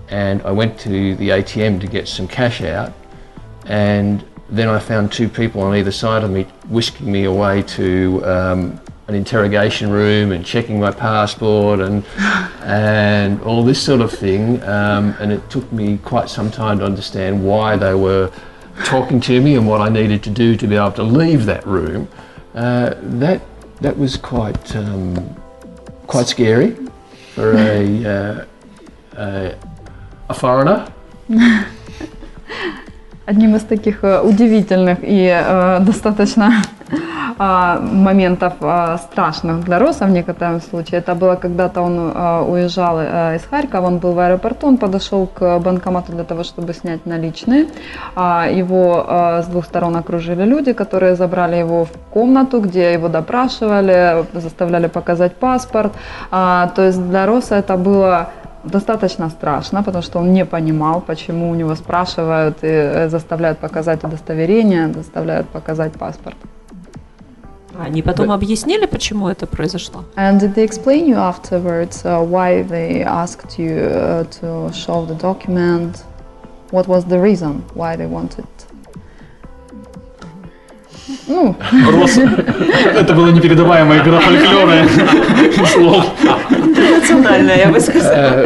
and 0.09 0.41
I 0.43 0.51
went 0.53 0.79
to 0.81 1.15
the 1.17 1.29
ATM 1.31 1.81
to 1.81 1.87
get 1.87 2.09
some 2.09 2.27
cash 2.27 2.63
out, 2.63 2.93
and 3.67 4.25
then 4.49 4.69
I 4.69 4.79
found 4.79 5.13
two 5.13 5.29
people 5.29 5.61
on 5.63 5.75
either 5.77 5.93
side 5.93 6.23
of 6.25 6.31
me 6.31 6.47
whisking 6.71 7.11
me 7.13 7.25
away 7.25 7.63
to 7.77 8.23
um, 8.25 8.81
an 9.09 9.15
interrogation 9.15 9.91
room 9.91 10.33
and 10.33 10.45
checking 10.45 10.81
my 10.81 10.91
passport 10.91 11.81
and 11.81 12.05
and 12.63 13.41
all 13.43 13.63
this 13.63 13.81
sort 13.83 14.01
of 14.01 14.11
thing. 14.11 14.63
Um, 14.63 15.15
and 15.21 15.31
it 15.33 15.49
took 15.51 15.71
me 15.73 15.99
quite 15.99 16.29
some 16.29 16.51
time 16.51 16.79
to 16.79 16.85
understand 16.85 17.45
why 17.45 17.77
they 17.77 17.95
were 17.95 18.31
talking 18.85 19.21
to 19.21 19.41
me 19.41 19.57
and 19.57 19.69
what 19.69 19.81
I 19.81 19.89
needed 19.89 20.23
to 20.25 20.31
do 20.31 20.57
to 20.57 20.67
be 20.67 20.77
able 20.77 20.93
to 20.93 21.03
leave 21.03 21.45
that 21.47 21.67
room, 21.67 22.09
uh, 22.55 22.95
that 23.21 23.43
that 23.81 23.97
was 23.99 24.17
quite 24.17 24.75
um, 24.77 25.37
quite 26.07 26.27
scary 26.27 26.77
for 27.35 27.53
a, 27.57 28.05
uh, 28.07 28.45
a 29.17 29.55
a 30.29 30.35
foreigner. 30.35 30.89
Одним 33.27 33.57
из 33.57 33.63
таких 33.63 34.05
э, 34.05 34.21
удивительных 34.21 34.99
и 35.03 35.27
э, 35.33 35.81
достаточно 35.81 36.63
э, 36.78 36.78
моментов 37.38 38.54
э, 38.62 38.98
страшных 38.98 39.64
для 39.64 39.80
Роса 39.80 40.06
в 40.06 40.10
некотором 40.10 40.62
случае, 40.62 41.00
это 41.00 41.16
было 41.16 41.36
когда-то 41.36 41.82
он 41.82 42.12
э, 42.14 42.42
уезжал 42.42 43.00
э, 43.00 43.36
из 43.36 43.44
Харькова, 43.44 43.88
он 43.88 43.98
был 44.00 44.14
в 44.14 44.20
аэропорту, 44.20 44.68
он 44.68 44.78
подошел 44.78 45.28
к 45.28 45.60
банкомату 45.60 46.12
для 46.12 46.24
того, 46.24 46.44
чтобы 46.44 46.74
снять 46.74 47.06
наличные. 47.06 47.68
А, 48.16 48.48
его 48.50 49.06
с 49.44 49.46
двух 49.48 49.66
сторон 49.66 49.96
окружили 49.96 50.44
люди, 50.44 50.74
которые 50.74 51.16
забрали 51.16 51.56
его 51.56 51.86
в 51.86 51.92
комнату, 52.12 52.60
где 52.60 52.94
его 52.94 53.08
допрашивали, 53.08 54.26
заставляли 54.34 54.88
показать 54.88 55.36
паспорт. 55.36 55.94
А, 56.32 56.68
то 56.76 56.82
есть 56.82 57.02
для 57.10 57.26
Роса 57.26 57.58
это 57.58 57.78
было 57.78 58.30
достаточно 58.64 59.30
страшно, 59.30 59.84
потому 59.84 60.04
что 60.04 60.20
он 60.20 60.34
не 60.34 60.46
понимал, 60.46 61.02
почему 61.02 61.50
у 61.50 61.56
него 61.56 61.76
спрашивают 61.76 62.58
и 62.64 62.68
э, 62.68 63.10
заставляют 63.10 63.60
показать 63.60 64.04
удостоверение, 64.04 64.94
заставляют 64.94 65.48
показать 65.48 65.94
паспорт. 65.94 66.38
Они 67.82 68.02
потом 68.02 68.32
объяснили, 68.32 68.86
почему 68.86 69.30
это 69.30 69.46
произошло? 69.48 70.04
And 70.16 70.40
did 70.40 70.54
they 70.56 70.64
explain 70.64 71.08
you 71.08 71.16
afterwards 71.16 72.04
uh, 72.04 72.22
why 72.22 72.64
they 72.64 73.04
asked 73.04 73.58
you 73.58 73.78
uh, 73.78 74.24
to 74.42 74.72
show 74.74 75.06
the 75.06 75.16
document? 75.16 76.04
What 76.72 76.88
was 76.88 77.06
the 77.06 77.20
reason 77.20 77.64
why 77.74 77.96
they 77.96 78.08
wanted? 78.08 78.46
Ну, 81.28 81.56
Рос, 81.92 82.18
это 82.18 83.14
была 83.14 83.32
непередаваемая 83.32 84.02
игра 84.04 84.20
фольклора 84.20 84.88
слов. 85.74 86.06
Национальная, 86.52 87.58
я 87.58 87.72
бы 87.72 87.80
сказала. 87.80 88.46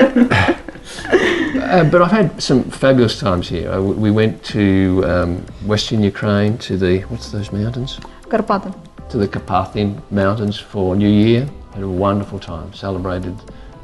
Uh, 1.74 1.84
but 1.90 2.02
I've 2.02 2.12
had 2.12 2.42
some 2.42 2.64
fabulous 2.66 3.20
times 3.20 3.50
here. 3.50 3.72
Uh, 3.72 3.82
we 3.82 4.12
went 4.12 4.44
to 4.44 5.04
um, 5.06 5.46
Western 5.66 6.04
Ukraine 6.04 6.58
to 6.60 6.78
the 6.78 7.00
what's 7.10 7.32
those 7.32 7.52
mountains? 7.52 8.00
Карпаты. 8.30 8.74
To 9.10 9.18
the 9.20 9.28
Carpathian 9.28 10.02
Mountains 10.10 10.58
for 10.58 10.96
New 10.96 11.08
Year. 11.08 11.48
Had 11.74 11.84
a 11.84 11.88
wonderful 11.88 12.40
time. 12.40 12.74
Celebrated 12.74 13.36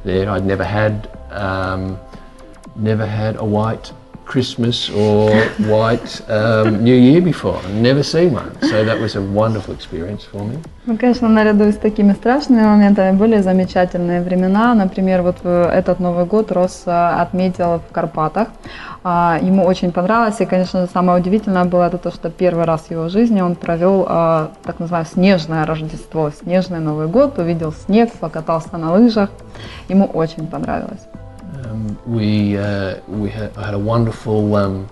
there. 0.03 0.30
I'd 0.30 0.45
never 0.45 0.63
had 0.63 1.09
um, 1.32 1.99
never 2.76 3.05
had 3.05 3.36
a 3.36 3.45
white 3.45 3.91
Christmas 4.30 4.92
or 4.92 5.32
white 5.74 6.22
um, 6.30 6.84
New 6.84 6.94
Year 6.96 7.22
before. 7.22 7.60
Never 7.74 8.04
seen 8.04 8.34
one. 8.34 8.52
So 8.62 8.86
that 8.86 9.00
was 9.00 9.16
a 9.16 9.22
wonderful 9.22 9.74
experience 9.74 10.24
for 10.24 10.44
me. 10.46 10.58
Ну, 10.86 10.98
конечно, 10.98 11.28
наряду 11.28 11.72
с 11.72 11.78
такими 11.78 12.14
страшными 12.14 12.62
моментами 12.62 13.18
были 13.18 13.42
замечательные 13.42 14.22
времена. 14.22 14.74
Например, 14.76 15.24
вот 15.24 15.38
э, 15.44 15.70
этот 15.74 16.00
Новый 16.00 16.26
год 16.26 16.52
Рос 16.52 16.84
э, 16.86 16.92
отметил 16.92 17.80
в 17.80 17.92
Карпатах. 17.92 18.50
А, 19.04 19.40
Ему 19.42 19.66
очень 19.66 19.92
понравилось. 19.92 20.40
И, 20.40 20.46
конечно, 20.46 20.88
самое 20.94 21.20
удивительное 21.20 21.66
было 21.66 21.88
это 21.88 21.98
то, 21.98 22.12
что 22.12 22.30
первый 22.30 22.66
раз 22.66 22.82
в 22.82 22.92
его 22.92 23.10
жизни 23.10 23.42
он 23.42 23.56
провел 23.56 24.06
а, 24.08 24.52
так 24.64 24.80
называемое 24.80 25.12
снежное 25.12 25.66
Рождество, 25.66 26.30
снежный 26.30 26.80
Новый 26.80 27.08
год, 27.08 27.40
увидел 27.40 27.72
снег, 27.72 28.12
покатался 28.20 28.78
на 28.78 28.94
лыжах. 28.94 29.30
Ему 29.90 30.06
очень 30.06 30.46
понравилось. 30.46 31.02
Um, 31.66 31.99
we 32.05 32.57
uh, 32.57 32.99
we 33.07 33.30
had, 33.30 33.55
I 33.57 33.66
had 33.66 33.74
a 33.74 33.80
wonderful 33.80 34.55
um, 34.55 34.88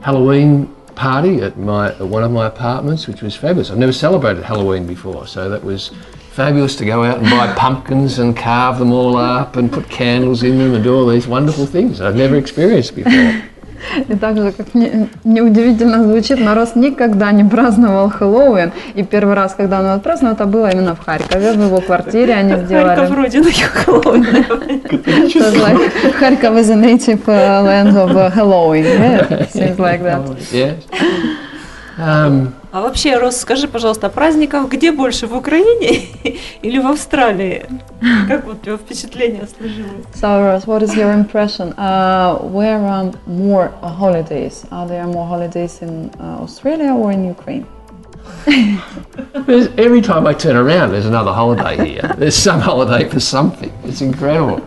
Halloween 0.00 0.74
party 0.94 1.42
at 1.42 1.58
my 1.58 1.88
at 1.88 2.00
one 2.00 2.24
of 2.24 2.30
my 2.30 2.46
apartments, 2.46 3.06
which 3.06 3.20
was 3.22 3.36
fabulous. 3.36 3.70
I've 3.70 3.78
never 3.78 3.92
celebrated 3.92 4.44
Halloween 4.44 4.86
before, 4.86 5.26
so 5.26 5.48
that 5.50 5.62
was 5.62 5.90
fabulous 6.30 6.76
to 6.76 6.84
go 6.84 7.04
out 7.04 7.18
and 7.18 7.28
buy 7.28 7.52
pumpkins 7.54 8.20
and 8.20 8.36
carve 8.36 8.78
them 8.78 8.92
all 8.92 9.16
up 9.16 9.56
and 9.56 9.70
put 9.72 9.88
candles 9.90 10.44
in 10.44 10.56
them 10.58 10.72
and 10.72 10.84
do 10.84 10.94
all 10.94 11.06
these 11.06 11.26
wonderful 11.26 11.66
things 11.66 12.00
I've 12.00 12.16
never 12.16 12.36
experienced 12.36 12.94
before. 12.94 13.42
И 14.08 14.14
также, 14.14 14.52
как 14.52 14.74
не- 14.74 15.08
неудивительно 15.24 16.02
звучит, 16.04 16.38
но 16.40 16.54
Рос 16.54 16.74
никогда 16.74 17.32
не 17.32 17.44
праздновал 17.44 18.10
Хэллоуин. 18.10 18.72
И 18.94 19.02
первый 19.02 19.34
раз, 19.34 19.54
когда 19.54 19.78
он 19.80 19.84
его 19.86 19.94
отпраздновал, 19.94 20.34
это 20.36 20.46
было 20.46 20.70
именно 20.70 20.94
в 20.94 21.04
Харькове, 21.04 21.52
в 21.52 21.60
его 21.62 21.80
квартире 21.80 22.34
они 22.34 22.52
Харьков 22.52 22.66
сделали. 22.66 23.14
родина 23.14 23.50
Хэллоуина. 23.50 24.46
So 25.28 25.40
it's 25.40 25.56
like 25.56 25.78
Kharkov 26.20 26.58
is 26.58 26.70
a 26.70 26.76
native 26.76 27.28
uh, 27.28 27.62
land 27.62 27.96
of 27.96 28.16
uh, 28.16 28.30
Halloween. 28.30 28.84
Yeah, 28.84 29.46
seems 29.46 29.78
like 29.78 30.02
that. 30.02 30.20
yes. 30.52 30.74
Um, 31.98 32.54
А 32.70 32.82
вообще, 32.82 33.16
Рос, 33.16 33.38
скажи, 33.38 33.66
пожалуйста, 33.66 34.10
праздников 34.10 34.68
где 34.68 34.92
больше, 34.92 35.26
в 35.26 35.34
Украине 35.34 36.06
или 36.62 36.78
в 36.78 36.86
Австралии? 36.86 37.64
Как 38.28 38.44
вот 38.44 38.62
тебя 38.62 38.76
впечатление 38.76 39.46
сложилось? 39.46 40.04
So, 40.14 40.40
Ross, 40.42 40.66
what 40.66 40.82
is 40.82 40.94
your 40.94 41.12
impression? 41.14 41.74
Uh, 41.78 42.38
where 42.42 42.78
are 42.78 43.12
more 43.26 43.70
holidays? 43.80 44.66
Are 44.70 44.86
there 44.86 45.06
more 45.06 45.26
holidays 45.26 45.78
in 45.80 46.10
uh, 46.20 46.42
Australia 46.42 46.92
or 46.92 47.10
in 47.12 47.24
Ukraine? 47.24 47.64
There's- 49.46 49.70
every 49.76 50.00
time 50.02 50.26
I 50.26 50.34
turn 50.34 50.56
around, 50.56 50.90
there's 50.92 51.06
another 51.06 51.32
holiday 51.32 51.76
here. 51.76 52.14
There's 52.18 52.34
some 52.36 52.60
holiday 52.60 53.08
for 53.08 53.20
something. 53.20 53.70
It's 53.84 54.00
incredible. 54.02 54.60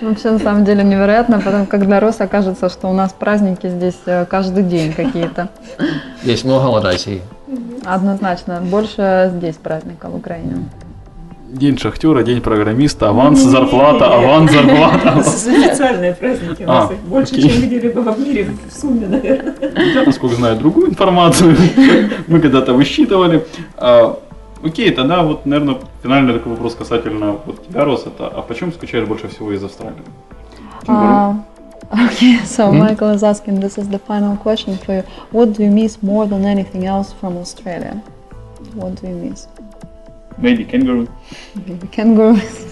Вообще, 0.00 0.30
на 0.30 0.38
самом 0.38 0.64
деле, 0.64 0.82
невероятно, 0.84 1.40
потому 1.40 1.66
как 1.66 1.86
для 1.86 2.00
Роса 2.00 2.26
кажется, 2.26 2.68
что 2.68 2.88
у 2.88 2.92
нас 2.92 3.12
праздники 3.12 3.68
здесь 3.68 3.98
э, 4.06 4.26
каждый 4.26 4.62
день 4.62 4.92
какие-то. 4.92 5.48
Yes, 6.24 6.44
more 6.44 6.62
holidays 6.62 7.06
here. 7.06 7.22
Однозначно, 7.84 8.60
больше 8.60 9.30
здесь 9.36 9.56
праздников 9.56 10.10
в 10.10 10.16
Украине. 10.16 10.68
День 11.48 11.78
шахтера, 11.78 12.24
день 12.24 12.40
программиста, 12.40 13.08
аванс, 13.08 13.38
зарплата, 13.40 14.12
аванс, 14.12 14.50
зарплата. 14.50 15.12
Официальные 15.18 16.12
праздники 16.14 16.64
у 16.64 16.66
нас 16.66 16.90
А, 16.90 16.92
их 16.92 17.00
больше, 17.00 17.40
чем 17.40 17.62
где-либо 17.62 18.00
в 18.00 18.18
мире 18.18 18.48
в 18.68 18.72
сумме, 18.72 19.06
наверное. 19.06 19.54
Я, 19.94 20.02
насколько 20.04 20.34
знаю, 20.34 20.56
другую 20.56 20.90
информацию. 20.90 21.56
Мы 22.26 22.40
когда-то 22.40 22.72
высчитывали. 22.72 23.46
А, 23.76 24.18
Окей, 24.64 24.90
тогда 24.90 25.22
вот, 25.22 25.46
наверное, 25.46 25.76
финальный 26.02 26.32
такой 26.32 26.52
вопрос 26.52 26.74
касательно 26.74 27.36
вот 27.46 27.64
тебя, 27.68 27.84
Рос, 27.84 28.06
это 28.06 28.26
а 28.26 28.42
почему 28.42 28.72
скучаешь 28.72 29.06
больше 29.06 29.28
всего 29.28 29.52
из 29.52 29.62
Австралии? 29.62 30.02
Okay, 31.88 32.42
so 32.44 32.72
Michael 32.72 33.14
is 33.14 33.22
asking, 33.22 33.60
this 33.60 33.78
is 33.78 33.88
the 33.88 34.00
final 34.00 34.36
question 34.36 34.76
for 34.76 34.96
you. 34.96 35.04
What 35.30 35.52
do 35.52 35.62
you 35.62 35.70
miss 35.70 36.02
more 36.02 36.26
than 36.26 36.44
anything 36.44 36.84
else 36.84 37.14
from 37.20 37.36
Australia? 37.36 38.02
What 38.74 39.00
do 39.00 39.06
you 39.06 39.14
miss? 39.14 39.46
Maybe 40.38 40.64
kangaroo. 40.64 41.08
Maybe 41.54 41.86
kangaroos. 41.88 42.66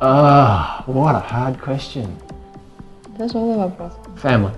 Ah, 0.00 0.82
what 0.86 1.14
a 1.14 1.20
hard 1.20 1.60
question. 1.60 2.08
Тяжелый 3.16 3.56
вопрос. 3.56 3.92
Family, 4.22 4.50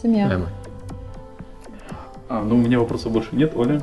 Семья. 0.00 0.28
family. 0.28 0.48
А, 2.28 2.42
ну, 2.42 2.54
у 2.54 2.58
меня 2.58 2.78
вопросов 2.78 3.12
больше 3.12 3.30
нет, 3.34 3.52
Оля. 3.56 3.82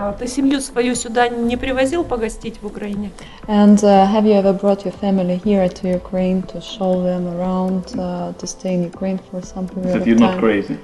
А 0.00 0.12
ты 0.12 0.28
семью 0.28 0.60
свою 0.60 0.94
сюда 0.94 1.28
не 1.28 1.56
привозил 1.56 2.04
погостить 2.04 2.62
в 2.62 2.66
Украине? 2.66 3.10
And 3.48 3.82
uh, 3.82 4.06
have 4.06 4.24
you 4.24 4.34
ever 4.34 4.52
brought 4.52 4.84
your 4.84 4.92
family 4.92 5.40
here 5.44 5.68
to 5.68 5.88
Ukraine 5.88 6.42
to 6.52 6.60
show 6.60 7.02
them 7.02 7.26
around, 7.26 7.98
uh, 7.98 8.32
to 8.38 8.46
stay 8.46 8.74
in 8.74 8.84
Ukraine 8.84 9.18
for 9.28 9.42
some 9.42 9.66
period 9.66 9.94
That 9.94 10.02
of 10.02 10.06
you're 10.06 10.18
not 10.18 10.38
crazy. 10.38 10.78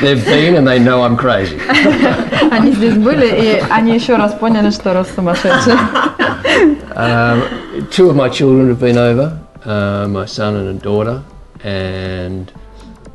They've 0.00 0.24
been 0.24 0.54
and 0.54 0.66
they 0.68 0.78
know 0.78 1.02
I'm 1.02 1.16
crazy. 1.16 1.58
Они 2.52 2.70
здесь 2.72 2.94
были, 2.94 3.26
и 3.26 3.64
они 3.70 3.94
еще 3.94 4.14
раз 4.14 4.34
поняли, 4.34 4.70
что 4.70 4.94
Рос 4.94 5.08
сумасшедший. 5.12 5.74
Um, 6.94 7.42
two 7.90 8.08
of 8.08 8.14
my 8.14 8.28
children 8.28 8.68
have 8.68 8.78
been 8.78 8.98
over, 8.98 9.36
uh, 9.64 10.06
my 10.06 10.26
son 10.26 10.54
and 10.54 10.68
a 10.68 10.74
daughter, 10.74 11.22
and 11.64 12.52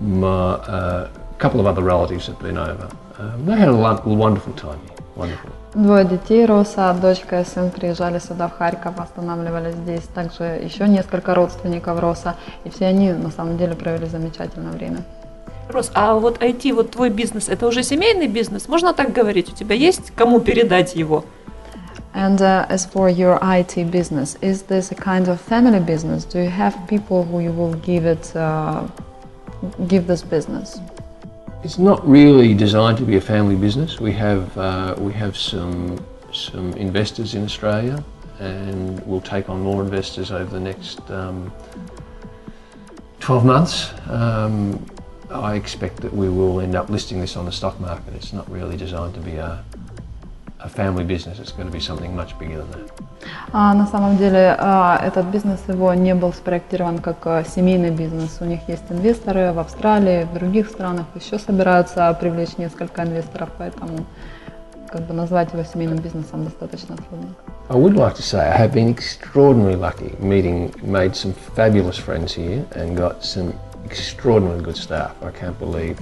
my, 0.01 0.27
uh, 0.27 1.09
a 1.31 1.39
couple 1.39 1.61
of 1.61 1.65
other 1.65 1.81
relatives 1.81 2.27
have 2.27 2.39
been 2.39 2.57
over. 2.57 2.89
They 3.17 3.57
had 3.57 3.69
a 3.69 3.75
wonderful 4.05 4.53
time 4.53 4.79
wonderful. 5.15 5.49
Двое 5.73 6.05
детей 6.05 6.45
Роса, 6.45 6.93
дочка 6.93 7.41
и 7.41 7.45
сын 7.45 7.69
приезжали 7.69 8.19
сюда 8.19 8.47
в 8.47 8.57
Харьков, 8.57 8.99
останавливались 8.99 9.75
здесь. 9.75 10.03
Также 10.13 10.43
еще 10.43 10.87
несколько 10.87 11.33
родственников 11.35 11.99
Роса, 11.99 12.35
и 12.63 12.69
все 12.69 12.85
они 12.85 13.11
на 13.11 13.31
самом 13.31 13.57
деле 13.57 13.75
провели 13.75 14.05
замечательное 14.05 14.71
время. 14.71 15.03
Рос, 15.69 15.91
а 15.93 16.13
вот 16.13 16.41
IT, 16.41 16.73
вот 16.73 16.91
твой 16.91 17.09
бизнес, 17.09 17.49
это 17.49 17.67
уже 17.67 17.83
семейный 17.83 18.27
бизнес? 18.27 18.67
Можно 18.67 18.93
так 18.93 19.11
говорить? 19.11 19.51
У 19.51 19.55
тебя 19.55 19.75
есть 19.75 20.11
кому 20.15 20.39
передать 20.39 20.95
его? 20.95 21.25
And 22.13 22.39
uh, 22.39 22.65
as 22.69 22.85
for 22.85 23.09
your 23.09 23.39
IT 23.41 23.91
business, 23.91 24.37
is 24.41 24.63
this 24.69 24.91
a 24.91 24.95
kind 24.95 25.27
of 25.27 25.41
family 25.41 25.81
business? 25.81 26.23
Do 26.23 26.39
you 26.39 26.49
have 26.49 26.73
people 26.87 27.23
who 27.23 27.41
you 27.41 27.51
will 27.51 27.73
give 27.85 28.05
it, 28.05 28.31
uh, 28.35 28.87
give 29.89 30.07
this 30.07 30.21
business? 30.21 30.79
It's 31.63 31.79
not 31.79 32.07
really 32.07 32.53
designed 32.53 32.97
to 32.99 33.03
be 33.03 33.15
a 33.15 33.21
family 33.21 33.55
business. 33.55 33.99
We 33.99 34.11
have 34.13 34.57
uh, 34.57 34.95
we 34.97 35.13
have 35.13 35.35
some 35.35 36.03
some 36.31 36.73
investors 36.73 37.33
in 37.33 37.43
Australia, 37.43 38.03
and 38.39 39.05
we'll 39.07 39.21
take 39.21 39.49
on 39.49 39.61
more 39.61 39.81
investors 39.81 40.31
over 40.31 40.51
the 40.51 40.59
next 40.59 40.99
um, 41.09 41.51
12 43.19 43.45
months. 43.45 43.91
Um, 44.09 44.85
I 45.31 45.55
expect 45.55 45.97
that 45.97 46.13
we 46.13 46.29
will 46.29 46.59
end 46.59 46.75
up 46.75 46.89
listing 46.89 47.19
this 47.19 47.35
on 47.35 47.45
the 47.45 47.51
stock 47.51 47.79
market. 47.79 48.13
It's 48.13 48.33
not 48.33 48.49
really 48.51 48.77
designed 48.77 49.15
to 49.15 49.19
be 49.21 49.37
a, 49.37 49.63
А 53.51 53.73
на 53.73 53.87
самом 53.87 54.17
деле 54.17 54.55
а, 54.57 54.99
этот 55.03 55.25
бизнес 55.27 55.59
его 55.67 55.93
не 55.93 56.15
был 56.15 56.33
спроектирован 56.33 56.99
как 56.99 57.17
а, 57.25 57.43
семейный 57.43 57.91
бизнес. 57.91 58.37
У 58.41 58.45
них 58.45 58.59
есть 58.67 58.83
инвесторы 58.89 59.53
в 59.53 59.59
Австралии, 59.59 60.23
в 60.23 60.33
других 60.33 60.69
странах 60.69 61.05
еще 61.15 61.39
собираются 61.39 62.15
привлечь 62.19 62.57
несколько 62.57 63.03
инвесторов, 63.03 63.49
поэтому 63.57 64.05
как 64.89 65.01
бы 65.07 65.13
назвать 65.13 65.53
его 65.53 65.63
семейным 65.63 65.97
бизнесом 65.97 66.45
достаточно 66.45 66.95
трудно. 66.95 67.29
I 67.69 67.75
would 67.75 67.95
like 67.95 68.15
to 68.15 68.21
say 68.21 68.39
I 68.39 68.57
have 68.57 68.73
been 68.73 68.89
extraordinarily 68.89 69.75
lucky 69.75 70.15
meeting, 70.19 70.71
made 70.83 71.15
some 71.15 71.33
fabulous 71.55 71.97
friends 71.97 72.33
here 72.33 72.63
and 72.75 72.95
got 72.95 73.23
some 73.23 73.53
extraordinarily 73.85 74.63
good 74.63 74.77
staff. 74.77 75.11
I 75.21 75.31
can't 75.31 75.57
believe 75.59 75.97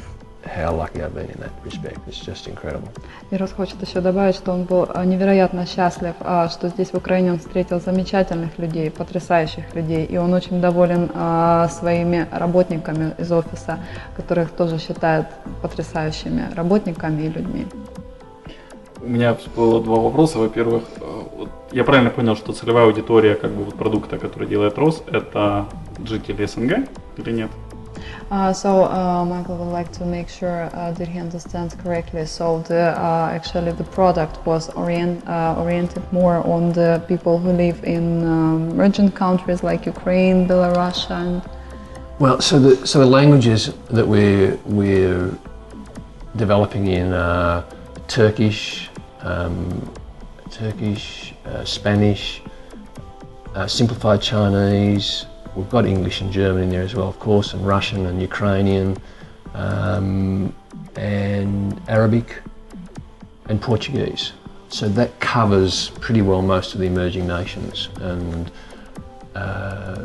how 0.45 0.75
lucky 0.75 1.01
I've 1.01 1.13
been 1.13 1.29
in 1.29 1.39
that 1.39 1.51
respect. 1.63 1.99
It's 2.07 2.19
just 2.19 2.47
incredible. 2.47 2.89
И 3.31 3.37
Рос 3.37 3.51
хочет 3.51 3.81
еще 3.81 4.01
добавить, 4.01 4.35
что 4.35 4.51
он 4.51 4.63
был 4.63 4.87
а, 4.93 5.05
невероятно 5.05 5.65
счастлив, 5.65 6.13
а, 6.19 6.49
что 6.49 6.69
здесь 6.69 6.91
в 6.91 6.95
Украине 6.95 7.33
он 7.33 7.39
встретил 7.39 7.79
замечательных 7.79 8.57
людей, 8.59 8.91
потрясающих 8.91 9.73
людей, 9.75 10.05
и 10.05 10.17
он 10.17 10.33
очень 10.33 10.61
доволен 10.61 11.09
а, 11.13 11.67
своими 11.69 12.27
работниками 12.31 13.13
из 13.17 13.31
офиса, 13.31 13.79
которых 14.15 14.51
тоже 14.51 14.79
считает 14.79 15.27
потрясающими 15.61 16.53
работниками 16.55 17.23
и 17.23 17.29
людьми. 17.29 17.67
У 19.01 19.07
меня 19.07 19.33
всплыло 19.35 19.83
два 19.83 19.97
вопроса. 19.97 20.39
Во-первых, 20.39 20.83
э, 21.01 21.45
я 21.73 21.83
правильно 21.83 22.09
понял, 22.09 22.37
что 22.37 22.53
целевая 22.53 22.85
аудитория 22.85 23.35
как 23.35 23.51
бы 23.51 23.65
вот 23.65 23.75
продукта, 23.75 24.17
который 24.17 24.47
делает 24.47 24.77
РОС, 24.77 25.03
это 25.11 25.65
жители 26.05 26.45
СНГ 26.45 26.87
или 27.17 27.31
нет? 27.31 27.51
Uh, 28.33 28.51
so 28.51 28.85
uh, 28.85 29.23
Michael 29.23 29.57
would 29.57 29.71
like 29.71 29.91
to 29.91 30.03
make 30.03 30.27
sure 30.27 30.67
uh, 30.73 30.91
that 30.93 31.07
he 31.07 31.19
understands 31.19 31.75
correctly. 31.75 32.25
So 32.25 32.63
the 32.63 32.95
actually 33.37 33.73
the 33.73 33.83
product 33.83 34.43
was 34.43 34.71
orient, 34.71 35.23
oriented 35.29 36.01
more 36.11 36.37
on 36.37 36.73
the 36.73 37.05
people 37.07 37.37
who 37.37 37.51
live 37.51 37.83
in 37.83 38.25
um, 38.25 38.71
emerging 38.71 39.11
countries 39.11 39.61
like 39.61 39.85
Ukraine, 39.85 40.47
Belarus, 40.47 41.11
and 41.11 41.43
Well, 42.17 42.41
so 42.41 42.57
the 42.57 42.87
so 42.87 42.97
the 42.97 43.11
languages 43.19 43.71
that 43.91 44.07
we're 44.07 44.57
we're 44.65 45.29
developing 46.35 46.87
in 46.87 47.13
are 47.13 47.63
Turkish, 48.07 48.89
um, 49.21 49.53
Turkish, 50.49 51.35
uh, 51.45 51.63
Spanish, 51.65 52.41
uh, 53.53 53.67
simplified 53.67 54.23
Chinese. 54.23 55.27
We've 55.54 55.68
got 55.70 55.86
English 55.86 56.20
and 56.20 56.32
German 56.32 56.64
in 56.64 56.70
there 56.70 56.82
as 56.82 56.94
well, 56.94 57.08
of 57.08 57.18
course, 57.18 57.54
and 57.54 57.66
Russian 57.66 58.06
and 58.06 58.20
Ukrainian, 58.20 58.96
um, 59.54 60.54
and 60.96 61.80
Arabic, 61.88 62.42
and 63.48 63.60
Portuguese. 63.60 64.32
So 64.68 64.88
that 64.90 65.18
covers 65.20 65.90
pretty 66.00 66.22
well 66.22 66.42
most 66.42 66.74
of 66.74 66.80
the 66.80 66.86
emerging 66.86 67.26
nations, 67.26 67.88
and 68.00 68.50
uh, 69.34 70.04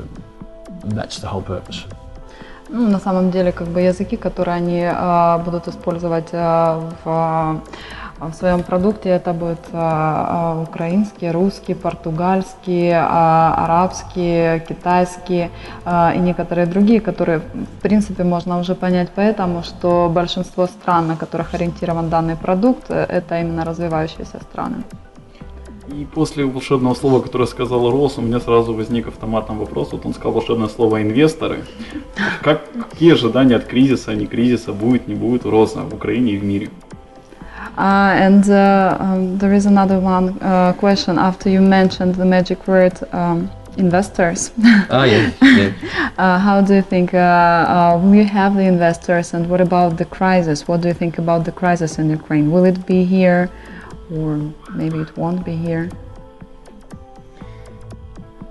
that's 0.86 1.20
the 1.20 1.28
whole 1.28 1.42
purpose. 1.42 1.86
Ну, 2.70 2.90
на 2.90 3.00
самом 3.00 3.30
деле, 3.30 3.52
как 3.52 3.68
бы 3.68 3.82
языки, 3.82 4.18
которые 4.18 4.56
они 4.56 4.84
а, 4.84 5.38
будут 5.40 5.68
использовать 5.68 6.30
а, 6.32 6.80
в, 6.80 7.08
а, 7.08 7.62
в 8.21 8.33
своем 8.33 8.63
продукте, 8.63 9.11
это 9.11 9.33
будет 9.33 9.61
а, 9.73 10.57
а, 10.59 10.63
украинский, 10.63 11.31
русский, 11.31 11.75
португальский, 11.75 12.91
а, 12.93 13.55
арабский, 13.65 14.61
китайский 14.69 15.51
а, 15.85 16.13
и 16.15 16.19
некоторые 16.19 16.67
другие, 16.67 17.01
которые, 17.01 17.39
в 17.39 17.83
принципе, 17.83 18.25
можно 18.25 18.59
уже 18.59 18.75
понять 18.75 19.11
поэтому, 19.15 19.63
что 19.63 20.11
большинство 20.13 20.67
стран, 20.67 21.07
на 21.07 21.17
которых 21.17 21.55
ориентирован 21.55 22.09
данный 22.09 22.37
продукт, 22.37 22.91
э, 22.91 23.05
это 23.09 23.41
именно 23.41 23.65
развивающиеся 23.65 24.41
страны. 24.43 24.83
И 25.89 26.05
после 26.05 26.45
волшебного 26.45 26.95
слова, 26.95 27.21
которое 27.21 27.47
сказал 27.47 27.91
Рос, 27.91 28.19
у 28.19 28.23
меня 28.23 28.41
сразу 28.41 28.75
возник 28.75 29.09
автоматом 29.09 29.59
вопрос. 29.59 29.93
Вот 29.93 30.05
он 30.05 30.13
сказал 30.13 30.33
волшебное 30.33 30.69
слово 30.69 31.03
«инвесторы». 31.03 31.65
Как, 32.43 32.63
какие 32.91 33.15
ожидания 33.15 33.57
от 33.57 33.65
кризиса, 33.65 34.15
не 34.15 34.27
кризиса, 34.27 34.73
будет, 34.73 35.09
не 35.09 35.15
будет 35.15 35.47
у 35.47 35.51
Роса 35.51 35.81
в 35.85 35.95
Украине 35.95 36.33
и 36.33 36.39
в 36.39 36.45
мире? 36.45 36.69
Uh, 37.79 38.13
and 38.19 38.51
uh, 38.51 38.97
um, 38.99 39.39
there 39.39 39.53
is 39.53 39.65
another 39.65 40.01
one 40.01 40.37
uh, 40.43 40.73
question 40.73 41.17
after 41.17 41.49
you 41.49 41.61
mentioned 41.61 42.17
the 42.17 42.25
magic 42.25 42.67
word 42.67 42.93
um, 43.15 43.49
investors. 43.77 44.51
Oh 44.91 45.05
yeah, 45.05 45.31
yeah. 45.43 46.11
Uh, 46.19 46.41
how 46.41 46.61
do 46.61 46.75
you 46.75 46.83
think, 46.83 47.15
uh, 47.15 47.19
uh, 47.19 48.01
will 48.03 48.17
you 48.17 48.25
have 48.25 48.57
the 48.57 48.65
investors 48.65 49.33
and 49.33 49.49
what 49.49 49.61
about 49.61 49.97
the 49.97 50.05
crisis? 50.05 50.67
What 50.67 50.81
do 50.81 50.89
you 50.89 50.95
think 50.95 51.19
about 51.19 51.45
the 51.45 51.53
crisis 51.53 52.01
in 52.01 52.11
Ukraine? 52.11 52.51
Will 52.51 52.65
it 52.65 52.85
be 52.85 53.05
here 53.05 53.49
or 54.11 54.53
maybe 54.75 54.99
it 54.99 55.17
won't 55.17 55.45
be 55.45 55.55
here? 55.55 55.89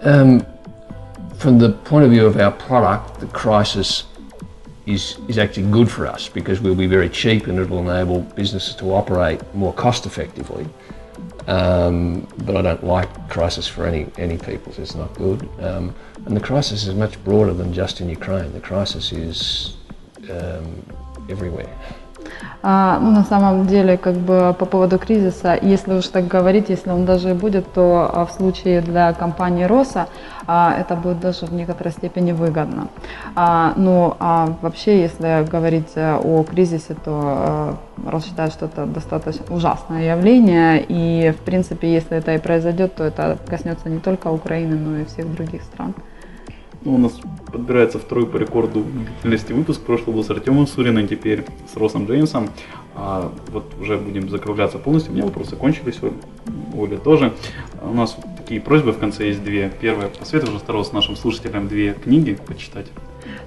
Um, 0.04 0.46
from 1.36 1.58
the 1.60 1.72
point 1.72 2.06
of 2.06 2.12
view 2.12 2.26
of 2.26 2.38
our 2.38 2.52
product, 2.52 3.20
the 3.20 3.28
crisis 3.28 4.06
is, 4.88 5.18
is 5.28 5.38
actually 5.38 5.70
good 5.70 5.92
for 5.92 6.08
us 6.08 6.30
because 6.30 6.62
we'll 6.62 6.74
be 6.74 6.88
very 6.88 7.10
cheap 7.10 7.48
and 7.48 7.60
it'll 7.60 7.80
enable 7.80 8.22
businesses 8.22 8.74
to 8.76 8.94
operate 8.94 9.42
more 9.54 9.74
cost 9.74 10.06
effectively. 10.06 10.66
Um, 11.48 12.28
but 12.46 12.56
I 12.58 12.62
don't 12.62 12.84
like 12.84 13.30
crisis 13.30 13.68
for 13.68 13.86
any, 13.86 14.08
any 14.18 14.38
people, 14.38 14.74
it's 14.78 14.96
not 14.96 15.14
good. 15.14 15.48
Um, 15.60 15.94
and 16.26 16.36
the 16.36 16.42
crisis 16.42 16.88
is 16.88 16.96
much 16.96 17.22
broader 17.24 17.54
than 17.54 17.74
just 17.74 18.02
in 18.02 18.10
Ukraine, 18.10 18.52
the 18.54 18.60
crisis 18.60 19.12
is 19.12 19.76
um, 20.30 20.86
everywhere. 21.30 21.70
А, 22.64 23.00
ну, 23.00 23.12
на 23.12 23.24
самом 23.24 23.68
деле, 23.68 23.98
как 23.98 24.16
бы 24.16 24.56
по 24.58 24.66
поводу 24.66 24.98
кризиса, 24.98 25.58
если 25.62 25.94
уж 25.94 26.08
так 26.08 26.28
говорить, 26.28 26.70
если 26.70 26.90
он 26.90 27.06
даже 27.06 27.30
и 27.30 27.34
будет, 27.34 27.72
то 27.72 28.10
а, 28.12 28.26
в 28.26 28.32
случае 28.32 28.82
для 28.82 29.14
компании 29.14 29.64
Роса 29.64 30.08
а, 30.48 30.76
это 30.78 30.96
будет 30.96 31.20
даже 31.20 31.46
в 31.46 31.54
некоторой 31.54 31.94
степени 31.94 32.32
выгодно. 32.32 32.88
А, 33.36 33.74
ну, 33.76 34.16
а 34.20 34.56
вообще, 34.62 35.02
если 35.02 35.48
говорить 35.50 35.92
э, 35.96 36.16
о 36.16 36.44
кризисе, 36.44 36.96
то 36.96 37.22
а, 37.24 37.78
Рос 38.06 38.26
считает, 38.26 38.54
что 38.54 38.66
это 38.66 38.86
достаточно 38.86 39.46
ужасное 39.56 40.16
явление, 40.16 40.84
и, 40.88 41.32
в 41.32 41.44
принципе, 41.44 41.94
если 41.94 42.18
это 42.18 42.34
и 42.34 42.38
произойдет, 42.38 42.96
то 42.96 43.04
это 43.04 43.38
коснется 43.48 43.90
не 43.90 44.00
только 44.00 44.28
Украины, 44.28 44.76
но 44.76 44.98
и 44.98 45.06
всех 45.06 45.32
других 45.34 45.64
стран. 45.64 45.94
Ну, 46.88 46.96
у 46.96 46.98
нас 46.98 47.20
подбирается 47.52 48.00
второй 48.00 48.26
по 48.28 48.38
рекорду 48.38 48.82
длительности 49.22 49.52
выпуск. 49.52 49.82
Прошлый 49.82 50.16
был 50.16 50.24
с 50.24 50.30
Артемом 50.30 50.68
Суриным, 50.68 51.06
теперь 51.10 51.44
с 51.70 51.76
Росом 51.76 52.06
Джеймсом. 52.06 52.48
А 52.96 53.30
вот 53.52 53.66
уже 53.82 53.98
будем 53.98 54.30
закругляться 54.30 54.78
полностью. 54.78 55.12
У 55.12 55.16
меня 55.16 55.26
вопросы 55.26 55.58
кончились, 55.58 56.00
у 56.02 56.82
Оли 56.82 56.96
тоже. 56.96 57.34
У 57.82 57.94
нас 57.94 58.16
такие 58.38 58.62
просьбы 58.62 58.94
в 58.94 59.00
конце 59.00 59.28
есть 59.28 59.44
две. 59.44 59.70
Первая, 59.82 60.08
посоветуй, 60.08 60.58
пожалуйста, 60.66 60.96
нашим 60.96 61.18
слушателям 61.18 61.68
две 61.68 61.92
книги 61.92 62.38
почитать. 62.48 62.86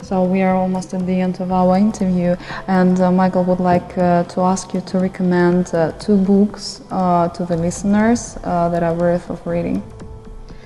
So 0.03 0.31
we 0.31 0.43
are 0.43 0.55
almost 0.55 0.93
at 0.93 1.07
the 1.07 1.19
end 1.19 1.41
of 1.41 1.51
our 1.51 1.79
interview, 1.79 2.37
and 2.67 3.01
uh, 3.01 3.11
Michael 3.11 3.45
would 3.45 3.61
like 3.61 3.97
uh, 3.97 4.25
to 4.25 4.43
ask 4.43 4.75
you 4.75 4.83
to 4.83 4.99
recommend 4.99 5.75
uh, 5.75 5.93
two 5.93 6.19
books 6.19 6.83
uh, 6.91 7.29
to 7.31 7.47
the 7.47 7.57
listeners 7.57 8.37
uh, 8.45 8.69
that 8.69 8.83
are 8.83 8.93
worth 8.93 9.31
of 9.31 9.41
reading, 9.47 9.83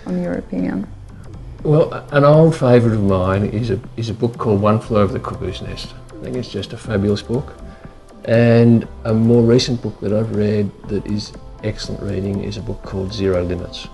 in 0.08 0.20
your 0.20 0.34
opinion. 0.34 0.88
Well, 1.63 1.91
an 2.11 2.23
old 2.23 2.55
favourite 2.55 2.95
of 2.95 3.03
mine 3.03 3.45
is 3.45 3.69
a, 3.69 3.79
is 3.97 4.09
a 4.09 4.13
book 4.13 4.37
called 4.37 4.61
One 4.61 4.79
Flew 4.79 4.97
Over 4.97 5.11
the 5.11 5.19
Cuckoo's 5.19 5.61
Nest. 5.61 5.93
I 6.11 6.23
think 6.23 6.35
it's 6.37 6.49
just 6.49 6.73
a 6.73 6.77
fabulous 6.77 7.21
book. 7.21 7.53
And 8.25 8.87
a 9.03 9.13
more 9.13 9.43
recent 9.43 9.81
book 9.81 9.99
that 10.01 10.13
I've 10.13 10.35
read 10.35 10.71
that 10.87 11.05
is 11.05 11.33
excellent 11.63 12.01
reading 12.03 12.43
is 12.43 12.57
a 12.57 12.61
book 12.61 12.81
called 12.83 13.13
Zero 13.13 13.43
Limits. 13.43 13.87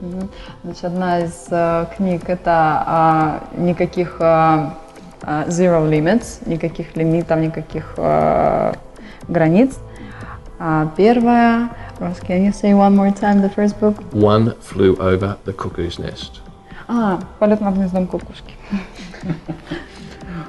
Мгм. 0.00 0.28
Значит, 0.62 0.84
одна 0.84 1.20
из 1.20 1.46
э, 1.50 1.86
книг 1.96 2.28
это 2.28 2.84
а, 2.86 3.48
никаких 3.56 4.16
а, 4.20 4.74
а, 5.22 5.46
zero 5.48 5.88
limits, 5.88 6.46
никаких 6.46 6.96
лимитов, 6.96 7.38
никаких 7.38 7.94
а, 7.96 8.74
границ. 9.28 9.78
А 10.58 10.92
первая, 10.96 11.70
Ross, 12.00 12.20
can 12.20 12.44
you 12.44 12.52
say 12.52 12.74
one 12.74 12.94
more 12.94 13.10
time 13.10 13.40
the 13.40 13.48
first 13.48 13.78
book? 13.80 13.96
One 14.12 14.54
Flew 14.60 14.96
Over 14.96 15.36
the 15.44 15.52
Cuckoo's 15.52 15.98
Nest. 15.98 16.40
А, 16.88 17.18
полет 17.38 17.60
над 17.60 17.74
гнездом 17.74 18.06
кукушки. 18.06 18.54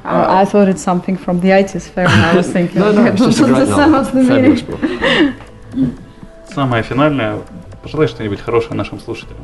Uh, 0.03 0.25
I 0.29 0.45
thought 0.45 0.69
it's 0.69 0.81
something 0.81 1.17
from 1.17 1.39
the 1.41 1.51
IT 1.51 1.69
sphere, 1.81 2.05
and 2.07 2.21
I 2.23 2.35
was 2.35 2.49
thinking, 2.51 2.79
No, 2.79 2.91
no, 2.91 3.01
okay, 3.01 3.11
it's 3.13 3.21
just 3.21 3.39
a 3.39 3.43
the 3.45 3.53
great 3.53 3.67
sum 3.67 3.91
novel. 3.91 3.95
of 3.99 4.11
the 4.13 4.23
Fabulous 4.23 4.63
meaning. 4.63 5.35
book. 5.75 5.93
Самое 6.53 6.83
финальное, 6.83 7.39
пожелай 7.83 8.07
что-нибудь 8.07 8.39
хорошее 8.39 8.75
нашим 8.75 8.99
слушателям. 8.99 9.41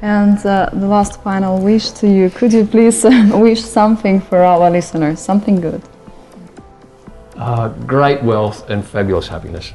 And 0.00 0.38
uh, 0.46 0.70
the 0.72 0.86
last 0.86 1.20
final 1.22 1.58
wish 1.60 1.90
to 2.00 2.06
you, 2.08 2.30
could 2.30 2.52
you 2.52 2.64
please 2.66 3.04
uh, 3.04 3.10
wish 3.34 3.62
something 3.62 4.20
for 4.20 4.38
our 4.42 4.70
listeners, 4.70 5.18
something 5.20 5.60
good? 5.60 5.82
Uh, 7.36 7.68
great 7.86 8.22
wealth 8.22 8.68
and 8.70 8.84
fabulous 8.84 9.28
happiness. 9.28 9.72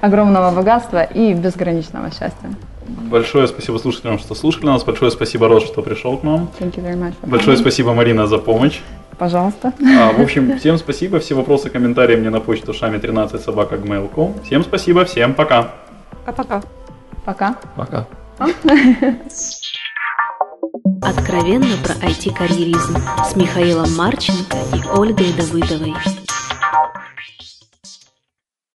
Огромного 0.00 0.54
богатства 0.54 1.02
и 1.02 1.34
безграничного 1.34 2.10
счастья. 2.10 2.50
Большое 2.86 3.46
спасибо 3.46 3.78
слушателям, 3.78 4.18
что 4.18 4.34
слушали 4.34 4.66
нас. 4.66 4.84
Большое 4.84 5.10
спасибо, 5.10 5.48
Рос, 5.48 5.64
что 5.64 5.82
пришел 5.82 6.16
к 6.18 6.22
нам. 6.22 6.48
Thank 6.58 6.76
you 6.76 6.84
very 6.84 6.98
much 6.98 7.14
Большое 7.22 7.56
спасибо, 7.56 7.94
Марина, 7.94 8.26
за 8.26 8.38
помощь. 8.38 8.80
Пожалуйста. 9.18 9.72
А, 9.80 10.12
в 10.12 10.20
общем, 10.20 10.58
всем 10.58 10.78
спасибо. 10.78 11.20
Все 11.20 11.34
вопросы, 11.34 11.70
комментарии 11.70 12.16
мне 12.16 12.30
на 12.30 12.40
почту 12.40 12.74
шами 12.74 12.98
13 12.98 13.40
собака 13.40 13.76
gmail.com. 13.76 14.34
Всем 14.44 14.64
спасибо, 14.64 15.04
всем 15.04 15.34
пока. 15.34 15.70
Пока-пока. 16.24 16.62
Пока. 17.24 17.56
Пока. 17.76 18.06
Откровенно 21.02 21.76
про 21.82 21.94
IT-карьеризм 22.06 22.96
с 23.24 23.36
Михаилом 23.36 23.94
Марченко 23.96 24.56
и 24.74 24.88
Ольгой 24.88 25.32
Давыдовой. 25.32 25.94